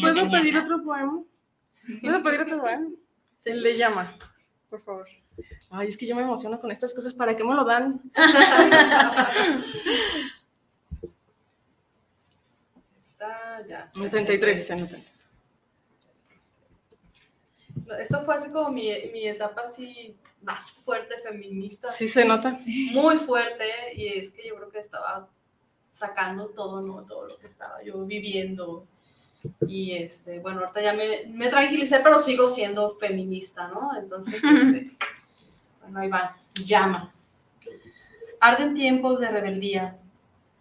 ¿Puedo 0.00 0.28
pedir 0.28 0.58
otro 0.58 0.82
poema? 0.84 1.22
sí. 1.70 1.96
¿Puedo 2.00 2.22
pedir 2.22 2.40
otro 2.42 2.60
poema? 2.60 2.86
Se 3.42 3.54
le 3.54 3.76
llama, 3.76 4.16
por 4.68 4.82
favor. 4.84 5.06
Ay, 5.70 5.88
es 5.88 5.98
que 5.98 6.06
yo 6.06 6.14
me 6.16 6.22
emociono 6.22 6.60
con 6.60 6.70
estas 6.70 6.94
cosas. 6.94 7.12
¿Para 7.12 7.36
qué 7.36 7.44
me 7.44 7.54
lo 7.54 7.64
dan? 7.64 8.00
Está 12.98 13.66
ya. 13.66 13.90
El 13.94 14.10
33, 14.10 14.66
se 14.66 14.76
nota. 14.76 14.96
No, 17.86 17.94
Esto 17.96 18.22
fue 18.22 18.34
así 18.36 18.50
como 18.50 18.70
mi, 18.70 18.90
mi 19.12 19.26
etapa 19.28 19.62
así 19.62 20.16
más 20.42 20.70
fuerte 20.70 21.18
feminista. 21.22 21.90
Sí 21.92 22.08
se 22.08 22.24
nota. 22.24 22.58
Muy 22.92 23.18
fuerte. 23.18 23.66
Y 23.94 24.08
es 24.08 24.30
que 24.30 24.48
yo 24.48 24.56
creo 24.56 24.70
que 24.70 24.78
estaba 24.78 25.28
sacando 25.92 26.46
todo, 26.48 26.80
¿no? 26.80 27.04
Todo 27.04 27.26
lo 27.26 27.38
que 27.38 27.46
estaba 27.46 27.82
yo 27.82 28.04
viviendo. 28.06 28.86
Y 29.66 29.92
este, 29.92 30.38
bueno, 30.38 30.60
ahorita 30.60 30.80
ya 30.80 30.92
me, 30.94 31.26
me 31.28 31.48
tranquilicé, 31.48 32.00
pero 32.02 32.22
sigo 32.22 32.48
siendo 32.48 32.96
feminista, 32.96 33.68
¿no? 33.68 33.90
Entonces, 33.98 34.34
este, 34.44 34.96
bueno, 35.88 36.00
ahí 36.00 36.08
va. 36.08 36.36
Llama. 36.64 37.14
Arden 38.40 38.74
tiempos 38.74 39.20
de 39.20 39.28
rebeldía. 39.28 39.98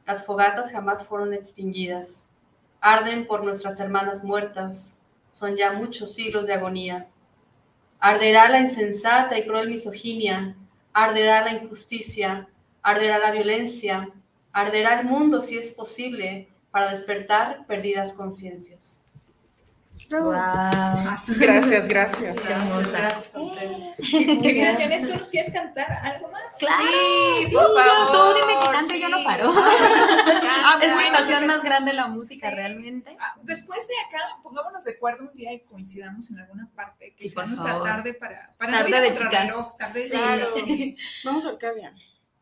Las 0.06 0.26
fogatas 0.26 0.72
jamás 0.72 1.06
fueron 1.06 1.34
extinguidas. 1.34 2.26
Arden 2.80 3.28
por 3.28 3.44
nuestras 3.44 3.80
hermanas 3.80 4.24
muertas. 4.24 4.98
Son 5.30 5.56
ya 5.56 5.74
muchos 5.74 6.14
siglos 6.14 6.48
de 6.48 6.54
agonía. 6.54 7.08
Arderá 8.00 8.48
la 8.50 8.60
insensata 8.60 9.38
y 9.38 9.46
cruel 9.46 9.70
misoginia. 9.70 10.56
Arderá 10.94 11.44
la 11.44 11.54
injusticia. 11.54 12.48
Arderá 12.82 13.20
la 13.20 13.32
violencia. 13.32 14.10
Arderá 14.54 15.00
el 15.00 15.06
mundo 15.06 15.42
si 15.42 15.58
es 15.58 15.72
posible 15.74 16.48
para 16.72 16.90
despertar 16.90 17.66
perdidas 17.68 18.14
conciencias. 18.14 19.02
Wow. 20.10 20.32
Ah, 20.34 21.18
sí. 21.18 21.34
Gracias, 21.38 21.88
gracias. 21.88 22.36
Gracias, 22.36 22.92
gracias 22.92 23.36
a 23.36 23.40
ustedes. 23.42 23.98
Querida 24.42 24.76
Janet, 24.78 25.06
¿tú 25.08 25.18
nos 25.18 25.30
quieres 25.30 25.52
cantar 25.52 25.92
algo 26.04 26.30
más? 26.30 26.44
Claro. 26.60 26.84
Sí, 26.84 27.46
sí, 27.48 27.52
por 27.54 27.62
yo- 27.64 27.76
favor, 27.76 28.12
Tú 28.12 28.40
dime 28.40 28.60
que 28.60 28.72
cante, 28.72 29.00
yo 29.02 29.10
no 29.10 29.18
sí. 29.18 29.24
paro. 29.26 29.52
Ah, 29.54 30.80
Es 30.82 30.96
mi 30.96 31.12
pasión 31.12 31.46
más 31.48 31.62
grande 31.64 31.92
la 31.94 32.08
música, 32.08 32.50
Sí. 32.50 32.56
realmente. 32.56 33.18
Ah, 33.20 33.36
Después 33.44 33.86
de 33.88 33.94
acá, 34.08 34.24
pongámonos 34.44 34.84
de 34.86 34.92
acuerdo 34.94 35.26
un 35.30 35.36
día 35.36 35.52
y 35.54 35.60
coincidamos 35.62 36.30
en 36.32 36.40
alguna 36.40 36.70
parte, 36.76 37.14
que 37.16 37.24
Sí, 37.24 37.30
sea 37.30 37.42
por 37.44 37.50
nuestra 37.50 37.72
favor. 37.72 37.88
tarde 37.88 38.14
para, 38.14 38.56
para 38.58 38.72
Tarde 38.72 38.84
no 38.84 38.90
ir 38.90 38.96
a 38.96 39.02
de 39.02 39.14
chicas. 39.14 39.54
tarde 39.78 40.00
de 40.00 40.06
Sí. 40.10 40.12
chicas, 40.16 40.22
Claro. 40.22 40.50
sí. 40.66 40.98
Vamos 41.26 41.46
a 41.46 41.50
Arcadia. 41.50 41.94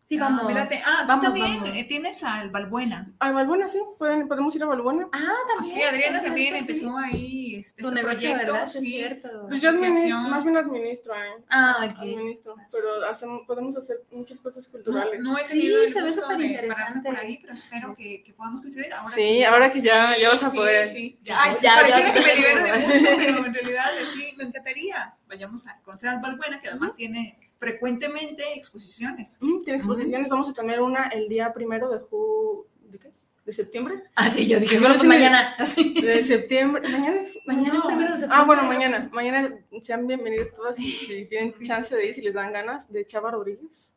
Sí, 0.08 0.18
Ah, 0.20 0.26
vamos. 0.26 0.46
mírate. 0.46 0.80
Ah, 0.86 0.98
tú 1.02 1.08
Vamos, 1.08 1.26
también 1.26 1.62
vamos. 1.64 1.76
eh, 1.78 1.84
tienes 1.86 2.24
al 2.24 2.52
Balbuena. 2.52 3.12
A 3.20 3.32
Valbuena, 3.32 3.68
sí. 3.68 3.80
¿Pueden- 3.98 4.28
¿Podemos 4.28 4.56
ir 4.56 4.62
a 4.62 4.68
Valbuena? 4.68 5.08
Ah, 5.12 5.18
Ah, 5.20 5.34
también. 5.56 5.76
sí, 5.76 5.82
Adriana 5.82 6.18
es 6.20 6.24
también 6.24 6.54
cierto, 6.54 6.66
sí. 6.74 6.80
empezó 6.86 6.98
ahí 7.00 7.56
este, 7.56 7.82
Tu 7.82 7.90
este 7.90 8.02
negocio, 8.02 8.20
proyecto. 8.30 8.54
¿verdad? 8.54 8.66
Es 8.66 8.72
sí. 8.74 8.86
cierto. 8.92 9.30
Pues 9.50 9.62
yo 9.62 9.70
administro, 9.70 10.18
más 10.20 10.44
bien 10.44 10.58
administro, 10.58 11.16
¿eh? 11.16 11.44
Ah, 11.50 11.78
ok. 11.92 12.00
Administro. 12.02 12.56
Pero 12.72 13.06
hacemos, 13.10 13.42
podemos 13.48 13.76
hacer 13.78 13.98
muchas 14.12 14.40
cosas 14.42 14.66
No, 14.68 14.72
culturales. 14.74 15.20
no 15.22 15.38
he 15.40 15.44
Sí, 15.44 15.50
tenido 15.60 15.84
el 15.84 15.92
se 15.94 16.00
ve 16.00 16.06
gusto 16.06 16.22
súper 16.22 16.38
de 16.38 16.46
interesante. 16.46 16.76
pararme 16.84 17.02
por 17.02 17.18
ahí, 17.20 17.38
pero 17.42 17.54
espero 17.54 17.96
que, 17.96 18.24
que 18.24 18.34
podamos 18.36 18.62
coincidir 18.62 18.94
ahora. 18.94 19.16
Sí, 19.16 19.44
ahora 19.44 19.72
que 19.74 19.82
ya- 19.82 20.16
ya 20.20 20.30
vas 20.30 20.44
a 20.44 20.52
sí, 20.52 20.58
poder. 20.58 20.88
Sí, 20.88 21.18
Sí, 21.24 21.32
Ay, 21.36 21.58
ya, 21.64 21.74
pareciera 21.78 22.08
ya, 22.10 22.14
que 22.14 22.20
me 22.20 22.28
ya. 22.28 22.36
libero 22.36 22.62
de 22.64 22.74
mucho, 22.74 23.06
pero 23.18 23.46
en 23.48 23.54
realidad 23.56 23.86
sí, 24.14 24.34
me 24.38 24.44
encantaría. 24.44 25.16
Vayamos 25.28 25.66
a 25.68 25.80
conocer 25.82 26.10
al 26.10 26.20
Balbuena, 26.20 26.62
que 26.62 26.70
además 26.70 26.96
tiene 26.96 27.40
frecuentemente 27.58 28.44
exposiciones. 28.56 29.38
Mm, 29.42 29.62
Tiene 29.64 29.78
exposiciones. 29.78 30.30
Vamos 30.30 30.50
a 30.50 30.54
tener 30.54 30.82
una 30.82 31.08
el 31.10 31.28
día 31.30 31.54
primero 31.54 31.90
de 31.90 32.00
ju... 32.00 32.66
¿De 32.90 33.00
qué? 33.00 33.12
¿De 33.46 33.54
septiembre? 33.54 34.04
Ah, 34.16 34.30
sí, 34.30 34.48
yo 34.48 34.60
dije, 34.60 34.78
bueno, 34.80 34.96
pues 34.96 35.08
mañana. 35.08 35.56
De 36.02 36.24
septiembre. 36.24 36.82
Mañana 36.84 37.16
es. 37.18 37.38
Mañana 37.46 37.74
No. 37.74 37.80
es 37.80 37.86
primero 37.86 38.14
de 38.14 38.20
septiembre. 38.20 38.38
Ah, 38.40 38.44
bueno, 38.44 38.64
mañana. 38.64 39.10
Mañana 39.12 39.58
sean 39.82 40.06
bienvenidos 40.08 40.52
todas 40.54 40.76
si, 40.76 40.92
si 40.92 41.26
tienen 41.26 41.54
chance 41.64 41.96
de 41.96 42.08
ir, 42.08 42.14
si 42.14 42.22
les 42.22 42.34
dan 42.34 42.52
ganas, 42.54 42.92
de 42.92 43.06
Chava 43.06 43.32
Rodríguez. 43.32 43.95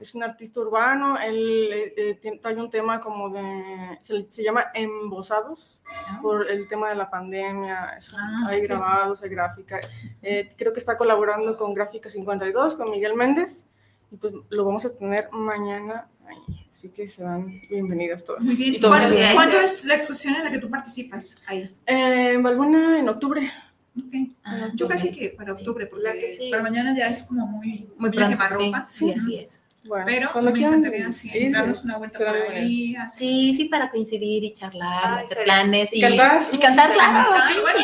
Es 0.00 0.14
un 0.14 0.22
artista 0.22 0.60
urbano, 0.60 1.18
él 1.20 1.68
eh, 1.70 2.18
eh, 2.22 2.38
trae 2.40 2.56
un 2.56 2.70
tema 2.70 3.00
como 3.00 3.28
de, 3.28 3.98
se, 4.00 4.24
se 4.30 4.42
llama 4.42 4.64
Embosados, 4.72 5.82
por 6.22 6.50
el 6.50 6.66
tema 6.68 6.88
de 6.88 6.94
la 6.94 7.10
pandemia, 7.10 7.96
eso. 7.98 8.16
Ah, 8.18 8.46
hay 8.48 8.60
ok. 8.60 8.68
grabados, 8.68 9.22
hay 9.22 9.28
gráfica. 9.28 9.78
Eh, 10.22 10.48
creo 10.56 10.72
que 10.72 10.80
está 10.80 10.96
colaborando 10.96 11.54
con 11.54 11.74
Gráfica 11.74 12.08
52, 12.08 12.76
con 12.76 12.90
Miguel 12.90 13.14
Méndez, 13.14 13.66
y 14.10 14.16
pues 14.16 14.32
lo 14.48 14.64
vamos 14.64 14.86
a 14.86 14.96
tener 14.96 15.30
mañana 15.32 16.08
ahí. 16.26 16.66
Así 16.72 16.88
que 16.88 17.06
serán 17.06 17.60
bienvenidas 17.68 18.24
todas. 18.24 18.42
Muy 18.42 18.56
bien. 18.56 18.80
¿Cuándo, 18.80 19.14
bien. 19.14 19.34
cuándo 19.34 19.60
es 19.60 19.84
la 19.84 19.96
exposición 19.96 20.36
en 20.36 20.44
la 20.44 20.50
que 20.50 20.58
tú 20.58 20.70
participas 20.70 21.42
ahí? 21.46 21.76
Eh, 21.86 22.32
en 22.32 22.46
en 22.46 23.08
octubre. 23.10 23.52
Ok. 23.98 24.14
Ah, 24.44 24.68
Yo 24.74 24.88
casi 24.88 25.12
que 25.12 25.34
para 25.36 25.52
octubre, 25.52 25.86
porque 25.86 26.48
para 26.50 26.62
mañana 26.62 26.96
ya 26.96 27.08
es 27.08 27.24
como 27.24 27.46
muy, 27.46 27.86
Muy 27.98 28.10
pronto, 28.10 28.44
sí. 28.48 28.72
Sí, 28.86 29.12
así 29.12 29.36
es. 29.36 29.62
Bueno, 29.90 30.04
Pero 30.06 30.28
cuando 30.32 30.52
me 30.52 30.56
quieran 30.56 30.74
encantaría 30.78 31.10
sí, 31.10 31.30
ir, 31.34 31.52
darnos 31.52 31.82
una 31.84 31.98
vuelta 31.98 32.16
por 32.18 32.28
ahí. 32.28 32.94
así. 32.94 33.18
Sí, 33.18 33.54
sí, 33.56 33.64
para 33.64 33.90
coincidir 33.90 34.44
y 34.44 34.52
charlar, 34.54 35.18
Ay, 35.18 35.24
hacer 35.24 35.44
planes 35.44 35.88
Y 35.92 35.98
y, 35.98 36.00
cantar. 36.00 36.48
y 36.52 36.58
cantar, 36.60 36.92
claro. 36.92 37.30
Ay, 37.34 37.56
bueno, 37.60 37.78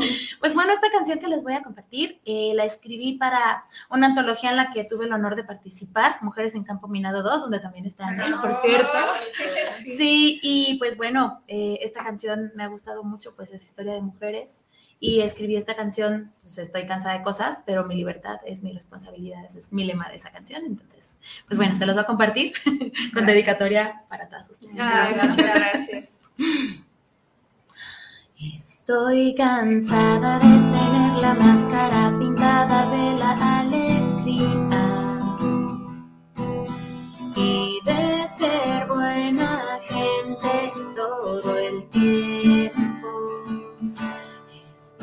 sí. 0.00 0.34
Pues 0.40 0.54
bueno, 0.54 0.72
esta 0.72 0.90
canción 0.90 1.18
que 1.18 1.28
les 1.28 1.42
voy 1.42 1.52
a 1.54 1.62
compartir 1.62 2.20
eh, 2.24 2.52
la 2.54 2.64
escribí 2.64 3.14
para 3.18 3.64
una 3.90 4.06
antología 4.06 4.50
en 4.50 4.56
la 4.56 4.70
que 4.72 4.84
tuve 4.84 5.04
el 5.06 5.12
honor 5.12 5.36
de 5.36 5.44
participar, 5.44 6.16
Mujeres 6.22 6.54
en 6.54 6.64
Campo 6.64 6.88
Minado 6.88 7.22
2, 7.22 7.42
donde 7.42 7.60
también 7.60 7.84
está 7.86 8.06
Anel, 8.08 8.34
por 8.40 8.50
Oh, 8.50 8.58
cierto. 8.62 8.88
Sí. 9.74 9.96
Sí, 9.98 10.40
y 10.42 10.78
pues 10.78 10.96
bueno, 10.96 11.42
eh, 11.48 11.78
esta 11.82 12.02
canción 12.02 12.52
me 12.54 12.62
ha 12.64 12.68
gustado 12.68 13.04
mucho, 13.04 13.34
pues 13.36 13.52
es 13.52 13.62
historia 13.62 13.92
de 13.92 14.00
mujeres 14.00 14.64
y 15.04 15.20
escribí 15.20 15.54
esta 15.54 15.76
canción, 15.76 16.32
pues, 16.40 16.56
estoy 16.56 16.86
cansada 16.86 17.18
de 17.18 17.22
cosas, 17.22 17.62
pero 17.66 17.84
mi 17.84 17.94
libertad 17.94 18.38
es 18.46 18.62
mi 18.62 18.72
responsabilidad, 18.72 19.44
ese 19.44 19.58
es 19.58 19.70
mi 19.70 19.84
lema 19.84 20.08
de 20.08 20.16
esa 20.16 20.30
canción. 20.30 20.64
Entonces, 20.64 21.16
pues 21.46 21.58
bueno, 21.58 21.76
se 21.76 21.84
los 21.84 21.94
voy 21.94 22.04
a 22.04 22.06
compartir 22.06 22.54
con 23.12 23.26
dedicatoria 23.26 24.02
para 24.08 24.30
todas 24.30 24.48
ustedes. 24.48 24.74
Gracias. 24.74 25.36
gracias. 25.36 26.22
Estoy 28.56 29.34
cansada 29.34 30.38
de 30.38 30.46
tener 30.46 31.12
la 31.20 31.34
máscara 31.34 32.18
pintada 32.18 32.90
de 32.90 33.18
la 33.18 33.60
alegría 33.60 34.40
y 37.36 37.78
de 37.84 38.26
ser 38.38 38.86
buena 38.88 39.78
gente 39.82 40.72
todo 40.96 41.58
el 41.58 41.86
tiempo. 41.90 42.43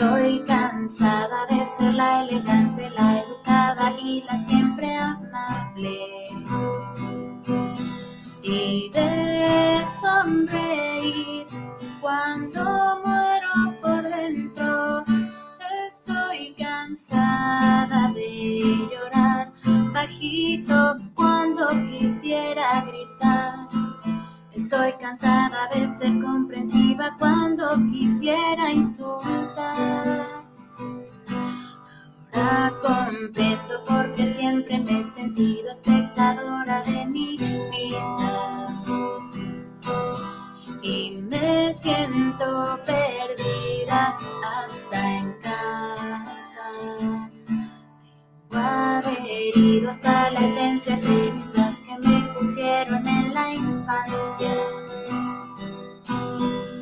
Estoy 0.02 0.40
cansada 0.48 1.46
de 1.46 1.64
ser 1.78 1.94
la 1.94 2.24
elegante, 2.24 2.90
la 2.90 3.20
educada 3.20 3.94
y 4.02 4.24
la 4.24 4.36
siempre 4.36 4.96
amable. 4.96 6.28
Y 8.42 8.90
de 8.90 9.84
sonreír 10.02 11.46
cuando 12.02 12.64
muero 13.06 13.80
por 13.80 14.02
dentro. 14.02 15.06
Estoy 15.88 16.56
cansada 16.58 18.12
de 18.16 18.88
llorar 18.92 19.54
bajito 19.94 20.98
cuando 21.14 21.70
quisiera 21.92 22.84
gritar. 22.88 23.71
Estoy 24.72 24.94
cansada 25.02 25.68
de 25.76 25.86
ser 25.86 26.24
comprensiva 26.24 27.14
cuando 27.20 27.76
quisiera 27.92 28.72
insultar. 28.72 30.26
Ahora 32.32 32.72
comprendo 32.82 33.84
porque 33.86 34.34
siempre 34.34 34.80
me 34.80 35.02
he 35.02 35.04
sentido 35.04 35.72
espectadora 35.72 36.84
de 36.84 37.06
mi 37.08 37.38
vida. 37.38 38.82
Y 40.82 41.18
me 41.30 41.74
siento 41.74 42.80
perdida 42.86 44.18
hasta 44.46 45.18
en 45.18 45.34
casa. 45.42 46.64
Tengo 48.50 48.66
adherido 48.66 49.90
hasta 49.90 50.32
la 50.32 50.40
esencia 50.40 50.96
este 50.96 51.34
disfraz 51.34 51.71
que 51.92 51.98
me 52.08 52.22
pusieron 52.34 53.06
en 53.08 53.34
la 53.34 53.54
infancia. 53.54 54.52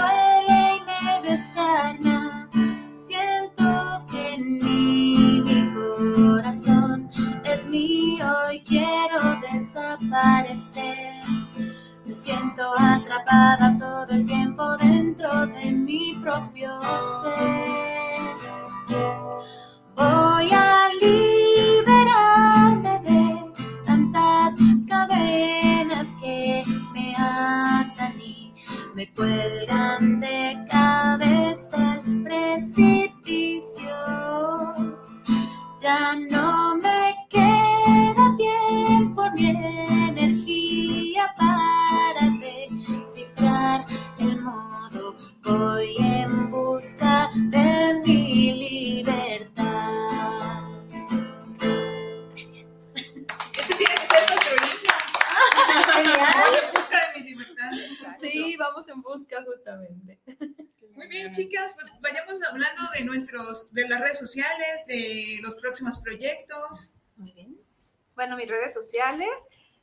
redes 68.54 68.74
sociales, 68.74 69.30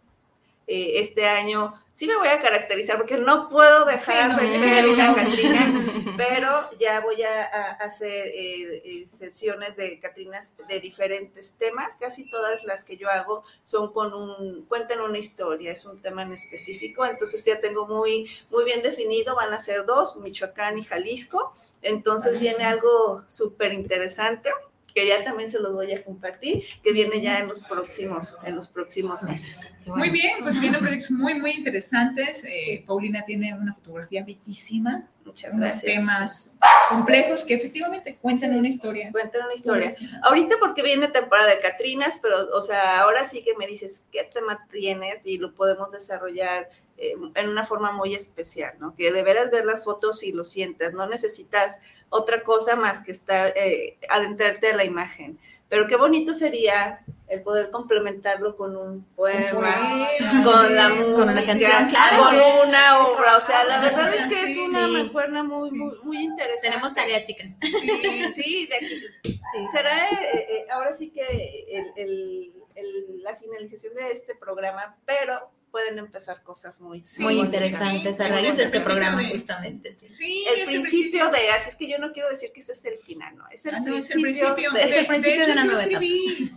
Eh, 0.66 1.00
este 1.00 1.26
año 1.26 1.74
sí 1.94 2.06
me 2.06 2.16
voy 2.16 2.28
a 2.28 2.40
caracterizar 2.40 2.96
porque 2.96 3.16
no 3.18 3.48
puedo 3.48 3.84
dejar 3.84 4.30
Sí, 4.30 4.36
no, 4.36 4.42
de 4.42 4.58
ser 4.58 4.78
inevitable. 4.78 5.24
Catrina, 5.24 6.14
pero 6.16 6.78
ya 6.78 7.00
voy 7.00 7.22
a, 7.22 7.44
a 7.44 7.70
hacer 7.72 8.28
eh, 8.28 8.82
eh, 8.84 9.06
sesiones 9.08 9.76
de 9.76 10.00
Catrinas 10.00 10.54
de 10.68 10.80
diferentes 10.80 11.58
temas. 11.58 11.96
Casi 11.96 12.30
todas 12.30 12.64
las 12.64 12.84
que 12.84 12.96
yo 12.96 13.10
hago 13.10 13.42
son 13.62 13.92
con 13.92 14.14
un, 14.14 14.64
cuentan 14.66 15.00
una 15.00 15.18
historia, 15.18 15.72
es 15.72 15.84
un 15.84 16.00
tema 16.00 16.22
en 16.22 16.32
específico. 16.32 17.04
Entonces 17.04 17.44
ya 17.44 17.60
tengo 17.60 17.86
muy, 17.86 18.30
muy 18.50 18.64
bien 18.64 18.80
definido, 18.82 19.34
van 19.34 19.52
a 19.52 19.58
ser 19.58 19.84
dos, 19.84 20.16
Michoacán 20.16 20.78
y 20.78 20.84
Jalisco. 20.84 21.54
Entonces 21.82 22.40
viene 22.40 22.58
sí. 22.58 22.62
algo 22.62 23.24
súper 23.28 23.72
interesante 23.72 24.50
que 24.94 25.06
ya 25.06 25.22
también 25.24 25.50
se 25.50 25.60
los 25.60 25.72
voy 25.72 25.92
a 25.92 26.02
compartir, 26.04 26.64
que 26.82 26.92
viene 26.92 27.20
ya 27.20 27.38
en 27.38 27.48
los 27.48 27.62
próximos, 27.62 28.34
en 28.44 28.56
los 28.56 28.68
próximos 28.68 29.22
meses. 29.22 29.72
Bueno. 29.86 29.96
Muy 29.96 30.10
bien, 30.10 30.38
pues 30.42 30.60
vienen 30.60 30.80
proyectos 30.80 31.10
muy, 31.12 31.34
muy 31.34 31.52
interesantes. 31.52 32.44
Eh, 32.44 32.84
Paulina 32.86 33.24
tiene 33.24 33.54
una 33.54 33.74
fotografía 33.74 34.24
bellísima, 34.24 35.08
Muchas 35.24 35.52
unos 35.52 35.62
gracias. 35.62 35.84
temas 35.84 36.56
complejos 36.88 37.44
que 37.44 37.54
efectivamente 37.54 38.18
cuentan 38.20 38.56
una 38.56 38.68
historia. 38.68 39.12
Cuentan 39.12 39.44
una 39.44 39.54
historia. 39.54 39.86
Historia. 39.86 40.20
Ahorita 40.24 40.56
porque 40.58 40.82
viene 40.82 41.08
temporada 41.08 41.50
de 41.50 41.58
Catrinas, 41.58 42.18
pero, 42.20 42.48
o 42.52 42.62
sea, 42.62 43.00
ahora 43.00 43.24
sí 43.24 43.44
que 43.44 43.54
me 43.56 43.66
dices 43.66 44.06
qué 44.10 44.24
tema 44.24 44.66
tienes 44.70 45.24
y 45.24 45.38
lo 45.38 45.54
podemos 45.54 45.92
desarrollar 45.92 46.68
eh, 47.00 47.14
en 47.34 47.48
una 47.48 47.64
forma 47.64 47.92
muy 47.92 48.14
especial, 48.14 48.74
¿no? 48.78 48.94
Que 48.94 49.10
de 49.12 49.22
veras 49.22 49.50
ver 49.50 49.64
las 49.64 49.82
fotos 49.84 50.22
y 50.22 50.32
lo 50.32 50.44
sientas, 50.44 50.92
no 50.92 51.06
necesitas 51.08 51.78
otra 52.10 52.42
cosa 52.42 52.76
más 52.76 53.02
que 53.02 53.12
estar, 53.12 53.52
eh, 53.56 53.96
adentrarte 54.08 54.68
a 54.70 54.76
la 54.76 54.84
imagen. 54.84 55.38
Pero 55.68 55.86
qué 55.86 55.94
bonito 55.96 56.34
sería 56.34 57.04
el 57.28 57.42
poder 57.42 57.70
complementarlo 57.70 58.56
con 58.56 58.76
un 58.76 59.04
poema, 59.14 59.50
poema, 59.52 60.42
con 60.44 60.74
la 60.74 60.88
sí, 60.88 60.94
música, 60.94 61.14
con 61.14 61.28
una 61.28 61.44
canción, 61.46 61.88
claro. 61.88 62.24
con 62.24 62.68
una 62.68 63.06
obra. 63.06 63.36
O 63.36 63.40
sea, 63.40 63.62
la 63.64 63.80
verdad 63.80 64.12
es 64.12 64.26
que 64.26 64.46
Sí, 64.46 64.52
es 64.64 64.68
una 64.68 64.86
sí. 64.86 64.92
mancuerna 64.94 65.44
muy, 65.44 65.70
Sí. 65.70 65.76
muy, 65.78 65.96
muy 66.02 66.16
interesante. 66.24 66.68
Tenemos 66.68 66.92
tarea, 66.92 67.22
chicas. 67.22 67.56
Sí, 67.62 68.32
sí, 68.34 68.66
de 68.66 68.74
aquí, 69.22 69.40
Sí. 69.52 69.68
será 69.70 70.08
eh, 70.10 70.46
eh, 70.48 70.66
ahora 70.72 70.92
sí 70.92 71.10
que 71.12 71.22
el- 71.70 71.92
el- 71.94 72.52
el- 72.74 73.22
la 73.22 73.36
finalización 73.36 73.94
de 73.94 74.10
este 74.10 74.34
programa, 74.34 74.96
pero 75.06 75.50
pueden 75.70 75.98
empezar 75.98 76.42
cosas 76.42 76.80
muy, 76.80 77.04
Sí, 77.04 77.22
Muy 77.22 77.38
interesantes 77.38 78.18
a 78.20 78.24
Este 78.24 78.36
raíz 78.36 78.50
es 78.50 78.56
de 78.56 78.62
este 78.64 78.70
principio 78.80 78.94
programa, 78.94 79.22
de- 79.22 79.30
justamente. 79.30 79.92
Sí. 79.94 80.08
Sí, 80.08 80.44
El 80.52 80.60
es 80.60 80.68
principio 80.68 81.30
de, 81.30 81.48
así 81.50 81.68
es 81.70 81.76
que 81.76 81.88
yo 81.88 81.98
no 81.98 82.12
quiero 82.12 82.28
decir 82.30 82.50
que 82.52 82.60
ese 82.60 82.72
es 82.72 82.84
el 82.84 82.98
final, 82.98 83.36
no, 83.36 83.48
es 83.48 83.64
el, 83.66 83.74
Ah, 83.74 83.80
no, 83.80 83.94
es 83.96 84.08
principio, 84.08 84.48
el 84.48 84.54
principio. 84.54 84.70
de- 84.72 84.82
Es 84.84 84.96
el 84.96 85.06
principio 85.06 85.36
de 85.36 85.42
hecho, 85.42 85.52
una 85.52 85.64
yo 85.64 85.70
nueva 85.70 85.84
etapa. 85.84 86.04
escribí 86.04 86.52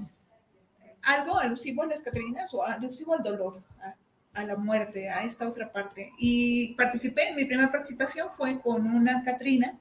algo 1.03 1.37
alusivo 1.39 1.83
a 1.83 1.87
las 1.87 2.01
Catrinas 2.01 2.53
o 2.53 2.63
alusivo 2.65 3.13
al 3.13 3.23
dolor, 3.23 3.61
a, 3.81 3.95
a 4.39 4.43
la 4.45 4.55
muerte, 4.55 5.09
a 5.09 5.23
esta 5.23 5.47
otra 5.47 5.71
parte. 5.71 6.11
Y 6.17 6.73
participé, 6.75 7.33
mi 7.35 7.45
primera 7.45 7.71
participación 7.71 8.29
fue 8.31 8.59
con 8.61 8.85
una 8.87 9.23
Catrina 9.23 9.77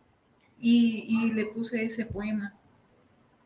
y, 0.61 1.05
y 1.09 1.33
le 1.33 1.47
puse 1.47 1.85
ese 1.85 2.07
poema. 2.07 2.55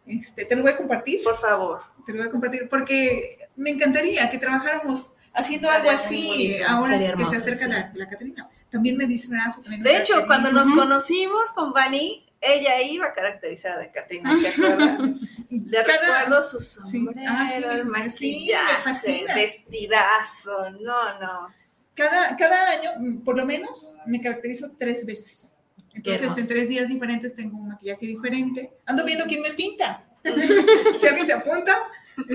Este, 0.07 0.45
te 0.45 0.55
lo 0.57 0.63
voy 0.63 0.73
a 0.73 0.77
compartir, 0.77 1.23
por 1.23 1.37
favor. 1.39 1.83
te 2.07 2.13
lo 2.13 2.19
voy 2.19 2.29
a 2.29 2.31
compartir 2.31 2.69
porque 2.69 3.39
me 3.57 3.71
encantaría 3.71 4.29
que 4.31 4.39
trabajáramos 4.39 5.15
haciendo 5.37 5.71
algo 5.71 5.91
así 5.91 6.57
ahora 6.67 6.93
que 6.95 6.99
se 6.99 7.05
hermoso, 7.07 7.37
acerca 7.37 7.65
sí. 7.67 7.71
la, 7.71 7.91
la 7.95 8.09
Catrina. 8.09 8.49
También 8.71 8.97
me 8.97 9.07
disfrazo, 9.07 9.63
también 9.63 9.83
De 9.83 9.97
hecho, 9.99 10.25
cuando 10.27 10.51
nos 10.53 10.69
conocimos 10.71 11.51
con 11.55 11.73
Vani, 11.73 12.25
ella 12.41 12.81
iba 12.83 13.13
caracterizada 13.13 13.79
de 13.79 13.91
Catrina, 13.91 14.37
¿te 14.41 14.49
acuerdas? 14.49 15.41
Y 15.51 15.61
Le 15.61 15.83
cada- 15.85 16.21
recuerdo 16.25 16.43
su 16.43 16.61
Sí. 16.61 16.99
sombrero, 17.05 17.31
Ah, 17.33 17.47
sí, 17.49 17.63
sí, 17.79 17.89
maquillaje, 17.89 18.83
fascina. 18.83 19.35
vestidazo, 19.35 20.71
no, 20.71 21.21
no. 21.21 21.47
cada, 21.95 22.37
cada 22.37 22.71
año, 22.71 22.91
mm, 22.99 23.25
por 23.25 23.37
lo 23.39 23.47
menos, 23.47 23.97
me 24.07 24.21
caracterizo 24.21 24.73
tres 24.79 25.07
veces. 25.07 25.55
Entonces, 25.95 26.37
en 26.37 26.47
tres 26.47 26.69
días 26.69 26.89
diferentes 26.89 27.35
tengo 27.35 27.57
un 27.57 27.69
maquillaje 27.69 28.07
diferente. 28.07 28.71
Ando 28.85 29.03
viendo 29.05 29.25
quién 29.25 29.41
me 29.41 29.55
pinta. 29.55 30.05
si 30.99 31.07
alguien 31.07 31.27
se 31.27 31.33
apunta, 31.33 31.75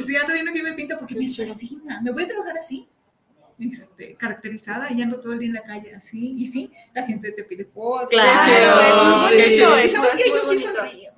sí, 0.01 0.15
ando 0.15 0.34
viendo 0.34 0.51
quién 0.51 0.63
me 0.65 0.73
pinta 0.73 0.97
porque 0.97 1.15
me 1.15 1.27
fascina. 1.27 2.01
Me 2.01 2.11
voy 2.11 2.23
a 2.23 2.27
trabajar 2.27 2.57
así, 2.57 2.88
este, 3.59 4.15
caracterizada 4.15 4.91
y 4.91 5.01
ando 5.01 5.19
todo 5.19 5.34
el 5.34 5.39
día 5.39 5.47
en 5.47 5.53
la 5.53 5.63
calle 5.63 5.95
así. 5.95 6.34
Y 6.38 6.45
sí, 6.47 6.71
la 6.93 7.05
gente 7.05 7.32
te 7.32 7.43
pide 7.43 7.65
fotos. 7.65 8.09
Claro, 8.09 9.21
Muy 9.21 9.32
sí. 9.43 9.49
Y 9.49 9.53
Eso 9.61 9.95
sabes 9.97 10.13
es 10.13 10.23
que 10.23 10.29
muy 10.29 10.39
yo 10.39 10.45
sí 10.45 10.57
sonrío. 10.57 11.11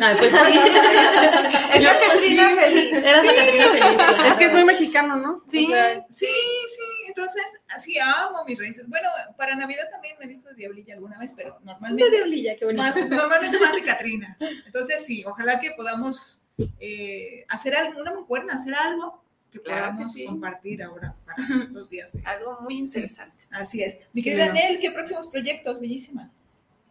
Ay, 0.00 0.14
pues 0.18 0.30
sí. 0.30 0.38
Pues, 1.70 1.84
Catrina 1.84 2.50
sí. 2.50 2.56
feliz. 2.56 2.92
Eras 2.92 3.24
la 3.24 3.34
Catrina 3.34 3.66
feliz. 3.70 4.26
Es 4.32 4.36
que 4.36 4.50
soy 4.50 4.64
mexicano, 4.64 5.16
¿no? 5.16 5.44
Sí. 5.50 5.66
O 5.66 5.70
sea, 5.70 6.06
Sí, 6.08 6.26
sí, 6.26 6.82
entonces 7.08 7.60
así 7.68 7.98
amo 7.98 8.44
mis 8.46 8.58
raíces. 8.58 8.88
Bueno, 8.88 9.08
para 9.36 9.54
Navidad 9.56 9.88
también 9.90 10.16
me 10.18 10.26
he 10.26 10.28
visto 10.28 10.48
de 10.50 10.54
diablilla 10.54 10.94
alguna 10.94 11.18
vez, 11.18 11.32
pero 11.36 11.58
normalmente 11.62 12.10
diablilla, 12.10 12.56
qué 12.56 12.64
bonito. 12.64 12.82
más, 12.82 12.96
normalmente 12.96 13.58
más 13.58 13.74
de 13.74 13.82
Catrina. 13.82 14.36
Entonces 14.66 15.04
sí, 15.04 15.24
ojalá 15.26 15.58
que 15.58 15.72
podamos 15.72 16.42
eh, 16.80 17.44
hacer 17.48 17.74
algo, 17.76 18.00
una 18.00 18.12
mancuerna, 18.12 18.54
hacer 18.54 18.74
algo 18.74 19.22
que 19.50 19.60
Claro 19.60 19.84
que 19.86 19.92
podamos 19.92 20.12
sí. 20.12 20.24
compartir 20.26 20.82
ahora 20.82 21.14
para 21.24 21.64
los 21.70 21.88
días. 21.88 22.12
de- 22.12 22.22
Algo 22.26 22.58
muy 22.60 22.78
interesante. 22.78 23.44
Así 23.50 23.82
es. 23.82 23.98
Mi 24.12 24.22
querida 24.22 24.52
Nel, 24.52 24.78
¿qué 24.80 24.90
próximos 24.90 25.28
proyectos? 25.28 25.80
Bellísima. 25.80 26.30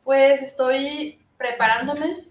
Pues 0.04 0.42
estoy 0.42 1.22
preparándome. 1.38 2.26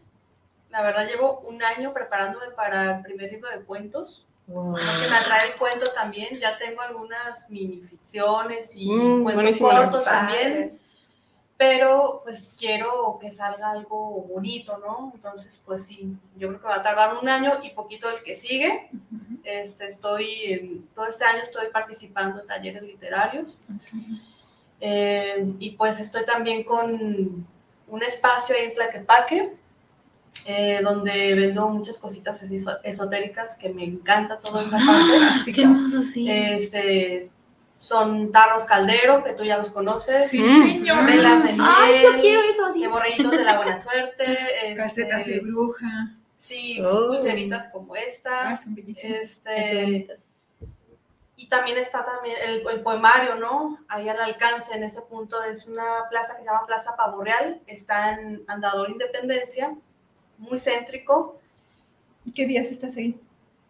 La 0.70 0.82
verdad 0.82 1.06
llevo 1.06 1.40
un 1.40 1.62
año 1.62 1.92
preparándome 1.94 2.50
para 2.56 2.96
el 2.96 3.02
primer 3.02 3.30
libro 3.30 3.50
de 3.50 3.64
cuentos. 3.64 4.26
Wow. 4.48 4.72
Porque 4.72 4.86
me 5.10 5.16
atrae 5.16 5.50
el 5.52 5.58
cuento 5.58 5.90
también. 5.94 6.38
Ya 6.40 6.58
tengo 6.58 6.80
algunas 6.80 7.48
mini 7.50 7.82
ficciones 7.82 8.70
y 8.74 8.90
Mm, 8.90 9.22
cuentos 9.22 9.58
cortos 9.58 10.04
Padre. 10.04 10.18
también. 10.42 10.80
Pero 11.58 12.20
pues 12.24 12.54
quiero 12.58 13.18
que 13.18 13.30
salga 13.30 13.70
algo 13.70 14.26
bonito, 14.28 14.76
¿no? 14.78 15.10
Entonces, 15.14 15.62
pues 15.64 15.86
sí, 15.86 16.14
yo 16.36 16.48
creo 16.48 16.60
que 16.60 16.66
va 16.66 16.76
a 16.76 16.82
tardar 16.82 17.16
un 17.20 17.26
año 17.28 17.52
y 17.62 17.70
poquito 17.70 18.10
el 18.10 18.22
que 18.22 18.34
sigue. 18.34 18.90
Este, 19.42 19.88
estoy, 19.88 20.28
en- 20.44 20.86
todo 20.94 21.06
este 21.06 21.24
año 21.24 21.40
estoy 21.42 21.68
participando 21.72 22.40
en 22.42 22.46
talleres 22.46 22.82
literarios. 22.82 23.60
Eh, 24.80 25.46
y 25.58 25.70
pues 25.70 25.98
estoy 26.00 26.24
también 26.26 26.64
con 26.64 27.46
un 27.88 28.02
espacio 28.02 28.54
ahí 28.54 28.66
en 28.66 28.74
Tlaquepaque, 28.74 29.54
eh, 30.44 30.80
donde 30.82 31.34
vendo 31.34 31.68
muchas 31.68 31.96
cositas 31.96 32.42
esotéricas 32.84 33.54
que 33.56 33.70
me 33.70 33.84
encanta 33.84 34.38
todo 34.40 34.60
esa 34.60 34.72
parte. 34.72 34.82
Qué 34.84 35.18
Fantástico. 35.18 35.60
hermoso, 35.62 36.02
sí. 36.02 36.30
Este, 36.30 37.30
son 37.86 38.32
tarros 38.32 38.64
caldero, 38.64 39.22
que 39.22 39.32
tú 39.34 39.44
ya 39.44 39.58
los 39.58 39.70
conoces. 39.70 40.28
Sí, 40.28 40.40
Mm. 40.40 40.64
señor. 40.64 41.06
Velas 41.06 41.42
de 41.44 41.52
miel. 41.52 41.66
Ay, 41.68 42.02
yo 42.02 42.18
quiero 42.18 42.40
eso, 42.42 42.72
sí. 42.72 42.80
de 42.82 42.88
borreguitos 42.88 43.30
de 43.30 43.44
la 43.44 43.56
buena 43.58 43.80
suerte. 43.82 44.24
este, 44.62 44.74
Casetas 44.74 45.24
de 45.26 45.40
bruja. 45.40 46.16
Sí, 46.36 46.80
Oh. 46.82 47.08
pulseritas 47.08 47.68
como 47.68 47.94
Ah, 47.94 48.00
esta. 48.00 48.56
son 48.56 48.74
bellísimas. 48.74 49.22
Este, 49.22 49.82
bonitas. 49.82 50.18
y 51.36 51.48
también 51.48 51.78
está 51.78 52.04
también 52.04 52.36
el, 52.44 52.66
el 52.68 52.80
poemario, 52.82 53.36
¿no? 53.36 53.78
Ahí 53.88 54.08
al 54.08 54.20
alcance, 54.20 54.74
en 54.74 54.82
ese 54.82 55.02
punto, 55.02 55.42
es 55.44 55.66
una 55.66 56.08
plaza 56.10 56.34
que 56.34 56.42
se 56.42 56.46
llama 56.48 56.66
Plaza 56.66 56.96
Pavo 56.96 57.22
Real, 57.22 57.60
está 57.66 58.12
en 58.12 58.42
Andador 58.48 58.90
Independencia, 58.90 59.74
muy 60.38 60.58
céntrico. 60.58 61.38
¿Qué 62.34 62.46
días 62.46 62.66
estás 62.68 62.96
ahí? 62.96 63.20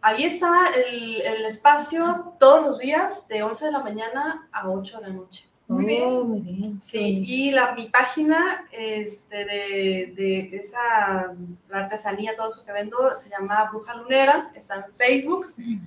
Ahí 0.01 0.23
está 0.25 0.67
el, 0.75 1.21
el 1.21 1.45
espacio 1.45 2.33
todos 2.39 2.65
los 2.65 2.79
días, 2.79 3.27
de 3.27 3.43
11 3.43 3.65
de 3.65 3.71
la 3.71 3.79
mañana 3.79 4.47
a 4.51 4.69
8 4.69 4.99
de 5.01 5.07
la 5.07 5.13
noche. 5.13 5.47
Muy 5.67 5.85
bien. 5.85 6.03
Oh, 6.05 6.23
muy 6.23 6.39
bien. 6.39 6.79
Sí, 6.81 7.23
y 7.27 7.51
la, 7.51 7.73
mi 7.75 7.89
página 7.89 8.65
este, 8.71 9.43
de, 9.43 10.13
de 10.15 10.57
esa 10.57 11.33
la 11.67 11.77
artesanía, 11.77 12.35
todo 12.35 12.53
eso 12.53 12.63
que 12.63 12.71
vendo, 12.71 13.13
se 13.15 13.29
llama 13.29 13.69
Bruja 13.69 13.95
Lunera, 13.95 14.51
está 14.55 14.75
en 14.75 14.85
Facebook. 14.95 15.43
Sí. 15.43 15.79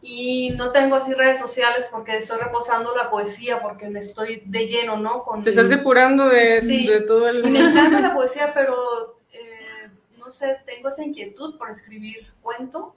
Y 0.00 0.50
no 0.56 0.72
tengo 0.72 0.96
así 0.96 1.12
redes 1.12 1.38
sociales 1.38 1.86
porque 1.90 2.16
estoy 2.16 2.38
reposando 2.40 2.94
la 2.96 3.10
poesía, 3.10 3.60
porque 3.60 3.88
me 3.88 4.00
estoy 4.00 4.42
de 4.46 4.66
lleno, 4.66 4.96
¿no? 4.96 5.22
Con, 5.22 5.44
te 5.44 5.50
estás 5.50 5.68
depurando 5.68 6.26
de, 6.26 6.60
Sí. 6.60 6.86
de 6.86 7.00
todo 7.02 7.28
el... 7.28 7.42
Me 7.44 7.58
encanta 7.58 8.00
la 8.08 8.14
poesía, 8.14 8.52
pero 8.54 9.18
eh, 9.32 9.90
no 10.16 10.30
sé, 10.32 10.56
tengo 10.66 10.88
esa 10.88 11.04
inquietud 11.04 11.56
por 11.58 11.70
escribir 11.70 12.26
cuento 12.42 12.94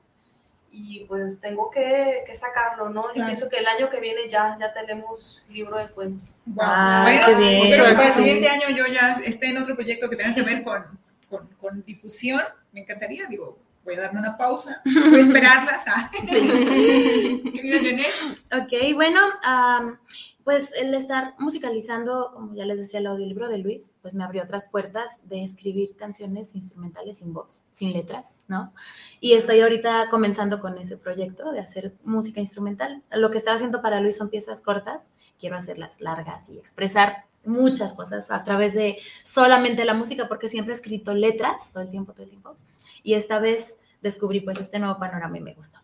y 0.73 1.03
pues 1.05 1.39
tengo 1.41 1.69
que, 1.69 2.23
que 2.25 2.35
sacarlo, 2.35 2.89
¿no? 2.89 3.07
Yo 3.09 3.13
Claro. 3.15 3.27
pienso 3.31 3.49
que 3.49 3.57
el 3.57 3.67
año 3.67 3.89
que 3.89 3.99
viene 3.99 4.29
ya, 4.29 4.57
ya 4.59 4.73
tenemos 4.73 5.45
libro 5.49 5.77
de 5.77 5.87
cuento. 5.89 6.23
Wow. 6.45 6.57
Ah, 6.65 7.01
bueno, 7.03 7.25
qué 7.27 7.35
bien. 7.35 7.71
que 7.71 7.77
para 7.77 7.91
el 8.07 8.13
Sí. 8.13 8.19
siguiente 8.19 8.47
año 8.49 8.69
yo 8.69 8.85
ya 8.87 9.13
esté 9.25 9.49
en 9.49 9.57
otro 9.57 9.75
proyecto 9.75 10.09
que 10.09 10.15
tenga 10.15 10.33
que 10.33 10.43
ver 10.43 10.63
con, 10.63 10.81
con, 11.29 11.47
con 11.59 11.83
difusión. 11.83 12.41
Me 12.71 12.81
encantaría, 12.81 13.25
digo, 13.25 13.57
voy 13.83 13.95
a 13.95 14.01
darme 14.01 14.19
una 14.19 14.37
pausa, 14.37 14.81
voy 15.09 15.17
a 15.17 15.21
esperarlas. 15.21 15.83
ah. 15.87 16.09
Querida 17.53 17.77
Janet, 17.83 18.07
Ok, 18.53 18.93
bueno, 18.95 19.19
am, 19.43 19.97
pues 20.43 20.71
el 20.75 20.93
estar 20.93 21.35
musicalizando, 21.37 22.31
como 22.33 22.53
ya 22.53 22.65
les 22.65 22.79
decía, 22.79 22.99
el 22.99 23.07
audiolibro 23.07 23.49
de 23.49 23.59
Luis, 23.59 23.91
pues 24.01 24.13
me 24.13 24.23
abrió 24.23 24.43
otras 24.43 24.67
puertas 24.67 25.19
de 25.23 25.43
escribir 25.43 25.95
canciones 25.95 26.55
instrumentales 26.55 27.19
sin 27.19 27.33
voz, 27.33 27.63
sin 27.71 27.93
letras, 27.93 28.43
¿no? 28.47 28.73
Y 29.19 29.33
estoy 29.33 29.61
ahorita 29.61 30.09
comenzando 30.09 30.59
con 30.59 30.77
ese 30.77 30.97
proyecto 30.97 31.51
de 31.51 31.59
hacer 31.59 31.93
música 32.03 32.39
instrumental. 32.39 33.03
Lo 33.11 33.29
que 33.31 33.37
estaba 33.37 33.55
haciendo 33.55 33.81
para 33.81 34.01
Luis 34.01 34.17
son 34.17 34.29
piezas 34.29 34.61
cortas, 34.61 35.09
quiero 35.39 35.57
hacerlas 35.57 36.01
largas 36.01 36.49
y 36.49 36.57
expresar 36.57 37.25
muchas 37.45 37.93
cosas 37.93 38.29
a 38.31 38.43
través 38.43 38.73
de 38.73 38.97
solamente 39.23 39.85
la 39.85 39.93
música, 39.93 40.27
porque 40.27 40.47
siempre 40.47 40.73
he 40.73 40.77
escrito 40.77 41.13
letras 41.13 41.71
todo 41.73 41.83
el 41.83 41.89
tiempo, 41.89 42.13
todo 42.13 42.23
el 42.23 42.29
tiempo. 42.29 42.55
Y 43.03 43.15
esta 43.15 43.39
vez 43.39 43.77
descubrí 44.01 44.41
pues 44.41 44.59
este 44.59 44.79
nuevo 44.79 44.97
panorama 44.99 45.37
y 45.37 45.41
me 45.41 45.53
gustó. 45.53 45.79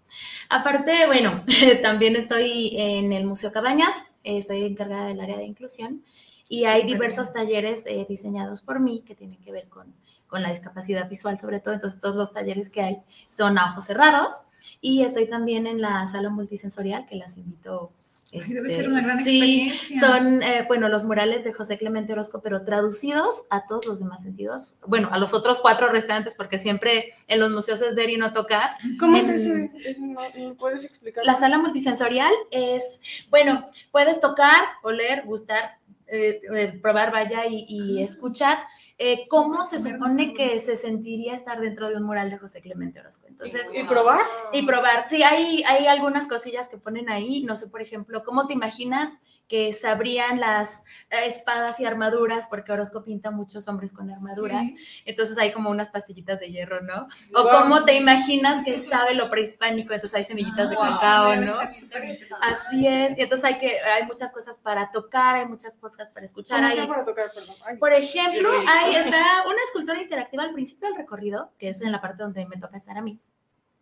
Aparte, 0.49 1.05
bueno, 1.07 1.43
también 1.82 2.15
estoy 2.15 2.76
en 2.78 3.13
el 3.13 3.26
Museo 3.26 3.51
Cabañas, 3.51 3.93
estoy 4.24 4.65
encargada 4.65 5.05
del 5.07 5.22
área 5.22 5.38
de 5.38 5.45
inclusión 5.45 6.03
y 6.49 6.65
hay 6.65 6.84
diversos 6.84 7.34
talleres 7.34 7.84
eh, 7.86 8.05
diseñados 8.07 8.61
por 8.61 8.80
mí 8.80 9.03
que 9.05 9.15
tienen 9.15 9.38
que 9.39 9.51
ver 9.51 9.68
con, 9.68 9.93
con 10.28 10.41
la 10.41 10.49
discapacidad 10.49 11.09
visual, 11.09 11.39
sobre 11.39 11.59
todo. 11.59 11.74
Entonces, 11.74 12.01
todos 12.01 12.15
los 12.15 12.34
talleres 12.34 12.70
que 12.70 12.82
hay 12.82 12.97
son 13.36 13.57
a 13.57 13.72
ojos 13.72 13.86
cerrados 13.86 14.34
y 14.82 15.01
estoy 15.03 15.28
también 15.28 15.68
en 15.68 15.82
la 15.82 16.05
sala 16.07 16.30
multisensorial 16.30 17.05
que 17.05 17.15
las 17.15 17.38
invito. 17.38 17.91
Debe 18.32 18.67
este, 18.67 18.69
ser 18.69 18.89
una 18.89 19.01
gran 19.01 19.23
sí, 19.23 19.69
experiencia. 19.69 20.01
son, 20.01 20.43
eh, 20.43 20.65
bueno, 20.67 20.89
los 20.89 21.05
murales 21.05 21.43
de 21.45 21.53
José 21.53 21.78
Clemente 21.78 22.11
Orozco, 22.11 22.41
pero 22.43 22.63
traducidos 22.63 23.43
a 23.49 23.65
todos 23.67 23.86
los 23.86 23.99
demás 23.99 24.23
sentidos. 24.23 24.75
Bueno, 24.86 25.07
a 25.11 25.17
los 25.17 25.34
otros 25.34 25.59
cuatro 25.61 25.88
restantes, 25.88 26.36
porque 26.36 26.57
siempre 26.57 27.13
en 27.28 27.39
los 27.39 27.51
museos 27.51 27.82
es 27.82 27.95
ver 27.95 28.09
y 28.09 28.17
no 28.17 28.34
tocar. 28.34 28.71
¿Cómo 28.99 29.15
es 29.15 29.30
en- 29.30 29.71
ese? 29.75 29.89
ese 29.91 30.01
no, 30.01 30.19
¿no 30.38 30.55
puedes 30.55 30.84
explicar? 30.84 31.25
La 31.25 31.36
sala 31.36 31.57
multisensorial 31.57 32.32
es, 32.51 32.99
bueno, 33.30 33.69
puedes 33.91 34.19
tocar, 34.19 34.59
oler, 34.84 35.23
gustar, 35.25 35.78
eh, 36.08 36.41
eh, 36.55 36.80
probar, 36.82 37.12
vaya, 37.12 37.45
y, 37.47 37.66
y 37.68 38.01
escuchar 38.01 38.58
eh, 38.97 39.28
cómo 39.30 39.64
se 39.66 39.80
supone 39.80 40.34
que 40.34 40.58
se 40.60 40.76
sentiría 40.76 41.36
estar 41.36 41.60
dentro 41.60 41.89
de 41.89 41.97
un 41.97 42.03
mural 42.03 42.30
de 42.30 42.38
José 42.38 42.62
Clemente 42.62 42.99
Orozco. 42.99 43.28
Entonces, 43.28 43.62
¿Y 43.74 43.84
probar? 43.84 44.22
y 44.53 44.66
probar. 44.66 45.05
Sí, 45.10 45.22
hay, 45.22 45.64
hay 45.68 45.86
algunas 45.86 46.28
cosillas 46.28 46.68
que 46.68 46.78
ponen 46.78 47.10
ahí. 47.10 47.43
No 47.43 47.55
sé, 47.55 47.68
por 47.68 47.82
ejemplo, 47.82 48.24
¿cómo 48.24 48.47
te 48.47 48.53
imaginas 48.53 49.22
que 49.48 49.72
se 49.74 49.88
abrían 49.88 50.39
las 50.39 50.80
eh, 51.10 51.26
espadas 51.28 51.80
y 51.80 51.86
armaduras? 51.86 52.48
Porque 52.50 52.72
Orozco 52.72 53.04
pinta 53.04 53.32
muchos 53.32 53.68
hombres 53.68 53.93
con 53.93 54.10
armaduras. 54.10 54.68
Sí. 54.68 54.78
Entonces 55.06 55.38
hay 55.38 55.52
como 55.52 55.70
unas 55.70 55.89
pastillitas 55.89 56.39
de 56.39 56.52
hierro, 56.52 56.82
¿no? 56.82 57.08
O 57.34 57.43
Guau. 57.43 57.62
cómo 57.64 57.86
te 57.86 57.95
imaginas 57.95 58.64
que 58.66 58.78
sabe 58.78 59.14
lo 59.14 59.30
prehispánico. 59.30 59.93
Entonces 59.93 60.18
hay 60.18 60.24
semillitas 60.26 60.70
de 60.70 60.76
Ah, 60.80 60.93
cacao, 60.93 61.36
¿no? 61.38 61.54
Así 61.60 62.88
es. 62.88 63.18
Y 63.18 63.22
entonces 63.22 63.45
hay 63.45 63.58
que, 63.58 63.80
hay 63.80 64.06
muchas 64.06 64.32
cosas 64.34 64.60
para 64.60 64.91
tocar, 64.91 65.36
hay 65.36 65.45
muchas 65.45 65.74
cosas 65.76 66.12
para 66.12 66.26
escuchar. 66.26 66.60
¿Cómo 66.60 66.82
Hay, 66.82 66.88
para 66.88 67.06
tocar? 67.06 67.32
Ay. 67.66 67.78
por 67.78 67.93
ejemplo, 67.93 68.50
Sí, 68.50 68.62
sí. 68.62 68.68
ahí 68.70 68.95
está 68.95 69.43
una 69.45 69.62
escultura 69.68 70.02
interactiva 70.02 70.43
al 70.43 70.54
principio 70.54 70.88
del 70.89 70.98
recorrido, 70.98 71.52
que 71.58 71.70
es 71.70 71.82
en 71.82 71.91
la 71.91 72.02
parte 72.02 72.24
donde 72.24 72.45
me 72.48 72.58
toca 72.58 72.78
estar 72.78 72.98
a 72.98 73.02
mí. 73.02 73.20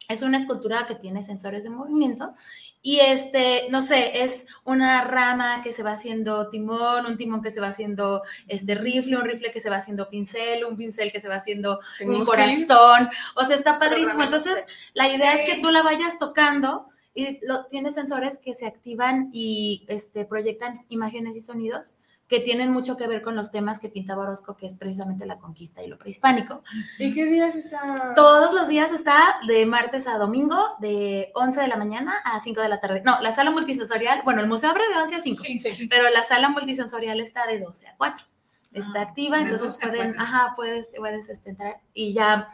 Es 0.08 0.22
una 0.22 0.38
escultura 0.38 0.86
que 0.88 0.96
tiene 0.96 1.24
sensores 1.24 1.64
de 1.64 1.70
movimiento 1.70 2.34
y 2.82 3.00
este, 3.00 3.64
no 3.72 3.82
sé, 3.82 4.24
es 4.24 4.46
una 4.64 5.04
rama 5.04 5.64
que 5.64 5.72
se 5.74 5.82
va 5.82 5.94
haciendo 5.94 6.50
timón, 6.50 7.08
un 7.08 7.18
timón 7.18 7.42
que 7.42 7.50
se 7.50 7.60
va 7.60 7.70
haciendo 7.70 8.22
este 8.48 8.76
rifle, 8.76 9.18
un 9.18 9.24
rifle 9.24 9.52
que 9.52 9.60
se 9.60 9.72
va 9.72 9.78
haciendo 9.78 10.08
pincel, 10.08 10.64
un 10.66 10.78
pincel 10.78 11.12
que 11.12 11.20
se 11.20 11.28
va 11.28 11.36
haciendo 11.36 11.80
un 12.06 12.24
corazón. 12.24 13.10
O 13.36 13.44
sea, 13.46 13.56
está 13.56 13.80
padrísimo. 13.80 14.22
Entonces, 14.24 14.66
la 14.94 15.08
idea 15.08 15.34
Sí. 15.34 15.40
es 15.40 15.56
que 15.56 15.62
tú 15.64 15.72
la 15.72 15.82
vayas 15.82 16.20
tocando 16.20 16.88
y 17.16 17.44
lo, 17.48 17.66
tiene 17.66 17.92
sensores 17.92 18.38
que 18.38 18.54
se 18.54 18.68
activan 18.68 19.30
y 19.34 19.84
este, 19.88 20.26
proyectan 20.26 20.86
imágenes 20.90 21.36
y 21.36 21.42
sonidos 21.42 21.96
que 22.28 22.40
tienen 22.40 22.72
mucho 22.72 22.98
que 22.98 23.06
ver 23.08 23.22
con 23.22 23.36
los 23.36 23.52
temas 23.52 23.80
que 23.80 23.88
pintaba 23.90 24.24
Orozco, 24.24 24.58
que 24.58 24.66
es 24.66 24.74
precisamente 24.74 25.26
la 25.28 25.38
conquista 25.38 25.84
y 25.84 25.88
lo 25.88 25.98
prehispánico. 26.00 26.64
¿Y 26.98 27.14
qué 27.14 27.26
días 27.26 27.56
está? 27.56 28.14
Todos 28.16 28.54
los 28.54 28.68
días 28.68 28.92
está 28.92 29.38
de 29.48 29.66
martes 29.68 30.08
a 30.08 30.18
domingo, 30.18 30.58
de 30.80 31.32
11 31.36 31.62
de 31.62 31.68
la 31.68 31.78
mañana 31.78 32.16
a 32.24 32.40
5 32.40 32.62
de 32.62 32.70
la 32.70 32.80
tarde. 32.80 33.04
No, 33.06 33.22
la 33.22 33.36
sala 33.36 33.52
multisensorial, 33.52 34.22
bueno, 34.24 34.42
el 34.42 34.48
museo 34.48 34.72
abre 34.72 34.88
de 34.88 34.96
11 35.04 35.16
a 35.16 35.22
5, 35.22 35.42
Sí, 35.44 35.60
sí. 35.60 35.88
pero 35.88 36.10
la 36.10 36.24
sala 36.24 36.50
multisensorial 36.50 37.20
está 37.20 37.46
de 37.46 37.60
12 37.60 37.88
a 37.90 37.96
4. 37.98 38.26
Está 38.74 39.00
Ah, 39.00 39.04
activa, 39.04 39.38
entonces 39.38 39.68
12 39.80 39.86
a 39.86 39.90
pueden, 39.90 40.14
4. 40.16 40.22
ajá, 40.24 40.54
puedes, 40.56 40.90
puedes 40.98 41.30
este, 41.30 41.52
entrar 41.52 41.80
y 41.94 42.14
ya. 42.14 42.50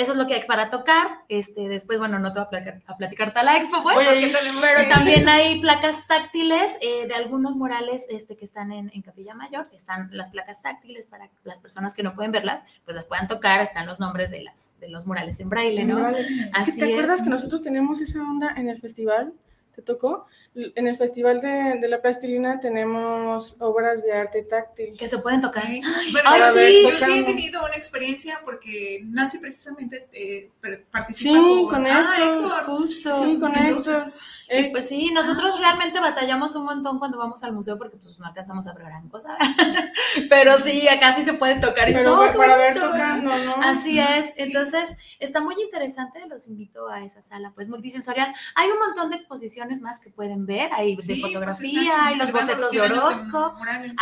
Eso 0.00 0.12
es 0.12 0.18
lo 0.18 0.26
que 0.26 0.34
hay 0.34 0.44
para 0.46 0.70
tocar. 0.70 1.24
Este, 1.28 1.68
después, 1.68 1.98
bueno, 1.98 2.18
no 2.18 2.32
te 2.32 2.38
voy 2.38 2.46
a 2.46 2.48
platicar, 2.48 2.82
a 2.86 2.96
platicar 2.96 3.30
toda 3.32 3.42
la 3.44 3.58
expo, 3.58 3.82
pues, 3.82 3.96
pero 3.98 4.88
también 4.88 5.28
hay 5.28 5.60
placas 5.60 6.06
táctiles 6.06 6.72
eh, 6.80 7.06
de 7.06 7.14
algunos 7.14 7.54
murales 7.56 8.06
este, 8.08 8.34
que 8.34 8.46
están 8.46 8.72
en, 8.72 8.90
en 8.94 9.02
Capilla 9.02 9.34
Mayor. 9.34 9.68
Están 9.74 10.08
las 10.12 10.30
placas 10.30 10.62
táctiles 10.62 11.06
para 11.06 11.28
que 11.28 11.34
las 11.44 11.60
personas 11.60 11.92
que 11.92 12.02
no 12.02 12.14
pueden 12.14 12.32
verlas, 12.32 12.64
pues 12.86 12.94
las 12.94 13.04
puedan 13.04 13.28
tocar. 13.28 13.60
Están 13.60 13.86
los 13.86 14.00
nombres 14.00 14.30
de, 14.30 14.42
las, 14.42 14.80
de 14.80 14.88
los 14.88 15.06
murales 15.06 15.38
en 15.38 15.50
braille, 15.50 15.84
¿no? 15.84 16.02
Vale. 16.02 16.26
Así 16.54 16.78
¿Te 16.78 16.92
acuerdas 16.92 17.20
que 17.20 17.28
nosotros 17.28 17.62
tenemos 17.62 18.00
esa 18.00 18.20
onda 18.22 18.54
en 18.56 18.68
el 18.68 18.80
festival? 18.80 19.34
¿Te 19.76 19.82
tocó? 19.82 20.26
En 20.52 20.88
el 20.88 20.96
festival 20.98 21.40
de, 21.40 21.78
de 21.80 21.88
la 21.88 22.02
plastilina 22.02 22.58
tenemos 22.58 23.56
obras 23.60 24.02
de 24.02 24.12
arte 24.12 24.42
táctil. 24.42 24.96
Que 24.98 25.06
se 25.06 25.18
pueden 25.18 25.40
tocar. 25.40 25.62
Bueno, 25.64 26.28
Ay, 26.28 26.40
yo, 26.40 26.50
sí. 26.50 26.82
yo 26.82 27.06
sí 27.06 27.18
he 27.20 27.22
tenido 27.22 27.64
una 27.64 27.76
experiencia 27.76 28.40
porque 28.44 29.00
Nancy 29.04 29.38
precisamente 29.38 30.08
eh, 30.12 30.50
participa 30.90 31.34
Sí, 31.34 31.66
con, 31.70 31.70
con 31.70 31.86
ah, 31.86 32.14
Héctor. 32.18 32.36
Héctor. 32.36 32.64
Justo. 32.64 33.24
Sí, 33.24 33.38
con. 33.38 33.54
Héctor. 33.54 34.12
Eh, 34.52 34.72
pues 34.72 34.88
sí, 34.88 35.12
nosotros 35.14 35.60
realmente 35.60 36.00
batallamos 36.00 36.56
un 36.56 36.64
montón 36.64 36.98
cuando 36.98 37.16
vamos 37.18 37.40
al 37.44 37.52
museo 37.52 37.78
porque 37.78 37.96
pues 37.98 38.18
no 38.18 38.26
alcanzamos 38.26 38.66
a 38.66 38.74
ver 38.74 38.86
gran 38.86 39.08
cosa. 39.08 39.38
Pero 40.28 40.58
sí, 40.58 40.88
acá 40.88 41.14
sí 41.14 41.22
se 41.22 41.34
puede 41.34 41.60
tocar 41.60 41.88
y 41.88 41.92
pero 41.92 42.20
¡oh, 42.20 42.32
para, 42.36 42.56
ver 42.56 42.76
tocando, 42.76 43.30
¿no? 43.44 43.54
Así 43.62 44.00
es, 44.00 44.32
entonces 44.36 44.88
está 45.20 45.40
muy 45.40 45.54
interesante, 45.62 46.26
los 46.26 46.48
invito 46.48 46.88
a 46.88 47.04
esa 47.04 47.22
sala, 47.22 47.52
pues 47.54 47.68
multisensorial. 47.68 48.34
Hay 48.56 48.70
un 48.70 48.80
montón 48.80 49.10
de 49.10 49.16
exposiciones 49.16 49.80
más 49.82 50.00
que 50.00 50.10
pueden 50.10 50.39
ver, 50.46 50.70
hay 50.72 50.96
de 50.96 51.02
Sí, 51.02 51.20
pues, 51.20 51.32
fotografía, 51.32 51.80
están 51.82 52.06
hay 52.06 52.16
los 52.16 52.32
bocetos 52.32 52.70
de 52.70 52.78
100 52.78 52.82
años 52.92 53.04
Orozco. 53.04 53.56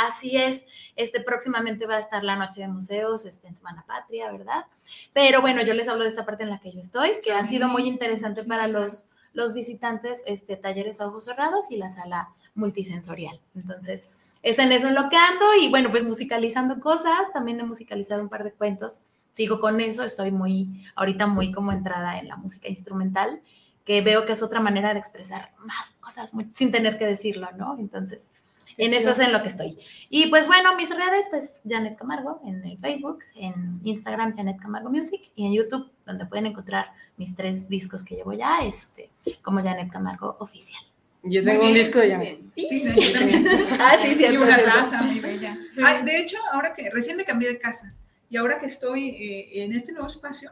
Así 0.09 0.36
es, 0.36 0.64
este 0.97 1.20
próximamente 1.20 1.86
va 1.86 1.97
a 1.97 2.01
estar 2.01 2.24
la 2.24 2.36
noche 2.36 2.61
de 2.61 2.68
museos 2.68 3.24
este, 3.26 3.49
en 3.49 3.55
Semana 3.55 3.84
Patria, 3.86 4.30
¿verdad? 4.32 4.66
Pero 5.12 5.41
bueno, 5.41 5.62
yo 5.62 5.74
les 5.74 5.89
hablo 5.89 6.05
de 6.05 6.11
esta 6.11 6.24
parte 6.26 6.43
en 6.43 6.51
la 6.51 6.59
que 6.61 6.72
yo 6.72 6.80
estoy, 6.80 7.20
que 7.22 7.32
ha 7.32 7.43
Sí, 7.43 7.51
sido 7.51 7.68
muy 7.68 7.86
interesante 7.86 8.43
sí, 8.43 8.49
para 8.49 8.68
los, 8.68 9.07
los 9.32 9.55
visitantes, 9.55 10.22
este, 10.26 10.57
talleres 10.57 11.01
a 11.01 11.07
ojos 11.07 11.24
cerrados 11.24 11.70
y 11.70 11.76
la 11.76 11.89
sala 11.89 12.30
multisensorial. 12.55 13.41
Entonces, 13.55 14.11
es 14.43 14.59
en 14.59 14.72
eso 14.72 14.89
en 14.89 14.95
lo 14.95 15.09
que 15.09 15.16
ando 15.16 15.55
y 15.61 15.68
bueno, 15.68 15.91
pues 15.91 16.05
musicalizando 16.05 16.80
cosas, 16.80 17.32
también 17.32 17.61
he 17.61 17.64
musicalizado 17.64 18.22
un 18.22 18.28
par 18.28 18.45
de 18.45 18.53
cuentos, 18.53 19.03
sigo 19.32 19.61
con 19.61 19.80
eso, 19.80 20.05
estoy 20.05 20.32
muy, 20.32 20.84
ahorita 20.97 21.26
muy 21.26 21.53
como 21.53 21.72
entrada 21.72 22.18
en 22.18 22.28
la 22.28 22.36
música 22.36 22.68
instrumental, 22.68 23.41
que 23.89 24.03
veo 24.03 24.26
que 24.26 24.32
es 24.32 24.43
otra 24.43 24.61
manera 24.61 24.93
de 24.93 24.99
expresar 25.01 25.51
más 25.61 25.93
cosas 26.01 26.34
muy- 26.34 26.47
sin 26.55 26.70
tener 26.70 26.99
que 26.99 27.07
decirlo, 27.07 27.49
¿no? 27.57 27.74
Entonces, 27.78 28.32
en 28.76 28.93
eso 28.93 29.12
es 29.12 29.18
en 29.18 29.32
lo 29.32 29.43
que 29.43 29.49
estoy. 29.49 29.78
Y 30.11 30.26
pues 30.26 30.47
bueno, 30.47 30.76
mis 30.76 30.91
redes, 30.91 31.24
pues 31.30 31.62
Janet 31.66 31.97
Camargo 31.97 32.43
en 32.45 32.62
el 32.66 32.76
Facebook, 32.78 33.20
en 33.34 33.80
Instagram 33.84 34.34
Janet 34.36 34.59
Camargo 34.61 34.91
Music 34.91 35.22
y 35.34 35.47
en 35.47 35.55
YouTube, 35.55 35.91
donde 36.05 36.26
pueden 36.26 36.45
encontrar 36.45 36.93
mis 37.16 37.34
tres 37.34 37.66
discos 37.70 38.05
que 38.05 38.14
llevo 38.16 38.34
ya, 38.34 38.59
este, 38.62 39.09
como 39.41 39.62
Janet 39.62 39.91
Camargo 39.91 40.36
Oficial. 40.39 40.82
Yo 41.22 41.43
tengo 41.43 41.62
un 41.64 41.72
bien. 41.72 41.82
disco 41.84 41.99
de 41.99 42.11
Janet. 42.11 42.41
Sí, 42.55 42.80
de 42.84 42.91
hecho 42.93 43.12
también. 43.18 43.49
Ah, 43.80 43.97
sí, 44.03 44.09
y 44.11 44.14
cierto, 44.16 44.43
una 44.43 44.62
taza 44.62 45.03
muy 45.03 45.18
bella. 45.18 45.57
Sí. 45.74 45.80
Ah, 45.82 46.03
de 46.03 46.18
hecho, 46.18 46.36
ahora 46.53 46.74
que 46.74 46.91
recién 46.91 47.16
me 47.16 47.24
cambié 47.24 47.49
de 47.49 47.59
casa 47.59 47.91
y 48.28 48.36
ahora 48.36 48.61
que 48.61 48.66
estoy 48.66 49.09
eh, 49.09 49.62
en 49.64 49.72
este 49.74 49.93
nuevo 49.93 50.07
espacio, 50.07 50.51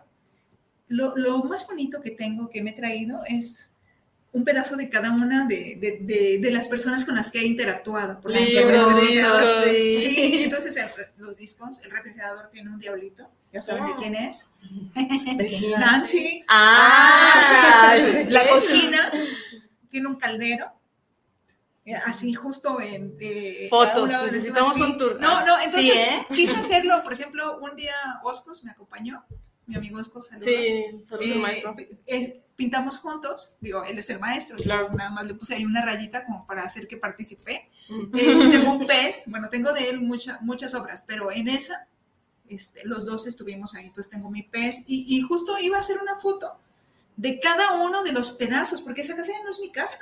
lo, 0.88 1.16
lo 1.16 1.38
más 1.44 1.66
bonito 1.66 2.00
que 2.00 2.10
tengo, 2.12 2.48
que 2.48 2.62
me 2.62 2.70
he 2.70 2.74
traído, 2.74 3.22
es 3.28 3.72
un 4.32 4.44
pedazo 4.44 4.76
de 4.76 4.90
cada 4.90 5.10
una 5.12 5.46
de, 5.46 5.76
de- 5.80 5.98
de- 6.02 6.38
de 6.38 6.50
las 6.50 6.68
personas 6.68 7.06
con 7.06 7.14
las 7.16 7.30
que 7.30 7.38
he 7.40 7.46
interactuado. 7.46 8.20
Por 8.20 8.32
ejemplo, 8.36 8.60
el 8.60 8.94
refrigerador. 8.94 9.70
discos. 9.70 10.02
Sí, 10.14 10.42
entonces 10.44 10.76
el- 10.76 10.90
los 11.24 11.36
discos, 11.38 11.80
el 11.84 11.90
refrigerador 11.90 12.48
tiene 12.48 12.70
un 12.70 12.78
diablito, 12.78 13.30
ya 13.52 13.62
saben 13.62 13.86
de 13.86 13.92
Oh. 13.92 13.96
quién 13.96 14.14
es. 14.14 14.50
¿De 15.36 15.46
quién? 15.46 15.70
Nancy. 15.80 16.44
Ah, 16.48 17.94
sí, 17.96 18.02
sí, 18.04 18.24
sí. 18.26 18.30
La 18.30 18.48
cocina 18.48 19.12
tiene 19.88 20.08
un 20.08 20.16
caldero. 20.16 20.70
eh, 21.86 21.94
Así 22.04 22.34
justo 22.34 22.80
en 22.80 23.16
eh, 23.20 23.68
Fotos, 23.70 24.08
lado 24.10 24.26
necesitamos 24.26 24.72
así. 24.72 24.82
un 24.82 24.98
tour. 24.98 25.18
No, 25.20 25.46
no, 25.46 25.58
entonces 25.60 25.92
Sí, 25.92 25.98
¿eh? 25.98 26.26
quise 26.34 26.56
hacerlo, 26.56 27.00
por 27.04 27.14
ejemplo, 27.14 27.58
un 27.62 27.74
día 27.76 27.94
Oscos 28.24 28.64
me 28.64 28.72
acompañó, 28.72 29.24
mi 29.66 29.76
amigo 29.76 29.98
Oscos, 29.98 30.28
saludos. 30.28 30.50
Sí, 30.64 30.84
el 31.20 31.32
Eh, 31.32 31.34
maestro. 31.38 31.74
es- 32.06 32.34
pintamos 32.56 32.96
juntos, 32.98 33.52
digo, 33.60 33.84
él 33.84 33.98
es 33.98 34.08
el 34.08 34.18
maestro, 34.18 34.56
Claro. 34.56 34.88
nada 34.94 35.10
más 35.10 35.26
le 35.26 35.34
puse 35.34 35.54
ahí 35.54 35.64
una 35.66 35.84
rayita 35.84 36.24
como 36.24 36.46
para 36.46 36.62
hacer 36.62 36.88
que 36.88 36.96
participé. 36.96 37.68
Mm. 37.90 38.16
Eh, 38.16 38.48
tengo 38.50 38.72
un 38.72 38.86
pez, 38.86 39.24
bueno, 39.26 39.48
tengo 39.50 39.72
de 39.74 39.90
él 39.90 40.00
mucha- 40.00 40.38
muchas 40.40 40.74
obras, 40.74 41.04
pero 41.06 41.30
en 41.30 41.48
esa, 41.48 41.86
este, 42.48 42.84
los 42.86 43.04
dos 43.04 43.26
estuvimos 43.26 43.74
ahí, 43.74 43.86
entonces 43.86 44.10
tengo 44.10 44.30
mi 44.30 44.42
pez 44.42 44.84
y, 44.86 45.04
y 45.18 45.20
justo 45.20 45.58
iba 45.58 45.76
a 45.76 45.80
hacer 45.80 45.98
una 46.00 46.16
foto 46.18 46.58
de 47.16 47.40
cada 47.40 47.82
uno 47.84 48.02
de 48.02 48.12
los 48.12 48.30
pedazos, 48.32 48.80
porque 48.80 49.02
esa 49.02 49.16
casa 49.16 49.32
ya 49.32 49.42
no 49.44 49.50
es 49.50 49.58
mi 49.60 49.70
casa, 49.70 49.98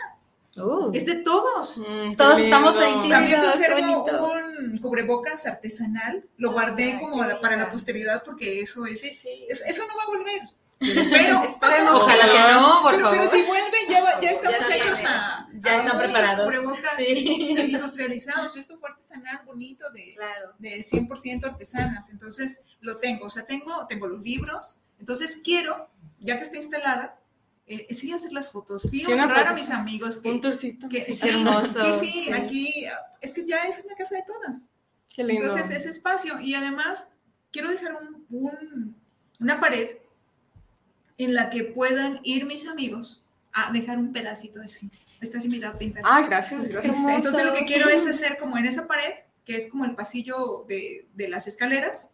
Uh, 0.57 0.91
es 0.95 1.05
de 1.07 1.17
todos. 1.17 1.79
Mm, 1.89 2.15
Todos 2.17 2.39
estamos 2.41 2.77
ahí 2.77 2.91
incluidos. 2.93 3.11
También 3.19 3.41
conservo 3.41 4.07
un 4.35 4.79
cubrebocas 4.79 5.47
artesanal, 5.47 6.25
lo 6.37 6.53
guardé 6.53 6.93
Ay, 6.93 6.99
como 7.01 7.25
la- 7.25 7.41
para 7.41 7.57
la 7.57 7.69
posteridad 7.71 8.23
porque 8.25 8.61
eso 8.61 8.87
es, 8.87 9.01
Sí, 9.01 9.11
sí. 9.11 9.47
es- 9.49 9.63
eso 9.67 9.83
no 9.89 9.97
va 9.97 10.03
a 10.05 10.07
volver. 10.07 10.41
Espero. 10.81 11.43
Ojalá 11.95 12.31
que 12.31 12.53
no, 12.53 12.83
por 12.83 12.95
pero, 12.95 13.11
pero 13.11 13.23
favor. 13.25 13.29
si 13.37 13.43
vuelve, 13.45 13.79
ya, 13.89 14.21
ya 14.21 14.31
estamos 14.31 14.69
Ya 14.69 14.77
hechos 14.77 15.05
a, 15.05 15.49
Ya 15.63 15.73
a 15.73 15.79
están 15.79 15.99
preparados. 15.99 16.45
cubrebocas 16.45 16.93
Sí. 16.99 17.57
industrializados. 17.59 18.57
Esto 18.57 18.77
fue 18.79 18.91
artesanal, 18.91 19.41
bonito, 19.47 19.89
de, 19.91 20.15
Claro. 20.15 20.53
de 20.59 20.83
100% 20.83 21.47
artesanas. 21.47 22.11
Entonces, 22.11 22.61
lo 22.81 22.99
tengo. 22.99 23.27
O 23.27 23.31
sea, 23.31 23.47
tengo, 23.47 23.87
tengo 23.89 24.07
los 24.09 24.21
libros. 24.21 24.79
Entonces, 24.99 25.39
quiero, 25.43 25.89
ya 26.21 26.37
que 26.37 26.43
está 26.45 26.57
instalada, 26.59 27.19
eh, 27.67 27.93
sí 27.95 28.12
hacer 28.12 28.33
las 28.33 28.53
fotos, 28.53 28.83
sí, 28.83 29.01
Sí, 29.05 29.12
honrar 29.12 29.47
a 29.49 29.53
mis 29.55 29.71
amigos. 29.71 30.19
Que, 30.19 30.31
Un 30.31 30.41
tourcito. 30.41 30.89
que- 30.89 31.12
Sí, 31.12 31.29
hermoso. 31.29 31.93
sí, 31.95 32.07
sí, 32.07 32.12
Sí. 32.27 32.33
aquí, 32.33 32.87
es 33.21 33.33
que 33.33 33.45
ya 33.45 33.59
es 33.67 33.83
una 33.87 33.95
casa 33.97 34.17
de 34.17 34.23
todas. 34.27 34.71
Qué 35.15 35.25
lindo. 35.25 35.45
Entonces, 35.47 35.77
ese 35.77 35.89
espacio. 35.91 36.41
Y 36.41 36.55
además, 36.55 37.09
quiero 37.53 37.69
dejar 37.71 37.95
un- 37.95 38.27
un- 38.31 38.97
una 39.41 39.61
pared 39.61 39.99
en 41.19 41.35
la 41.35 41.51
que 41.51 41.65
puedan 41.65 42.21
ir 42.25 42.45
mis 42.47 42.67
amigos 42.69 43.23
a 43.53 43.73
dejar 43.73 43.99
un 43.99 44.12
pedacito 44.12 44.59
de 44.61 44.69
sí. 44.69 44.91
Esta 45.21 45.39
es 45.39 45.45
invitado 45.45 45.75
a 45.75 45.79
pintar. 45.79 46.03
Ah, 46.07 46.21
gracias, 46.23 46.67
gracias. 46.69 46.97
Este, 46.97 47.15
entonces, 47.15 47.45
lo 47.45 47.55
que 47.55 47.65
quiero 47.65 47.89
es 47.89 48.05
hacer 48.07 48.37
como 48.39 48.59
en 48.59 48.67
esa 48.67 48.87
pared, 48.87 49.12
que 49.45 49.57
es 49.57 49.69
como 49.69 49.85
el 49.85 49.95
pasillo 49.95 50.65
de, 50.69 51.07
de 51.15 51.29
las 51.29 51.47
escaleras, 51.47 52.11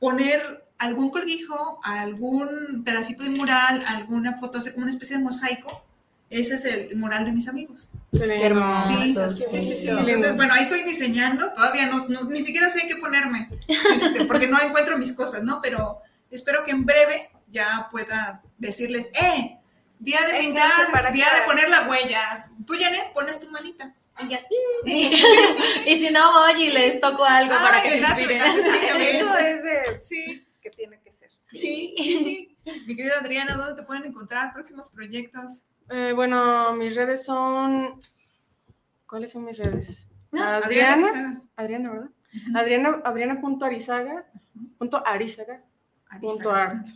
poner 0.00 0.65
algún 0.78 1.10
colguijo, 1.10 1.80
algún 1.84 2.82
pedacito 2.84 3.22
de 3.24 3.30
mural, 3.30 3.82
alguna 3.88 4.36
foto, 4.36 4.58
hacer 4.58 4.72
como 4.74 4.84
una 4.84 4.90
especie 4.92 5.16
de 5.16 5.22
mosaico. 5.22 5.82
Ese 6.28 6.56
es 6.56 6.64
el 6.64 6.96
mural 6.96 7.24
de 7.24 7.32
mis 7.32 7.46
amigos. 7.48 7.88
Qué 8.12 8.42
hermoso. 8.44 8.88
Sí, 8.88 9.14
sí, 9.14 9.62
sí, 9.62 9.76
sí. 9.76 9.88
Entonces, 9.90 10.34
bueno, 10.36 10.54
ahí 10.54 10.62
estoy 10.62 10.82
diseñando, 10.82 11.52
todavía 11.52 11.86
no, 11.86 12.08
no- 12.08 12.24
ni 12.24 12.42
siquiera 12.42 12.68
sé 12.68 12.86
qué 12.88 12.96
ponerme, 12.96 13.48
este, 13.68 14.24
porque 14.24 14.48
no 14.48 14.60
encuentro 14.60 14.98
mis 14.98 15.12
cosas, 15.12 15.42
¿no? 15.44 15.60
Pero 15.62 16.00
espero 16.30 16.64
que 16.64 16.72
en 16.72 16.84
breve 16.84 17.30
ya 17.48 17.88
pueda 17.92 18.42
decirles, 18.58 19.08
¡eh! 19.22 19.58
Día 20.00 20.18
de 20.30 20.40
pintar, 20.40 20.90
para 20.92 21.10
día 21.10 21.26
de 21.36 21.42
poner 21.46 21.70
la 21.70 21.88
huella. 21.88 22.48
Tú, 22.66 22.74
Janet, 22.78 23.12
pones 23.14 23.40
tu 23.40 23.48
manita. 23.50 23.94
Y 24.20 24.28
ya, 24.28 24.40
Y 24.84 25.98
si 25.98 26.10
no 26.10 26.32
voy 26.32 26.62
y 26.64 26.72
les 26.72 27.00
toco 27.00 27.24
algo 27.24 27.54
para 27.54 27.78
Ay, 27.78 27.82
que 27.82 27.90
se 27.90 27.98
inspiren. 27.98 28.42
Sí. 28.62 28.78
Eso 29.00 29.38
es 29.38 29.62
de 29.62 30.00
Sí, 30.00 30.45
que 30.70 30.76
tiene 30.76 31.00
que 31.00 31.12
ser. 31.12 31.30
sí, 31.52 31.94
sí, 31.96 32.18
sí. 32.18 32.58
Mi 32.86 32.96
querida 32.96 33.14
Adriana, 33.20 33.54
¿dónde 33.54 33.80
te 33.80 33.86
pueden 33.86 34.04
encontrar 34.04 34.52
próximos 34.52 34.88
proyectos? 34.88 35.64
Eh, 35.90 36.12
bueno, 36.14 36.72
mis 36.74 36.96
redes 36.96 37.24
son. 37.24 38.00
¿Cuáles 39.08 39.30
son 39.30 39.44
mis 39.44 39.58
redes? 39.58 40.08
Adriana 40.32 40.56
Adriana. 40.56 41.06
Arizaga. 41.06 41.42
Adriana, 41.56 41.90
¿verdad? 41.92 43.02
Adriana. 43.04 43.40
Punto 43.40 43.64
arizaga. 43.64 44.26
Punto 44.78 45.02
Arizaga. 45.06 45.62
art. 46.10 46.86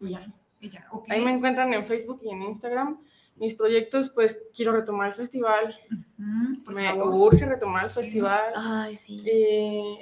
Y 0.00 0.10
ya. 0.10 0.20
Y 0.60 0.68
ya, 0.68 0.86
ok. 0.90 1.10
Ahí 1.10 1.24
me 1.24 1.30
encuentran 1.30 1.72
en 1.72 1.86
Facebook 1.86 2.20
y 2.24 2.30
en 2.30 2.42
Instagram. 2.42 3.00
Mis 3.36 3.54
proyectos, 3.54 4.10
pues 4.10 4.42
quiero 4.54 4.72
retomar 4.72 5.08
el 5.08 5.14
festival. 5.14 5.78
Mm, 6.16 6.72
me 6.72 6.86
favor. 6.86 7.34
urge 7.34 7.46
retomar 7.46 7.84
el 7.84 7.90
festival. 7.90 8.52
Ay, 8.56 8.94
sí. 8.96 9.22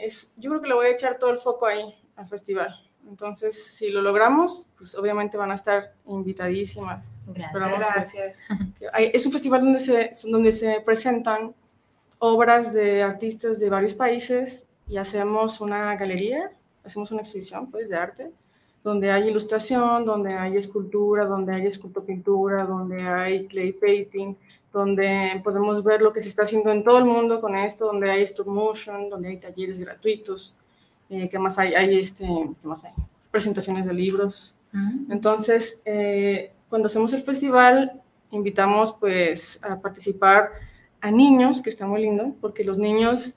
Es, 0.01 0.35
yo 0.39 0.51
creo 0.51 0.63
que 0.63 0.69
le 0.69 0.75
voy 0.75 0.87
a 0.87 0.91
echar 0.91 1.19
todo 1.19 1.31
el 1.31 1.39
foco 1.39 1.67
ahí 1.67 1.95
al 2.17 2.27
festival. 2.27 2.75
Entonces, 3.09 3.65
si 3.75 3.91
lo 3.91 4.01
logramos, 4.01 4.69
pues 4.77 4.95
obviamente 4.95 5.37
van 5.37 5.51
a 5.51 5.55
estar 5.55 5.93
invitadísimas. 6.07 7.07
Gracias. 7.27 7.53
Gracias. 7.53 8.39
es 9.13 9.27
un 9.27 9.33
festival 9.33 9.61
donde 9.61 9.81
se, 9.81 10.11
donde 10.31 10.53
se 10.53 10.81
presentan 10.81 11.55
obras 12.19 12.73
de 12.73 13.03
artistas 13.03 13.59
de 13.59 13.69
varios 13.69 13.95
países 13.95 14.69
y 14.87 14.97
hacemos 14.97 15.61
una 15.61 15.95
galería, 15.97 16.53
hacemos 16.85 17.11
una 17.11 17.23
exhibición 17.23 17.71
pues, 17.71 17.89
de 17.89 17.97
arte, 17.97 18.31
donde 18.85 19.11
hay 19.11 19.29
ilustración, 19.29 20.05
donde 20.05 20.35
hay 20.35 20.57
escultura, 20.57 21.25
donde 21.25 21.55
hay 21.55 21.67
escultopintura, 21.67 22.65
donde 22.65 23.03
hay 23.03 23.47
clay 23.47 23.73
painting, 23.73 24.35
donde 24.73 25.41
podemos 25.45 25.85
ver 25.85 26.01
lo 26.01 26.13
que 26.13 26.23
se 26.23 26.29
está 26.29 26.45
haciendo 26.45 26.71
en 26.71 26.83
todo 26.83 26.99
el 26.99 27.05
mundo 27.05 27.41
con 27.41 27.55
esto, 27.57 27.87
donde 27.87 28.11
hay 28.11 28.23
stop 28.23 28.47
motion, 28.47 29.11
donde 29.11 29.29
hay 29.29 29.37
talleres 29.37 29.79
gratuitos, 29.79 30.59
eh, 31.13 31.29
¿qué 31.31 31.39
más 31.39 31.59
hay? 31.59 31.75
Hay, 31.75 31.99
este, 31.99 32.27
¿qué 32.61 32.67
más 32.67 32.85
hay? 32.85 32.93
presentaciones 33.31 33.87
de 33.87 33.95
libros. 33.95 34.57
Mm. 34.73 35.11
Entonces, 35.13 35.81
eh, 35.85 36.53
cuando 36.69 36.87
hacemos 36.87 37.13
el 37.13 37.23
festival, 37.23 38.03
invitamos 38.31 38.95
pues 38.99 39.59
a 39.63 39.81
participar 39.81 40.51
a 41.01 41.11
niños, 41.11 41.63
que 41.63 41.71
está 41.71 41.87
muy 41.87 42.03
lindo, 42.03 42.35
porque 42.41 42.65
los 42.65 42.79
niños 42.79 43.37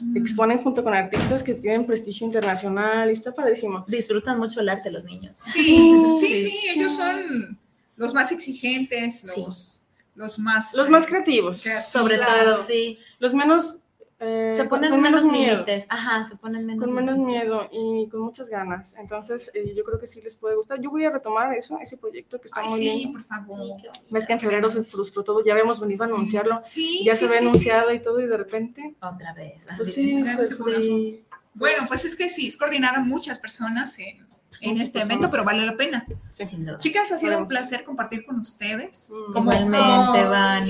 Mm. 0.00 0.16
exponen 0.16 0.58
junto 0.58 0.82
con 0.82 0.92
artistas 0.92 1.42
que 1.42 1.54
tienen 1.54 1.86
prestigio 1.86 2.26
internacional 2.26 3.10
y 3.10 3.12
está 3.12 3.32
padrísimo. 3.32 3.84
Disfrutan 3.86 4.38
mucho 4.38 4.60
el 4.60 4.68
arte 4.68 4.90
los 4.90 5.04
niños. 5.04 5.40
Sí, 5.44 5.94
sí, 6.18 6.36
Sí, 6.36 6.36
sí, 6.36 6.58
ellos 6.74 6.92
son 6.96 7.58
los 7.96 8.12
más 8.12 8.32
exigentes, 8.32 9.24
los, 9.36 9.86
los 10.16 10.38
más... 10.40 10.74
Los 10.74 10.90
más 10.90 11.06
creativos, 11.06 11.62
creativos. 11.62 11.92
Sobre 11.92 12.18
todo, 12.18 12.64
sí. 12.66 12.98
los 13.20 13.34
menos... 13.34 13.76
eh, 14.24 14.52
Se 14.56 14.64
ponen 14.64 14.90
con 14.90 15.00
menos 15.00 15.24
miedo. 15.24 15.52
límites. 15.52 15.86
Ajá, 15.88 16.24
se 16.24 16.36
ponen 16.36 16.66
menos 16.66 16.84
Con 16.84 16.94
menos 16.94 17.18
miedo 17.18 17.68
y 17.70 18.08
con 18.08 18.22
muchas 18.22 18.48
ganas. 18.48 18.94
Entonces, 18.98 19.50
eh, 19.54 19.74
yo 19.76 19.84
creo 19.84 19.98
que 19.98 20.06
sí 20.06 20.20
les 20.20 20.36
puede 20.36 20.56
gustar. 20.56 20.80
Yo 20.80 20.90
voy 20.90 21.04
a 21.04 21.10
retomar 21.10 21.52
eso, 21.54 21.78
ese 21.80 21.96
proyecto 21.96 22.40
que 22.40 22.48
está 22.48 22.60
Ay, 22.60 22.68
muy 22.68 22.78
sí, 22.78 22.84
bien. 22.84 23.12
por 23.12 23.22
favor. 23.24 23.80
Sí. 23.80 23.86
Ves 24.10 24.26
que 24.26 24.32
en 24.32 24.40
febrero 24.40 24.68
se 24.68 24.82
frustró 24.82 25.22
todo, 25.22 25.44
ya 25.44 25.52
habíamos 25.52 25.80
venido 25.80 26.04
a 26.04 26.06
anunciarlo, 26.06 26.58
Sí, 26.60 27.02
ya 27.04 27.12
sí, 27.14 27.20
se 27.20 27.24
había 27.26 27.38
sí, 27.40 27.46
anunciado 27.48 27.92
y 27.92 28.00
todo, 28.00 28.20
y 28.20 28.26
de 28.26 28.36
repente. 28.36 28.94
Otra 29.00 29.32
vez. 29.34 29.64
Pues 29.66 29.80
así. 29.80 30.22
pues. 30.58 30.76
Sí. 30.76 31.24
Bueno, 31.54 31.84
pues 31.86 32.04
es 32.04 32.16
que 32.16 32.28
sí, 32.28 32.48
es 32.48 32.56
coordinar 32.56 32.96
a 32.96 33.00
muchas 33.00 33.38
personas 33.38 33.98
en, 34.00 34.26
en 34.60 34.76
este 34.78 34.92
personas. 35.00 35.04
evento, 35.10 35.30
pero 35.30 35.44
vale 35.44 35.64
la 35.66 35.76
pena. 35.76 36.06
sí. 36.32 36.46
Sin 36.46 36.64
duda. 36.66 36.78
Chicas, 36.78 37.10
ha 37.12 37.18
sido 37.18 37.38
un 37.38 37.48
placer 37.48 37.84
compartir 37.84 38.24
con 38.24 38.40
ustedes. 38.40 39.10
Mm. 39.10 39.38
Igualmente, 39.38 40.24
Vani. 40.24 40.60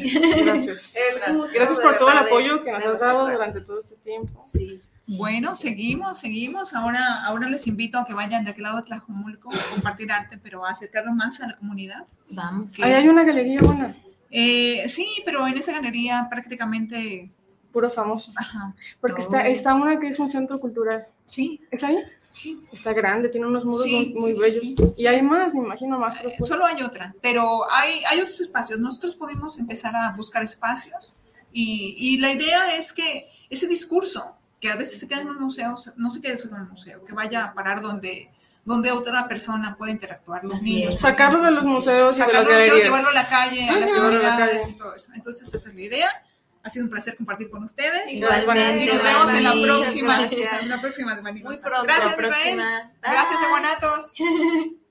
Sí, 0.00 0.20
Gracias. 0.44 0.94
El 0.96 1.38
Gracias 1.54 1.78
por 1.80 1.98
todo 1.98 2.10
el 2.12 2.18
apoyo 2.18 2.62
que 2.62 2.72
nos 2.72 2.84
has 2.84 3.00
dado 3.00 3.28
durante 3.30 3.60
todo 3.60 3.78
este 3.80 3.96
tiempo. 3.96 4.42
Sí. 4.46 4.80
Sí, 5.06 5.18
Bueno, 5.18 5.54
sí, 5.54 5.62
sí. 5.64 5.68
seguimos, 5.68 6.18
seguimos. 6.18 6.72
Ahora, 6.74 7.24
ahora 7.26 7.46
les 7.50 7.66
invito 7.66 7.98
a 7.98 8.06
que 8.06 8.14
vayan 8.14 8.42
de 8.44 8.52
aquel 8.52 8.62
lado 8.62 8.78
de 8.78 8.84
Tlajomulco 8.84 9.50
a 9.52 9.70
compartir 9.74 10.10
arte, 10.10 10.38
pero 10.42 10.64
a 10.64 10.70
acercarlo 10.70 11.12
más 11.12 11.42
a 11.42 11.46
la 11.48 11.54
comunidad. 11.56 12.06
Vamos. 12.30 12.72
¿Qué 12.72 12.82
Ahí 12.84 12.92
hay 12.94 13.08
una 13.08 13.22
galería 13.22 13.60
buena, 13.60 13.94
Eh, 14.30 14.82
sí, 14.88 15.06
pero 15.26 15.46
en 15.46 15.58
esa 15.58 15.72
galería 15.72 16.26
prácticamente, 16.30 17.30
puro 17.70 17.90
famoso. 17.90 18.32
ajá, 18.34 18.74
Porque 19.00 19.20
está, 19.20 19.46
está 19.46 19.74
una 19.74 20.00
que 20.00 20.08
es 20.08 20.18
un 20.18 20.30
centro 20.30 20.58
cultural. 20.58 21.06
sí, 21.26 21.60
¿Es 21.70 21.84
ahí? 21.84 21.98
Sí. 22.34 22.60
Está 22.72 22.92
grande, 22.92 23.28
tiene 23.30 23.46
unos 23.46 23.64
muros 23.64 23.82
Sí, 23.84 24.12
muy, 24.14 24.20
muy 24.20 24.30
sí, 24.30 24.36
sí, 24.36 24.74
bellos. 24.76 24.92
sí, 24.96 25.02
y 25.02 25.06
hay 25.06 25.22
más, 25.22 25.54
me 25.54 25.60
imagino, 25.60 25.98
más. 25.98 26.20
Eh, 26.22 26.34
solo 26.40 26.66
hay 26.66 26.82
otra, 26.82 27.14
pero 27.22 27.62
hay, 27.70 28.02
hay 28.10 28.18
otros 28.20 28.40
espacios. 28.40 28.78
Nosotros 28.80 29.14
podemos 29.16 29.58
empezar 29.58 29.94
a 29.96 30.10
buscar 30.10 30.42
espacios 30.42 31.16
y, 31.52 31.94
y 31.96 32.18
la 32.18 32.32
idea 32.32 32.76
es 32.76 32.92
que 32.92 33.30
ese 33.48 33.66
discurso, 33.68 34.36
que 34.60 34.70
a 34.70 34.76
veces 34.76 34.98
se 35.00 35.06
queda 35.08 35.20
en 35.20 35.28
un 35.28 35.38
museo, 35.38 35.74
no 35.96 36.10
se 36.10 36.20
quede 36.20 36.36
solo 36.36 36.56
en 36.56 36.62
un 36.62 36.70
museo, 36.70 37.04
que 37.04 37.12
vaya 37.14 37.44
a 37.44 37.54
parar 37.54 37.80
donde, 37.82 38.30
donde 38.64 38.90
otra 38.90 39.28
persona 39.28 39.76
pueda 39.76 39.92
interactuar, 39.92 40.42
los 40.42 40.54
Así 40.58 40.76
niños. 40.80 40.98
Sacarlo 40.98 41.42
de 41.44 41.50
los 41.52 41.64
museos 41.64 42.16
y 42.16 42.20
de 42.20 42.26
las 42.26 42.26
Sacarlo 42.26 42.48
del 42.48 42.58
museo, 42.58 42.70
galerías. 42.74 42.84
llevarlo 42.86 43.08
a 43.10 43.12
la 43.12 43.28
calle, 43.28 43.68
a 43.68 43.78
las 43.78 43.90
Ajá. 43.90 44.00
A 44.00 44.02
la 44.02 44.08
comunidades 44.10 44.70
y 44.70 44.74
todo 44.78 44.94
eso. 44.94 45.10
Entonces, 45.14 45.54
esa 45.54 45.68
es 45.68 45.74
la 45.74 45.82
idea. 45.82 46.23
Ha 46.64 46.70
sido 46.70 46.86
un 46.86 46.90
placer 46.90 47.16
compartir 47.16 47.50
con 47.50 47.62
ustedes. 47.62 48.10
Igualmente, 48.10 48.84
Y 48.84 48.86
nos 48.88 49.02
vemos 49.02 49.32
en 49.34 49.44
la 49.44 49.52
próxima, 49.52 50.18
Gracias. 50.18 50.62
en 50.62 50.68
la 50.70 50.80
próxima 50.80 51.14
de 51.14 51.22
pronto. 51.22 51.82
Gracias, 51.84 52.16
La 52.16 52.26
Israel. 52.28 52.62
Gracias, 53.02 53.38
Bye. 53.38 53.48
Guanatos. 53.50 54.12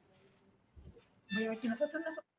Voy 1.34 1.46
a 1.46 1.50
ver 1.50 1.58
si 1.58 1.68
nos 1.68 1.82
hacen 1.82 2.02
la 2.04 2.12
foto. 2.12 2.33